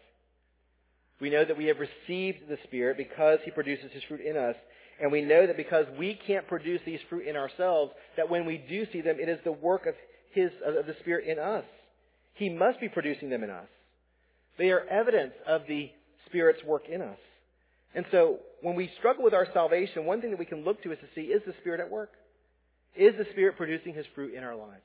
We 1.21 1.31
know 1.31 1.45
that 1.45 1.57
we 1.57 1.67
have 1.67 1.79
received 1.79 2.49
the 2.49 2.59
Spirit 2.65 2.97
because 2.97 3.39
He 3.45 3.51
produces 3.51 3.93
His 3.93 4.03
fruit 4.05 4.21
in 4.21 4.37
us. 4.37 4.57
And 5.01 5.11
we 5.11 5.23
know 5.23 5.47
that 5.47 5.57
because 5.57 5.87
we 5.99 6.19
can't 6.27 6.47
produce 6.47 6.81
these 6.87 7.01
fruit 7.09 7.27
in 7.27 7.37
ourselves, 7.37 7.93
that 8.17 8.31
when 8.31 8.47
we 8.47 8.59
do 8.59 8.87
see 8.93 9.01
them, 9.01 9.17
it 9.21 9.29
is 9.29 9.39
the 9.45 9.53
work 9.53 9.87
of 9.87 9.95
His, 10.33 10.51
of 10.65 10.87
the 10.87 10.95
Spirit 11.01 11.27
in 11.27 11.39
us. 11.39 11.65
He 12.35 12.49
must 12.49 12.81
be 12.81 12.89
producing 12.89 13.31
them 13.31 13.43
in 13.43 13.51
us. 13.51 13.67
They 14.59 14.71
are 14.71 14.87
evidence 14.89 15.33
of 15.47 15.63
the 15.69 15.91
Spirit's 16.27 16.63
work 16.65 16.85
in 16.89 17.01
us. 17.01 17.19
And 17.95 18.05
so, 18.11 18.39
when 18.61 18.75
we 18.75 18.91
struggle 18.99 19.23
with 19.23 19.35
our 19.35 19.47
salvation, 19.53 20.05
one 20.05 20.21
thing 20.21 20.31
that 20.31 20.39
we 20.39 20.45
can 20.45 20.65
look 20.65 20.83
to 20.83 20.93
is 20.93 20.99
to 20.99 21.07
see, 21.15 21.29
is 21.29 21.43
the 21.47 21.55
Spirit 21.61 21.81
at 21.81 21.91
work? 21.91 22.11
Is 22.97 23.15
the 23.17 23.27
Spirit 23.33 23.57
producing 23.57 23.95
His 23.95 24.07
fruit 24.15 24.35
in 24.35 24.43
our 24.43 24.57
lives? 24.57 24.83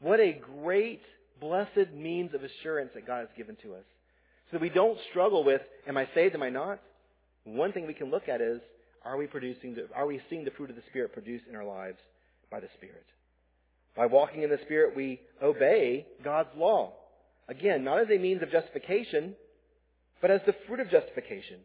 What 0.00 0.20
a 0.20 0.38
great, 0.62 1.02
blessed 1.40 1.92
means 1.94 2.34
of 2.34 2.42
assurance 2.42 2.90
that 2.94 3.06
God 3.06 3.20
has 3.20 3.28
given 3.36 3.56
to 3.62 3.74
us. 3.74 3.84
So 4.50 4.58
that 4.58 4.60
we 4.60 4.68
don't 4.68 4.98
struggle 5.10 5.44
with, 5.44 5.60
am 5.88 5.96
I 5.96 6.08
saved, 6.14 6.34
am 6.34 6.42
I 6.42 6.50
not? 6.50 6.80
One 7.44 7.72
thing 7.72 7.86
we 7.86 7.94
can 7.94 8.10
look 8.10 8.28
at 8.28 8.40
is, 8.40 8.60
are 9.04 9.16
we 9.16 9.26
producing, 9.26 9.74
the, 9.74 9.88
are 9.94 10.06
we 10.06 10.20
seeing 10.28 10.44
the 10.44 10.50
fruit 10.52 10.70
of 10.70 10.76
the 10.76 10.82
Spirit 10.90 11.12
produced 11.12 11.44
in 11.48 11.56
our 11.56 11.64
lives 11.64 11.98
by 12.50 12.60
the 12.60 12.68
Spirit? 12.76 13.04
By 13.96 14.06
walking 14.06 14.42
in 14.42 14.50
the 14.50 14.58
Spirit, 14.64 14.96
we 14.96 15.20
obey 15.42 16.06
God's 16.22 16.50
law. 16.56 16.92
Again, 17.48 17.84
not 17.84 18.00
as 18.00 18.08
a 18.12 18.18
means 18.18 18.42
of 18.42 18.50
justification, 18.50 19.34
but 20.20 20.30
as 20.30 20.40
the 20.46 20.54
fruit 20.66 20.80
of 20.80 20.90
justification. 20.90 21.58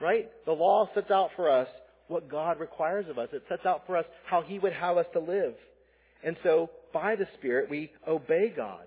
Right? 0.00 0.30
The 0.46 0.52
law 0.52 0.88
sets 0.94 1.10
out 1.10 1.30
for 1.36 1.50
us 1.50 1.68
what 2.08 2.30
God 2.30 2.60
requires 2.60 3.06
of 3.08 3.18
us. 3.18 3.28
It 3.32 3.42
sets 3.48 3.66
out 3.66 3.82
for 3.86 3.96
us 3.96 4.04
how 4.24 4.42
He 4.42 4.58
would 4.58 4.72
have 4.72 4.96
us 4.96 5.06
to 5.12 5.20
live. 5.20 5.54
And 6.24 6.36
so, 6.42 6.70
by 6.92 7.16
the 7.16 7.26
Spirit, 7.38 7.70
we 7.70 7.90
obey 8.06 8.52
God. 8.54 8.86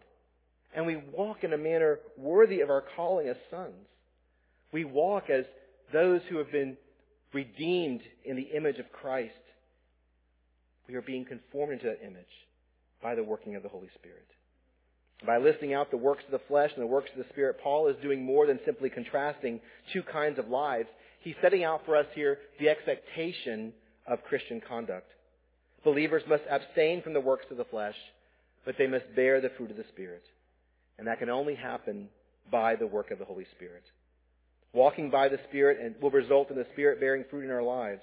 And 0.75 0.85
we 0.85 0.97
walk 1.11 1.43
in 1.43 1.53
a 1.53 1.57
manner 1.57 1.99
worthy 2.17 2.61
of 2.61 2.69
our 2.69 2.83
calling 2.95 3.27
as 3.27 3.35
sons. 3.51 3.87
We 4.71 4.85
walk 4.85 5.29
as 5.29 5.45
those 5.91 6.21
who 6.29 6.37
have 6.37 6.51
been 6.51 6.77
redeemed 7.33 8.01
in 8.25 8.35
the 8.35 8.49
image 8.55 8.79
of 8.79 8.91
Christ. 8.91 9.33
We 10.87 10.95
are 10.95 11.01
being 11.01 11.25
conformed 11.25 11.73
into 11.73 11.85
that 11.85 12.05
image 12.05 12.25
by 13.01 13.15
the 13.15 13.23
working 13.23 13.55
of 13.55 13.63
the 13.63 13.69
Holy 13.69 13.89
Spirit. 13.99 14.25
By 15.25 15.37
listing 15.37 15.73
out 15.73 15.91
the 15.91 15.97
works 15.97 16.23
of 16.25 16.31
the 16.31 16.45
flesh 16.47 16.71
and 16.75 16.83
the 16.83 16.87
works 16.87 17.09
of 17.11 17.23
the 17.23 17.29
Spirit, 17.31 17.57
Paul 17.63 17.87
is 17.87 17.95
doing 18.01 18.25
more 18.25 18.45
than 18.45 18.59
simply 18.65 18.89
contrasting 18.89 19.61
two 19.93 20.03
kinds 20.03 20.37
of 20.37 20.49
lives. 20.49 20.89
He's 21.21 21.35
setting 21.41 21.63
out 21.63 21.85
for 21.85 21.95
us 21.95 22.07
here 22.13 22.39
the 22.59 22.69
expectation 22.69 23.73
of 24.05 24.23
Christian 24.23 24.61
conduct. 24.67 25.07
Believers 25.83 26.23
must 26.27 26.43
abstain 26.49 27.01
from 27.01 27.13
the 27.13 27.21
works 27.21 27.45
of 27.51 27.57
the 27.57 27.65
flesh, 27.65 27.95
but 28.65 28.75
they 28.77 28.87
must 28.87 29.05
bear 29.15 29.39
the 29.39 29.51
fruit 29.57 29.71
of 29.71 29.77
the 29.77 29.85
Spirit. 29.93 30.23
And 30.97 31.07
that 31.07 31.19
can 31.19 31.29
only 31.29 31.55
happen 31.55 32.09
by 32.51 32.75
the 32.75 32.87
work 32.87 33.11
of 33.11 33.19
the 33.19 33.25
Holy 33.25 33.45
Spirit. 33.55 33.83
Walking 34.73 35.09
by 35.09 35.29
the 35.29 35.39
Spirit 35.49 35.79
and 35.81 35.95
will 36.01 36.11
result 36.11 36.49
in 36.49 36.57
the 36.57 36.67
Spirit 36.73 36.99
bearing 36.99 37.25
fruit 37.29 37.45
in 37.45 37.51
our 37.51 37.63
lives. 37.63 38.01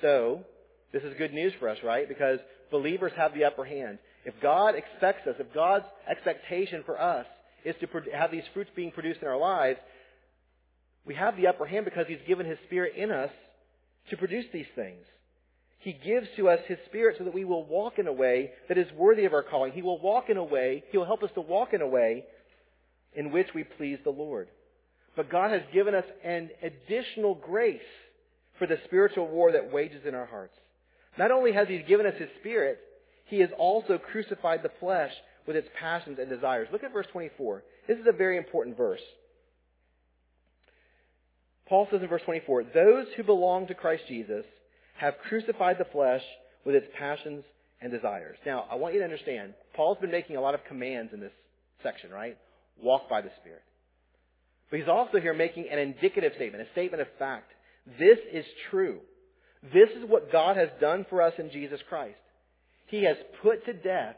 So, 0.00 0.44
this 0.92 1.02
is 1.02 1.14
good 1.18 1.32
news 1.32 1.52
for 1.58 1.68
us, 1.68 1.78
right? 1.84 2.08
Because 2.08 2.38
believers 2.70 3.12
have 3.16 3.34
the 3.34 3.44
upper 3.44 3.64
hand. 3.64 3.98
If 4.24 4.34
God 4.42 4.74
expects 4.74 5.26
us, 5.26 5.36
if 5.38 5.52
God's 5.54 5.86
expectation 6.08 6.82
for 6.84 7.00
us 7.00 7.26
is 7.64 7.74
to 7.80 7.86
have 8.12 8.30
these 8.30 8.42
fruits 8.54 8.70
being 8.74 8.90
produced 8.90 9.20
in 9.22 9.28
our 9.28 9.38
lives, 9.38 9.78
we 11.04 11.14
have 11.14 11.36
the 11.36 11.46
upper 11.46 11.66
hand 11.66 11.84
because 11.84 12.06
He's 12.08 12.18
given 12.26 12.46
His 12.46 12.58
Spirit 12.66 12.94
in 12.96 13.10
us 13.10 13.30
to 14.10 14.16
produce 14.16 14.46
these 14.52 14.66
things. 14.74 15.04
He 15.80 15.92
gives 15.94 16.28
to 16.36 16.48
us 16.48 16.60
His 16.66 16.78
Spirit 16.86 17.16
so 17.18 17.24
that 17.24 17.34
we 17.34 17.44
will 17.44 17.64
walk 17.64 17.98
in 17.98 18.06
a 18.06 18.12
way 18.12 18.52
that 18.68 18.78
is 18.78 18.86
worthy 18.96 19.24
of 19.24 19.32
our 19.32 19.42
calling. 19.42 19.72
He 19.72 19.82
will 19.82 19.98
walk 19.98 20.28
in 20.28 20.36
a 20.36 20.44
way, 20.44 20.84
He 20.90 20.98
will 20.98 21.06
help 21.06 21.22
us 21.22 21.30
to 21.34 21.40
walk 21.40 21.72
in 21.72 21.80
a 21.80 21.88
way 21.88 22.24
in 23.14 23.32
which 23.32 23.48
we 23.54 23.64
please 23.64 23.98
the 24.04 24.10
Lord. 24.10 24.48
But 25.16 25.30
God 25.30 25.50
has 25.50 25.62
given 25.72 25.94
us 25.94 26.04
an 26.22 26.50
additional 26.62 27.34
grace 27.34 27.80
for 28.58 28.66
the 28.66 28.78
spiritual 28.84 29.26
war 29.26 29.52
that 29.52 29.72
wages 29.72 30.02
in 30.06 30.14
our 30.14 30.26
hearts. 30.26 30.54
Not 31.18 31.30
only 31.30 31.52
has 31.52 31.66
He 31.66 31.78
given 31.78 32.06
us 32.06 32.14
His 32.18 32.28
Spirit, 32.40 32.78
He 33.24 33.40
has 33.40 33.50
also 33.58 33.96
crucified 33.98 34.62
the 34.62 34.70
flesh 34.80 35.12
with 35.46 35.56
its 35.56 35.68
passions 35.80 36.18
and 36.20 36.28
desires. 36.28 36.68
Look 36.70 36.84
at 36.84 36.92
verse 36.92 37.06
24. 37.10 37.64
This 37.88 37.98
is 37.98 38.06
a 38.06 38.12
very 38.12 38.36
important 38.36 38.76
verse. 38.76 39.00
Paul 41.66 41.88
says 41.90 42.02
in 42.02 42.08
verse 42.08 42.22
24, 42.26 42.64
Those 42.74 43.06
who 43.16 43.22
belong 43.22 43.66
to 43.68 43.74
Christ 43.74 44.02
Jesus 44.08 44.44
have 45.00 45.14
crucified 45.26 45.76
the 45.78 45.86
flesh 45.86 46.22
with 46.66 46.74
its 46.74 46.86
passions 46.98 47.42
and 47.80 47.90
desires. 47.90 48.36
Now, 48.44 48.66
I 48.70 48.74
want 48.74 48.92
you 48.92 49.00
to 49.00 49.04
understand, 49.04 49.54
Paul's 49.74 49.96
been 49.98 50.10
making 50.10 50.36
a 50.36 50.40
lot 50.42 50.54
of 50.54 50.60
commands 50.68 51.14
in 51.14 51.20
this 51.20 51.32
section, 51.82 52.10
right? 52.10 52.36
Walk 52.82 53.08
by 53.08 53.22
the 53.22 53.30
Spirit. 53.40 53.62
But 54.70 54.80
he's 54.80 54.88
also 54.88 55.18
here 55.18 55.32
making 55.32 55.68
an 55.70 55.78
indicative 55.78 56.32
statement, 56.36 56.66
a 56.68 56.72
statement 56.72 57.00
of 57.00 57.08
fact. 57.18 57.50
This 57.98 58.18
is 58.30 58.44
true. 58.70 58.98
This 59.72 59.88
is 59.96 60.04
what 60.06 60.30
God 60.30 60.58
has 60.58 60.68
done 60.80 61.06
for 61.08 61.22
us 61.22 61.32
in 61.38 61.50
Jesus 61.50 61.80
Christ. 61.88 62.18
He 62.88 63.04
has 63.04 63.16
put 63.42 63.64
to 63.64 63.72
death 63.72 64.16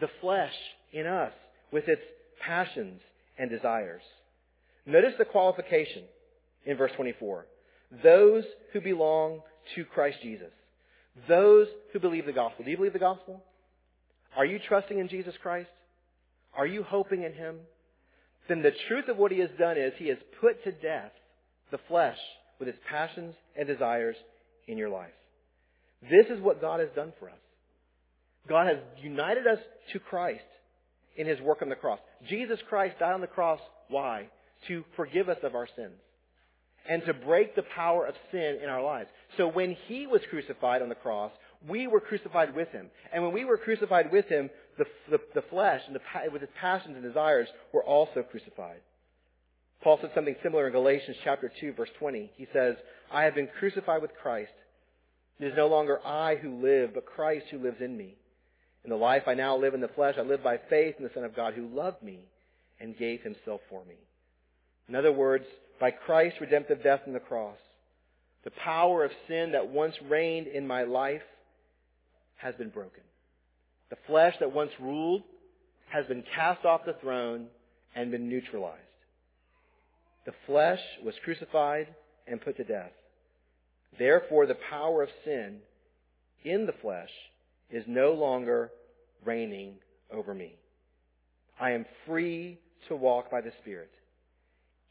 the 0.00 0.08
flesh 0.22 0.54
in 0.92 1.06
us 1.06 1.32
with 1.72 1.88
its 1.88 2.02
passions 2.40 3.00
and 3.38 3.50
desires. 3.50 4.02
Notice 4.86 5.12
the 5.18 5.24
qualification 5.26 6.04
in 6.64 6.78
verse 6.78 6.92
24. 6.96 7.46
Those 8.02 8.44
who 8.72 8.80
belong 8.80 9.42
to 9.74 9.84
Christ 9.84 10.18
Jesus. 10.22 10.52
Those 11.28 11.66
who 11.92 12.00
believe 12.00 12.26
the 12.26 12.32
gospel. 12.32 12.64
Do 12.64 12.70
you 12.70 12.76
believe 12.76 12.92
the 12.92 12.98
gospel? 12.98 13.42
Are 14.36 14.44
you 14.44 14.58
trusting 14.68 14.98
in 14.98 15.08
Jesus 15.08 15.34
Christ? 15.42 15.70
Are 16.56 16.66
you 16.66 16.82
hoping 16.82 17.22
in 17.22 17.32
Him? 17.32 17.56
Then 18.48 18.62
the 18.62 18.72
truth 18.88 19.08
of 19.08 19.16
what 19.16 19.32
He 19.32 19.40
has 19.40 19.50
done 19.58 19.78
is 19.78 19.92
He 19.96 20.08
has 20.08 20.18
put 20.40 20.62
to 20.64 20.72
death 20.72 21.12
the 21.70 21.78
flesh 21.88 22.18
with 22.58 22.68
its 22.68 22.78
passions 22.88 23.34
and 23.56 23.66
desires 23.66 24.16
in 24.68 24.78
your 24.78 24.90
life. 24.90 25.12
This 26.02 26.26
is 26.30 26.40
what 26.42 26.60
God 26.60 26.80
has 26.80 26.90
done 26.94 27.12
for 27.18 27.28
us. 27.28 27.36
God 28.48 28.66
has 28.66 28.78
united 29.02 29.46
us 29.46 29.58
to 29.92 29.98
Christ 29.98 30.44
in 31.16 31.26
His 31.26 31.40
work 31.40 31.62
on 31.62 31.68
the 31.68 31.74
cross. 31.74 31.98
Jesus 32.28 32.58
Christ 32.68 32.98
died 32.98 33.14
on 33.14 33.20
the 33.20 33.26
cross. 33.26 33.60
Why? 33.88 34.28
To 34.68 34.84
forgive 34.96 35.28
us 35.28 35.38
of 35.42 35.54
our 35.54 35.68
sins 35.76 35.96
and 36.88 37.04
to 37.04 37.14
break 37.14 37.54
the 37.54 37.64
power 37.74 38.06
of 38.06 38.14
sin 38.30 38.58
in 38.62 38.68
our 38.68 38.82
lives. 38.82 39.08
So 39.36 39.48
when 39.48 39.76
he 39.86 40.06
was 40.06 40.20
crucified 40.30 40.82
on 40.82 40.88
the 40.88 40.94
cross, 40.94 41.32
we 41.68 41.86
were 41.86 42.00
crucified 42.00 42.54
with 42.54 42.68
him. 42.68 42.88
And 43.12 43.22
when 43.22 43.32
we 43.32 43.44
were 43.44 43.56
crucified 43.56 44.12
with 44.12 44.26
him, 44.26 44.50
the, 44.78 44.84
the, 45.10 45.18
the 45.34 45.42
flesh 45.50 45.82
and 45.86 45.96
the, 45.96 46.00
with 46.32 46.42
its 46.42 46.52
passions 46.60 46.94
and 46.96 47.02
desires 47.02 47.48
were 47.72 47.84
also 47.84 48.22
crucified. 48.22 48.80
Paul 49.82 49.98
said 50.00 50.10
something 50.14 50.36
similar 50.42 50.66
in 50.66 50.72
Galatians 50.72 51.16
chapter 51.24 51.50
2 51.60 51.74
verse 51.74 51.90
20. 51.98 52.30
He 52.36 52.46
says, 52.52 52.76
I 53.12 53.24
have 53.24 53.34
been 53.34 53.48
crucified 53.58 54.02
with 54.02 54.12
Christ. 54.20 54.52
It 55.38 55.46
is 55.46 55.54
no 55.56 55.68
longer 55.68 56.00
I 56.04 56.36
who 56.36 56.62
live, 56.62 56.94
but 56.94 57.06
Christ 57.06 57.46
who 57.50 57.58
lives 57.58 57.80
in 57.80 57.96
me. 57.96 58.16
In 58.84 58.90
the 58.90 58.96
life 58.96 59.24
I 59.26 59.34
now 59.34 59.56
live 59.56 59.74
in 59.74 59.80
the 59.80 59.88
flesh, 59.88 60.14
I 60.18 60.22
live 60.22 60.42
by 60.42 60.58
faith 60.70 60.94
in 60.98 61.04
the 61.04 61.10
Son 61.12 61.24
of 61.24 61.36
God 61.36 61.54
who 61.54 61.66
loved 61.68 62.02
me 62.02 62.20
and 62.80 62.96
gave 62.96 63.20
himself 63.22 63.60
for 63.68 63.84
me. 63.84 63.96
In 64.88 64.94
other 64.94 65.12
words, 65.12 65.44
by 65.80 65.90
Christ's 65.90 66.40
redemptive 66.40 66.82
death 66.82 67.00
on 67.06 67.12
the 67.12 67.20
cross, 67.20 67.58
the 68.44 68.50
power 68.50 69.04
of 69.04 69.10
sin 69.28 69.52
that 69.52 69.68
once 69.68 69.94
reigned 70.08 70.46
in 70.46 70.66
my 70.66 70.84
life 70.84 71.22
has 72.36 72.54
been 72.54 72.70
broken. 72.70 73.02
The 73.90 73.96
flesh 74.06 74.34
that 74.40 74.52
once 74.52 74.72
ruled 74.80 75.22
has 75.88 76.06
been 76.06 76.24
cast 76.34 76.64
off 76.64 76.84
the 76.84 76.96
throne 77.00 77.46
and 77.94 78.10
been 78.10 78.28
neutralized. 78.28 78.80
The 80.26 80.34
flesh 80.46 80.80
was 81.04 81.14
crucified 81.24 81.88
and 82.26 82.40
put 82.40 82.56
to 82.56 82.64
death. 82.64 82.90
Therefore, 83.98 84.46
the 84.46 84.58
power 84.70 85.02
of 85.02 85.08
sin 85.24 85.58
in 86.44 86.66
the 86.66 86.74
flesh 86.82 87.10
is 87.70 87.84
no 87.86 88.12
longer 88.12 88.70
reigning 89.24 89.74
over 90.12 90.34
me. 90.34 90.54
I 91.58 91.72
am 91.72 91.86
free 92.06 92.58
to 92.88 92.96
walk 92.96 93.30
by 93.30 93.40
the 93.40 93.52
Spirit. 93.62 93.90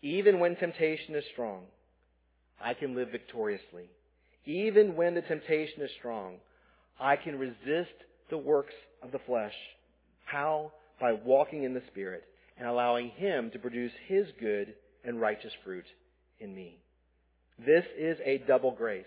Even 0.05 0.39
when 0.39 0.55
temptation 0.55 1.15
is 1.15 1.23
strong, 1.33 1.63
I 2.63 2.75
can 2.75 2.95
live 2.95 3.09
victoriously. 3.09 3.89
Even 4.45 4.95
when 4.95 5.15
the 5.15 5.23
temptation 5.23 5.81
is 5.81 5.89
strong, 5.97 6.35
I 6.99 7.15
can 7.15 7.39
resist 7.39 7.95
the 8.29 8.37
works 8.37 8.75
of 9.01 9.11
the 9.11 9.17
flesh. 9.25 9.55
How? 10.25 10.71
By 11.01 11.13
walking 11.13 11.63
in 11.63 11.73
the 11.73 11.81
Spirit 11.91 12.23
and 12.59 12.67
allowing 12.67 13.09
Him 13.17 13.49
to 13.49 13.57
produce 13.57 13.93
His 14.07 14.27
good 14.39 14.75
and 15.03 15.19
righteous 15.19 15.53
fruit 15.63 15.85
in 16.39 16.53
me. 16.53 16.77
This 17.65 17.85
is 17.97 18.19
a 18.23 18.43
double 18.47 18.73
grace. 18.73 19.05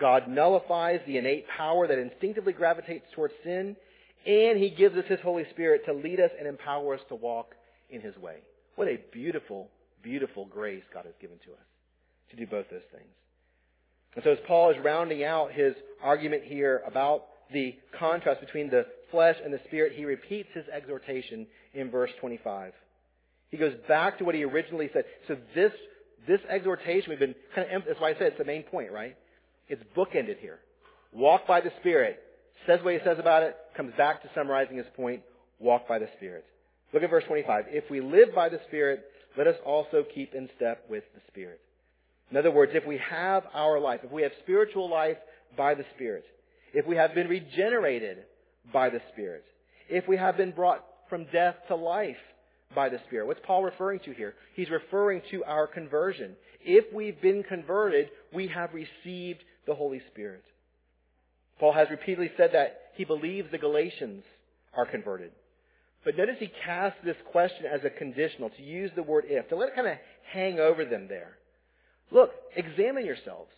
God 0.00 0.26
nullifies 0.26 1.00
the 1.06 1.18
innate 1.18 1.44
power 1.54 1.86
that 1.86 1.98
instinctively 1.98 2.54
gravitates 2.54 3.04
towards 3.14 3.34
sin, 3.44 3.76
and 4.24 4.58
He 4.58 4.70
gives 4.70 4.96
us 4.96 5.04
His 5.06 5.20
Holy 5.20 5.44
Spirit 5.50 5.82
to 5.84 5.92
lead 5.92 6.18
us 6.18 6.30
and 6.38 6.48
empower 6.48 6.94
us 6.94 7.00
to 7.10 7.14
walk 7.14 7.54
in 7.90 8.00
His 8.00 8.16
way. 8.16 8.36
What 8.76 8.88
a 8.88 8.98
beautiful, 9.12 9.68
beautiful 10.02 10.46
grace 10.46 10.82
God 10.92 11.04
has 11.04 11.14
given 11.20 11.38
to 11.46 11.52
us 11.52 11.66
to 12.30 12.36
do 12.36 12.46
both 12.46 12.66
those 12.70 12.80
things. 12.92 13.12
And 14.14 14.24
so 14.24 14.32
as 14.32 14.38
Paul 14.46 14.70
is 14.70 14.76
rounding 14.82 15.24
out 15.24 15.52
his 15.52 15.74
argument 16.02 16.44
here 16.44 16.82
about 16.86 17.24
the 17.52 17.74
contrast 17.98 18.40
between 18.40 18.70
the 18.70 18.86
flesh 19.10 19.36
and 19.42 19.52
the 19.52 19.60
spirit, 19.66 19.92
he 19.94 20.04
repeats 20.04 20.48
his 20.54 20.64
exhortation 20.72 21.46
in 21.74 21.90
verse 21.90 22.10
25. 22.20 22.72
He 23.50 23.56
goes 23.56 23.74
back 23.86 24.18
to 24.18 24.24
what 24.24 24.34
he 24.34 24.44
originally 24.44 24.90
said. 24.92 25.04
So 25.28 25.36
this, 25.54 25.72
this 26.26 26.40
exhortation, 26.48 27.10
we've 27.10 27.18
been 27.18 27.34
kind 27.54 27.70
of, 27.70 27.82
that's 27.86 28.00
why 28.00 28.10
I 28.10 28.14
said 28.14 28.28
it's 28.28 28.38
the 28.38 28.44
main 28.44 28.62
point, 28.62 28.90
right? 28.92 29.16
It's 29.68 29.82
bookended 29.96 30.38
here. 30.40 30.58
Walk 31.12 31.46
by 31.46 31.60
the 31.60 31.72
Spirit. 31.80 32.18
Says 32.66 32.80
what 32.82 32.94
he 32.94 33.00
says 33.04 33.18
about 33.18 33.42
it, 33.42 33.56
comes 33.76 33.92
back 33.96 34.22
to 34.22 34.30
summarizing 34.34 34.76
his 34.76 34.86
point. 34.96 35.22
Walk 35.58 35.86
by 35.86 35.98
the 35.98 36.08
Spirit. 36.16 36.44
Look 36.92 37.02
at 37.02 37.10
verse 37.10 37.24
25. 37.26 37.66
If 37.68 37.90
we 37.90 38.00
live 38.00 38.34
by 38.34 38.48
the 38.48 38.60
Spirit, 38.68 39.04
let 39.36 39.46
us 39.46 39.56
also 39.64 40.04
keep 40.14 40.34
in 40.34 40.48
step 40.56 40.84
with 40.88 41.04
the 41.14 41.20
Spirit. 41.28 41.60
In 42.30 42.36
other 42.36 42.50
words, 42.50 42.72
if 42.74 42.86
we 42.86 42.98
have 42.98 43.44
our 43.52 43.78
life, 43.78 44.00
if 44.02 44.10
we 44.10 44.22
have 44.22 44.32
spiritual 44.42 44.88
life 44.90 45.18
by 45.56 45.74
the 45.74 45.84
Spirit, 45.94 46.24
if 46.72 46.86
we 46.86 46.96
have 46.96 47.14
been 47.14 47.28
regenerated 47.28 48.18
by 48.72 48.88
the 48.88 49.00
Spirit, 49.12 49.44
if 49.88 50.08
we 50.08 50.16
have 50.16 50.36
been 50.36 50.52
brought 50.52 50.84
from 51.08 51.26
death 51.32 51.56
to 51.68 51.76
life 51.76 52.16
by 52.74 52.88
the 52.88 52.98
Spirit. 53.06 53.26
What's 53.26 53.40
Paul 53.44 53.62
referring 53.62 54.00
to 54.06 54.12
here? 54.12 54.34
He's 54.54 54.70
referring 54.70 55.20
to 55.30 55.44
our 55.44 55.66
conversion. 55.66 56.36
If 56.62 56.92
we've 56.92 57.20
been 57.20 57.42
converted, 57.42 58.08
we 58.32 58.48
have 58.48 58.70
received 58.72 59.40
the 59.66 59.74
Holy 59.74 60.00
Spirit. 60.10 60.42
Paul 61.60 61.72
has 61.74 61.88
repeatedly 61.90 62.30
said 62.36 62.50
that 62.54 62.78
he 62.94 63.04
believes 63.04 63.50
the 63.50 63.58
Galatians 63.58 64.24
are 64.74 64.86
converted. 64.86 65.32
But 66.04 66.16
notice 66.16 66.36
he 66.38 66.50
casts 66.64 66.98
this 67.04 67.16
question 67.30 67.66
as 67.72 67.80
a 67.84 67.90
conditional, 67.90 68.50
to 68.50 68.62
use 68.62 68.90
the 68.96 69.02
word 69.02 69.24
if, 69.28 69.48
to 69.48 69.56
let 69.56 69.68
it 69.68 69.76
kind 69.76 69.86
of 69.86 69.96
hang 70.32 70.58
over 70.58 70.84
them 70.84 71.06
there. 71.08 71.38
Look, 72.10 72.30
examine 72.56 73.06
yourselves. 73.06 73.50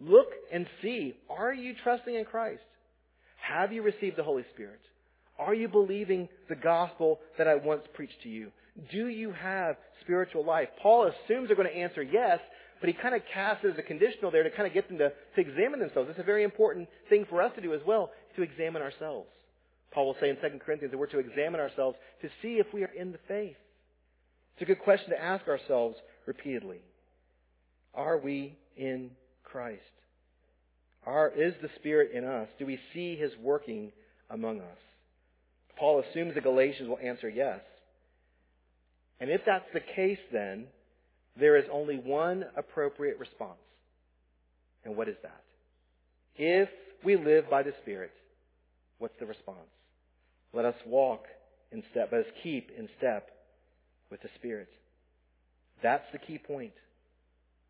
Look 0.00 0.28
and 0.52 0.66
see, 0.82 1.14
are 1.30 1.54
you 1.54 1.74
trusting 1.82 2.14
in 2.14 2.24
Christ? 2.24 2.62
Have 3.40 3.72
you 3.72 3.82
received 3.82 4.16
the 4.16 4.22
Holy 4.22 4.44
Spirit? 4.54 4.80
Are 5.38 5.54
you 5.54 5.68
believing 5.68 6.28
the 6.48 6.56
gospel 6.56 7.20
that 7.38 7.48
I 7.48 7.54
once 7.54 7.82
preached 7.94 8.22
to 8.22 8.28
you? 8.28 8.50
Do 8.90 9.08
you 9.08 9.32
have 9.32 9.76
spiritual 10.02 10.44
life? 10.44 10.68
Paul 10.82 11.04
assumes 11.04 11.48
they're 11.48 11.56
going 11.56 11.68
to 11.68 11.76
answer 11.76 12.02
yes, 12.02 12.40
but 12.80 12.88
he 12.88 12.94
kind 12.94 13.14
of 13.14 13.22
casts 13.32 13.64
it 13.64 13.72
as 13.72 13.78
a 13.78 13.82
conditional 13.82 14.30
there 14.30 14.42
to 14.42 14.50
kind 14.50 14.66
of 14.66 14.74
get 14.74 14.88
them 14.88 14.98
to, 14.98 15.10
to 15.10 15.40
examine 15.40 15.80
themselves. 15.80 16.10
It's 16.10 16.18
a 16.18 16.24
very 16.24 16.44
important 16.44 16.88
thing 17.08 17.24
for 17.28 17.40
us 17.40 17.52
to 17.54 17.62
do 17.62 17.72
as 17.72 17.80
well, 17.86 18.10
to 18.36 18.42
examine 18.42 18.82
ourselves. 18.82 19.28
Paul 19.96 20.08
will 20.08 20.16
say 20.20 20.28
in 20.28 20.36
2 20.36 20.58
Corinthians 20.58 20.92
that 20.92 20.98
we're 20.98 21.06
to 21.06 21.20
examine 21.20 21.58
ourselves 21.58 21.96
to 22.20 22.28
see 22.42 22.58
if 22.58 22.66
we 22.74 22.84
are 22.84 22.92
in 22.94 23.12
the 23.12 23.18
faith. 23.26 23.56
It's 24.52 24.60
a 24.60 24.66
good 24.66 24.80
question 24.80 25.08
to 25.08 25.18
ask 25.18 25.48
ourselves 25.48 25.96
repeatedly. 26.26 26.80
Are 27.94 28.18
we 28.18 28.58
in 28.76 29.12
Christ? 29.42 29.80
Are, 31.06 31.32
is 31.34 31.54
the 31.62 31.70
Spirit 31.76 32.10
in 32.12 32.26
us? 32.26 32.46
Do 32.58 32.66
we 32.66 32.78
see 32.92 33.16
His 33.16 33.32
working 33.42 33.90
among 34.28 34.60
us? 34.60 34.78
Paul 35.78 36.04
assumes 36.10 36.34
the 36.34 36.42
Galatians 36.42 36.90
will 36.90 36.98
answer 36.98 37.30
yes. 37.30 37.60
And 39.18 39.30
if 39.30 39.40
that's 39.46 39.64
the 39.72 39.80
case, 39.80 40.18
then 40.30 40.66
there 41.40 41.56
is 41.56 41.64
only 41.72 41.96
one 41.96 42.44
appropriate 42.54 43.18
response. 43.18 43.56
And 44.84 44.94
what 44.94 45.08
is 45.08 45.16
that? 45.22 45.40
If 46.36 46.68
we 47.02 47.16
live 47.16 47.48
by 47.48 47.62
the 47.62 47.72
Spirit, 47.80 48.10
what's 48.98 49.18
the 49.18 49.26
response? 49.26 49.70
Let 50.52 50.64
us 50.64 50.74
walk 50.86 51.24
in 51.72 51.82
step, 51.90 52.10
let 52.12 52.22
us 52.22 52.32
keep 52.42 52.70
in 52.76 52.88
step 52.98 53.30
with 54.10 54.22
the 54.22 54.28
Spirit. 54.36 54.68
That's 55.82 56.04
the 56.12 56.18
key 56.18 56.38
point. 56.38 56.72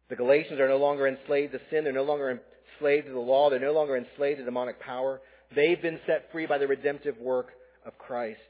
The 0.08 0.16
Galatians 0.16 0.60
are 0.60 0.68
no 0.68 0.76
longer 0.76 1.08
enslaved 1.08 1.52
to 1.52 1.60
sin. 1.70 1.84
They're 1.84 1.92
no 1.92 2.04
longer 2.04 2.40
enslaved 2.78 3.06
to 3.06 3.12
the 3.12 3.18
law. 3.18 3.50
They're 3.50 3.58
no 3.58 3.72
longer 3.72 3.96
enslaved 3.96 4.38
to 4.38 4.44
demonic 4.44 4.78
power. 4.80 5.20
They've 5.54 5.80
been 5.80 6.00
set 6.06 6.30
free 6.30 6.46
by 6.46 6.58
the 6.58 6.68
redemptive 6.68 7.18
work 7.18 7.48
of 7.84 7.98
Christ. 7.98 8.40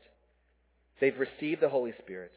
They've 1.01 1.19
received 1.19 1.63
the 1.63 1.69
Holy 1.69 1.95
Spirit. 2.03 2.33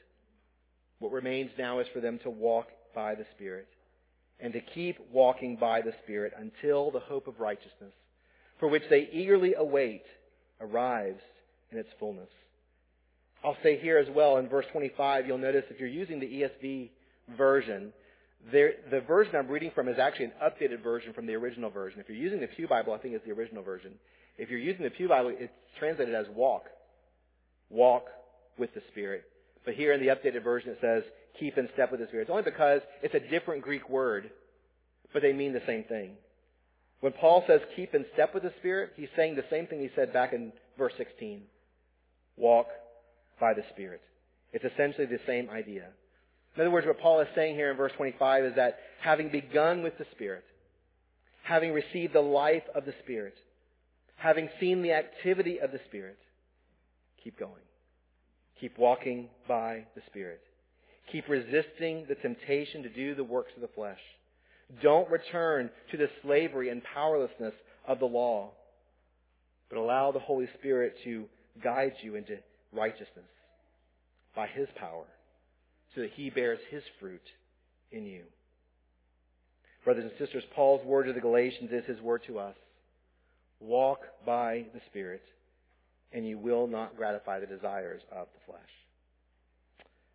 What 0.99 1.11
remains 1.11 1.51
now 1.57 1.79
is 1.79 1.87
for 1.93 1.99
them 1.99 2.19
to 2.23 2.29
walk 2.29 2.67
by 2.93 3.15
the 3.15 3.25
Spirit 3.35 3.67
and 4.39 4.53
to 4.53 4.61
keep 4.61 4.97
walking 5.11 5.57
by 5.57 5.81
the 5.81 5.93
Spirit 6.03 6.33
until 6.37 6.91
the 6.91 6.99
hope 6.99 7.27
of 7.27 7.39
righteousness, 7.39 7.93
for 8.59 8.69
which 8.69 8.83
they 8.89 9.09
eagerly 9.11 9.53
await, 9.53 10.03
arrives 10.61 11.21
in 11.71 11.77
its 11.77 11.89
fullness. 11.99 12.29
I'll 13.43 13.57
say 13.63 13.79
here 13.79 13.97
as 13.97 14.07
well 14.13 14.37
in 14.37 14.49
verse 14.49 14.65
25, 14.71 15.27
you'll 15.27 15.37
notice 15.37 15.63
if 15.69 15.79
you're 15.79 15.87
using 15.87 16.19
the 16.19 16.25
ESV 16.25 16.89
version, 17.37 17.93
there, 18.51 18.73
the 18.91 19.01
version 19.01 19.35
I'm 19.35 19.47
reading 19.47 19.71
from 19.73 19.87
is 19.87 19.99
actually 19.99 20.25
an 20.25 20.33
updated 20.43 20.83
version 20.83 21.13
from 21.13 21.25
the 21.25 21.35
original 21.35 21.69
version. 21.69 21.99
If 21.99 22.09
you're 22.09 22.17
using 22.17 22.39
the 22.39 22.47
Pew 22.47 22.67
Bible, 22.67 22.93
I 22.93 22.97
think 22.97 23.13
it's 23.13 23.25
the 23.25 23.31
original 23.31 23.63
version. 23.63 23.93
If 24.37 24.49
you're 24.49 24.59
using 24.59 24.83
the 24.83 24.89
Pew 24.89 25.07
Bible, 25.07 25.33
it's 25.37 25.53
translated 25.77 26.15
as 26.15 26.25
walk. 26.33 26.63
Walk 27.69 28.05
with 28.57 28.73
the 28.73 28.81
Spirit. 28.91 29.23
But 29.65 29.75
here 29.75 29.93
in 29.93 30.01
the 30.01 30.07
updated 30.07 30.43
version 30.43 30.69
it 30.71 30.77
says, 30.81 31.03
keep 31.39 31.57
in 31.57 31.69
step 31.73 31.91
with 31.91 31.99
the 31.99 32.07
Spirit. 32.07 32.23
It's 32.23 32.31
only 32.31 32.43
because 32.43 32.81
it's 33.01 33.13
a 33.13 33.19
different 33.19 33.61
Greek 33.61 33.89
word, 33.89 34.31
but 35.13 35.21
they 35.21 35.33
mean 35.33 35.53
the 35.53 35.61
same 35.65 35.83
thing. 35.83 36.11
When 37.01 37.13
Paul 37.13 37.43
says 37.47 37.61
keep 37.75 37.95
in 37.95 38.05
step 38.13 38.33
with 38.33 38.43
the 38.43 38.53
Spirit, 38.59 38.91
he's 38.95 39.07
saying 39.15 39.35
the 39.35 39.45
same 39.49 39.67
thing 39.67 39.79
he 39.79 39.89
said 39.95 40.11
back 40.11 40.33
in 40.33 40.51
verse 40.77 40.93
16. 40.97 41.41
Walk 42.35 42.67
by 43.39 43.53
the 43.53 43.63
Spirit. 43.73 44.01
It's 44.51 44.65
essentially 44.65 45.05
the 45.05 45.19
same 45.25 45.49
idea. 45.49 45.87
In 46.55 46.61
other 46.61 46.71
words, 46.71 46.87
what 46.87 46.99
Paul 46.99 47.21
is 47.21 47.27
saying 47.35 47.55
here 47.55 47.71
in 47.71 47.77
verse 47.77 47.91
25 47.95 48.45
is 48.45 48.55
that 48.55 48.79
having 49.01 49.29
begun 49.29 49.83
with 49.83 49.97
the 49.97 50.05
Spirit, 50.11 50.43
having 51.43 51.71
received 51.71 52.13
the 52.13 52.21
life 52.21 52.63
of 52.75 52.85
the 52.85 52.93
Spirit, 53.03 53.35
having 54.17 54.49
seen 54.59 54.81
the 54.81 54.91
activity 54.91 55.59
of 55.59 55.71
the 55.71 55.79
Spirit, 55.87 56.17
keep 57.23 57.39
going. 57.39 57.53
Keep 58.59 58.77
walking 58.77 59.29
by 59.47 59.85
the 59.95 60.01
Spirit. 60.07 60.41
Keep 61.11 61.29
resisting 61.29 62.05
the 62.09 62.15
temptation 62.15 62.83
to 62.83 62.89
do 62.89 63.15
the 63.15 63.23
works 63.23 63.51
of 63.55 63.61
the 63.61 63.69
flesh. 63.69 63.99
Don't 64.81 65.09
return 65.09 65.69
to 65.91 65.97
the 65.97 66.09
slavery 66.21 66.69
and 66.69 66.83
powerlessness 66.83 67.53
of 67.87 67.99
the 67.99 68.05
law, 68.05 68.51
but 69.69 69.79
allow 69.79 70.11
the 70.11 70.19
Holy 70.19 70.47
Spirit 70.59 70.95
to 71.03 71.25
guide 71.63 71.93
you 72.01 72.15
into 72.15 72.37
righteousness 72.71 73.25
by 74.35 74.47
His 74.47 74.67
power 74.75 75.05
so 75.95 76.01
that 76.01 76.11
He 76.11 76.29
bears 76.29 76.59
His 76.69 76.83
fruit 76.99 77.21
in 77.91 78.05
you. 78.05 78.23
Brothers 79.83 80.05
and 80.05 80.13
sisters, 80.19 80.43
Paul's 80.55 80.85
word 80.85 81.07
to 81.07 81.13
the 81.13 81.21
Galatians 81.21 81.71
is 81.71 81.85
His 81.85 82.01
word 82.01 82.21
to 82.27 82.39
us. 82.39 82.55
Walk 83.59 84.01
by 84.25 84.65
the 84.73 84.81
Spirit 84.89 85.23
and 86.11 86.27
you 86.27 86.37
will 86.37 86.67
not 86.67 86.95
gratify 86.95 87.39
the 87.39 87.45
desires 87.45 88.01
of 88.11 88.27
the 88.33 88.51
flesh. 88.51 88.61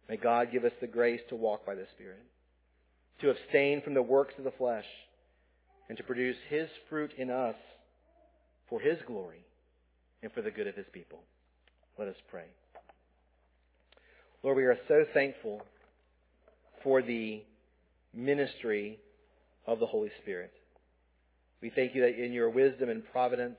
May 0.08 0.16
God 0.16 0.52
give 0.52 0.64
us 0.64 0.72
the 0.80 0.86
grace 0.86 1.20
to 1.28 1.36
walk 1.36 1.64
by 1.64 1.74
the 1.74 1.86
Spirit, 1.94 2.22
to 3.20 3.30
abstain 3.30 3.82
from 3.82 3.94
the 3.94 4.02
works 4.02 4.34
of 4.38 4.44
the 4.44 4.50
flesh, 4.52 4.84
and 5.88 5.98
to 5.98 6.04
produce 6.04 6.36
His 6.48 6.68
fruit 6.88 7.12
in 7.16 7.30
us 7.30 7.56
for 8.68 8.80
His 8.80 8.98
glory 9.06 9.44
and 10.22 10.32
for 10.32 10.42
the 10.42 10.50
good 10.50 10.66
of 10.66 10.74
His 10.74 10.86
people. 10.92 11.20
Let 11.98 12.08
us 12.08 12.16
pray. 12.30 12.46
Lord, 14.42 14.56
we 14.56 14.64
are 14.64 14.78
so 14.88 15.04
thankful 15.14 15.62
for 16.82 17.02
the 17.02 17.42
ministry 18.12 18.98
of 19.66 19.80
the 19.80 19.86
Holy 19.86 20.10
Spirit. 20.22 20.52
We 21.62 21.70
thank 21.70 21.94
you 21.94 22.02
that 22.02 22.22
in 22.22 22.32
your 22.32 22.50
wisdom 22.50 22.88
and 22.90 23.02
providence, 23.10 23.56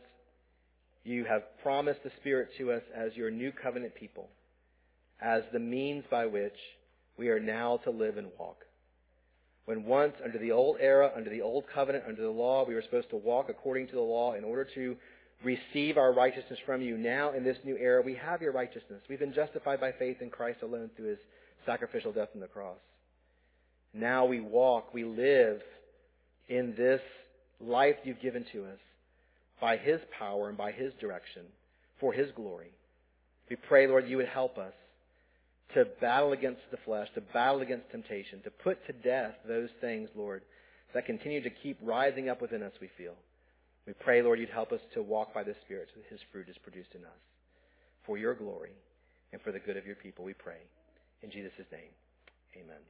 you 1.03 1.25
have 1.25 1.43
promised 1.63 2.03
the 2.03 2.11
Spirit 2.19 2.49
to 2.57 2.71
us 2.71 2.81
as 2.95 3.15
your 3.15 3.31
new 3.31 3.51
covenant 3.51 3.95
people, 3.95 4.29
as 5.21 5.43
the 5.53 5.59
means 5.59 6.03
by 6.09 6.25
which 6.25 6.57
we 7.17 7.29
are 7.29 7.39
now 7.39 7.79
to 7.83 7.89
live 7.89 8.17
and 8.17 8.27
walk. 8.37 8.57
When 9.65 9.85
once, 9.85 10.13
under 10.23 10.37
the 10.37 10.51
old 10.51 10.77
era, 10.79 11.11
under 11.15 11.29
the 11.29 11.41
old 11.41 11.65
covenant, 11.73 12.05
under 12.07 12.21
the 12.21 12.29
law, 12.29 12.65
we 12.65 12.75
were 12.75 12.83
supposed 12.83 13.09
to 13.09 13.15
walk 13.15 13.49
according 13.49 13.87
to 13.87 13.95
the 13.95 14.01
law 14.01 14.33
in 14.33 14.43
order 14.43 14.67
to 14.75 14.95
receive 15.43 15.97
our 15.97 16.13
righteousness 16.13 16.59
from 16.65 16.81
you. 16.81 16.97
Now, 16.97 17.33
in 17.33 17.43
this 17.43 17.57
new 17.63 17.75
era, 17.77 18.01
we 18.01 18.15
have 18.15 18.41
your 18.41 18.51
righteousness. 18.51 19.01
We've 19.09 19.19
been 19.19 19.33
justified 19.33 19.81
by 19.81 19.91
faith 19.91 20.17
in 20.21 20.29
Christ 20.29 20.59
alone 20.61 20.91
through 20.95 21.09
his 21.09 21.19
sacrificial 21.65 22.11
death 22.11 22.29
on 22.35 22.41
the 22.41 22.47
cross. 22.47 22.77
Now 23.93 24.25
we 24.25 24.39
walk, 24.39 24.93
we 24.93 25.03
live 25.03 25.61
in 26.49 26.75
this 26.77 27.01
life 27.59 27.95
you've 28.03 28.21
given 28.21 28.45
to 28.51 28.65
us 28.65 28.79
by 29.59 29.77
his 29.77 29.99
power 30.19 30.49
and 30.49 30.57
by 30.57 30.71
his 30.71 30.93
direction 30.99 31.43
for 31.99 32.13
his 32.13 32.29
glory. 32.35 32.71
We 33.49 33.55
pray, 33.55 33.87
Lord, 33.87 34.07
you 34.07 34.17
would 34.17 34.27
help 34.27 34.57
us 34.57 34.73
to 35.73 35.85
battle 35.99 36.31
against 36.31 36.61
the 36.71 36.77
flesh, 36.85 37.07
to 37.15 37.21
battle 37.21 37.61
against 37.61 37.89
temptation, 37.91 38.41
to 38.43 38.51
put 38.51 38.85
to 38.87 38.93
death 38.93 39.33
those 39.47 39.69
things, 39.81 40.09
Lord, 40.15 40.43
that 40.93 41.05
continue 41.05 41.41
to 41.41 41.49
keep 41.49 41.77
rising 41.81 42.29
up 42.29 42.41
within 42.41 42.63
us, 42.63 42.71
we 42.79 42.89
feel. 42.97 43.15
We 43.85 43.93
pray, 43.93 44.21
Lord, 44.21 44.39
you'd 44.39 44.49
help 44.49 44.71
us 44.71 44.81
to 44.93 45.01
walk 45.01 45.33
by 45.33 45.43
the 45.43 45.55
Spirit 45.65 45.89
so 45.93 46.01
that 46.01 46.09
his 46.09 46.19
fruit 46.31 46.47
is 46.49 46.57
produced 46.63 46.95
in 46.95 47.01
us. 47.01 47.21
For 48.05 48.17
your 48.17 48.33
glory 48.33 48.71
and 49.33 49.41
for 49.41 49.51
the 49.51 49.59
good 49.59 49.77
of 49.77 49.85
your 49.85 49.95
people, 49.95 50.23
we 50.23 50.33
pray. 50.33 50.61
In 51.21 51.31
Jesus' 51.31 51.51
name, 51.71 51.91
amen. 52.55 52.81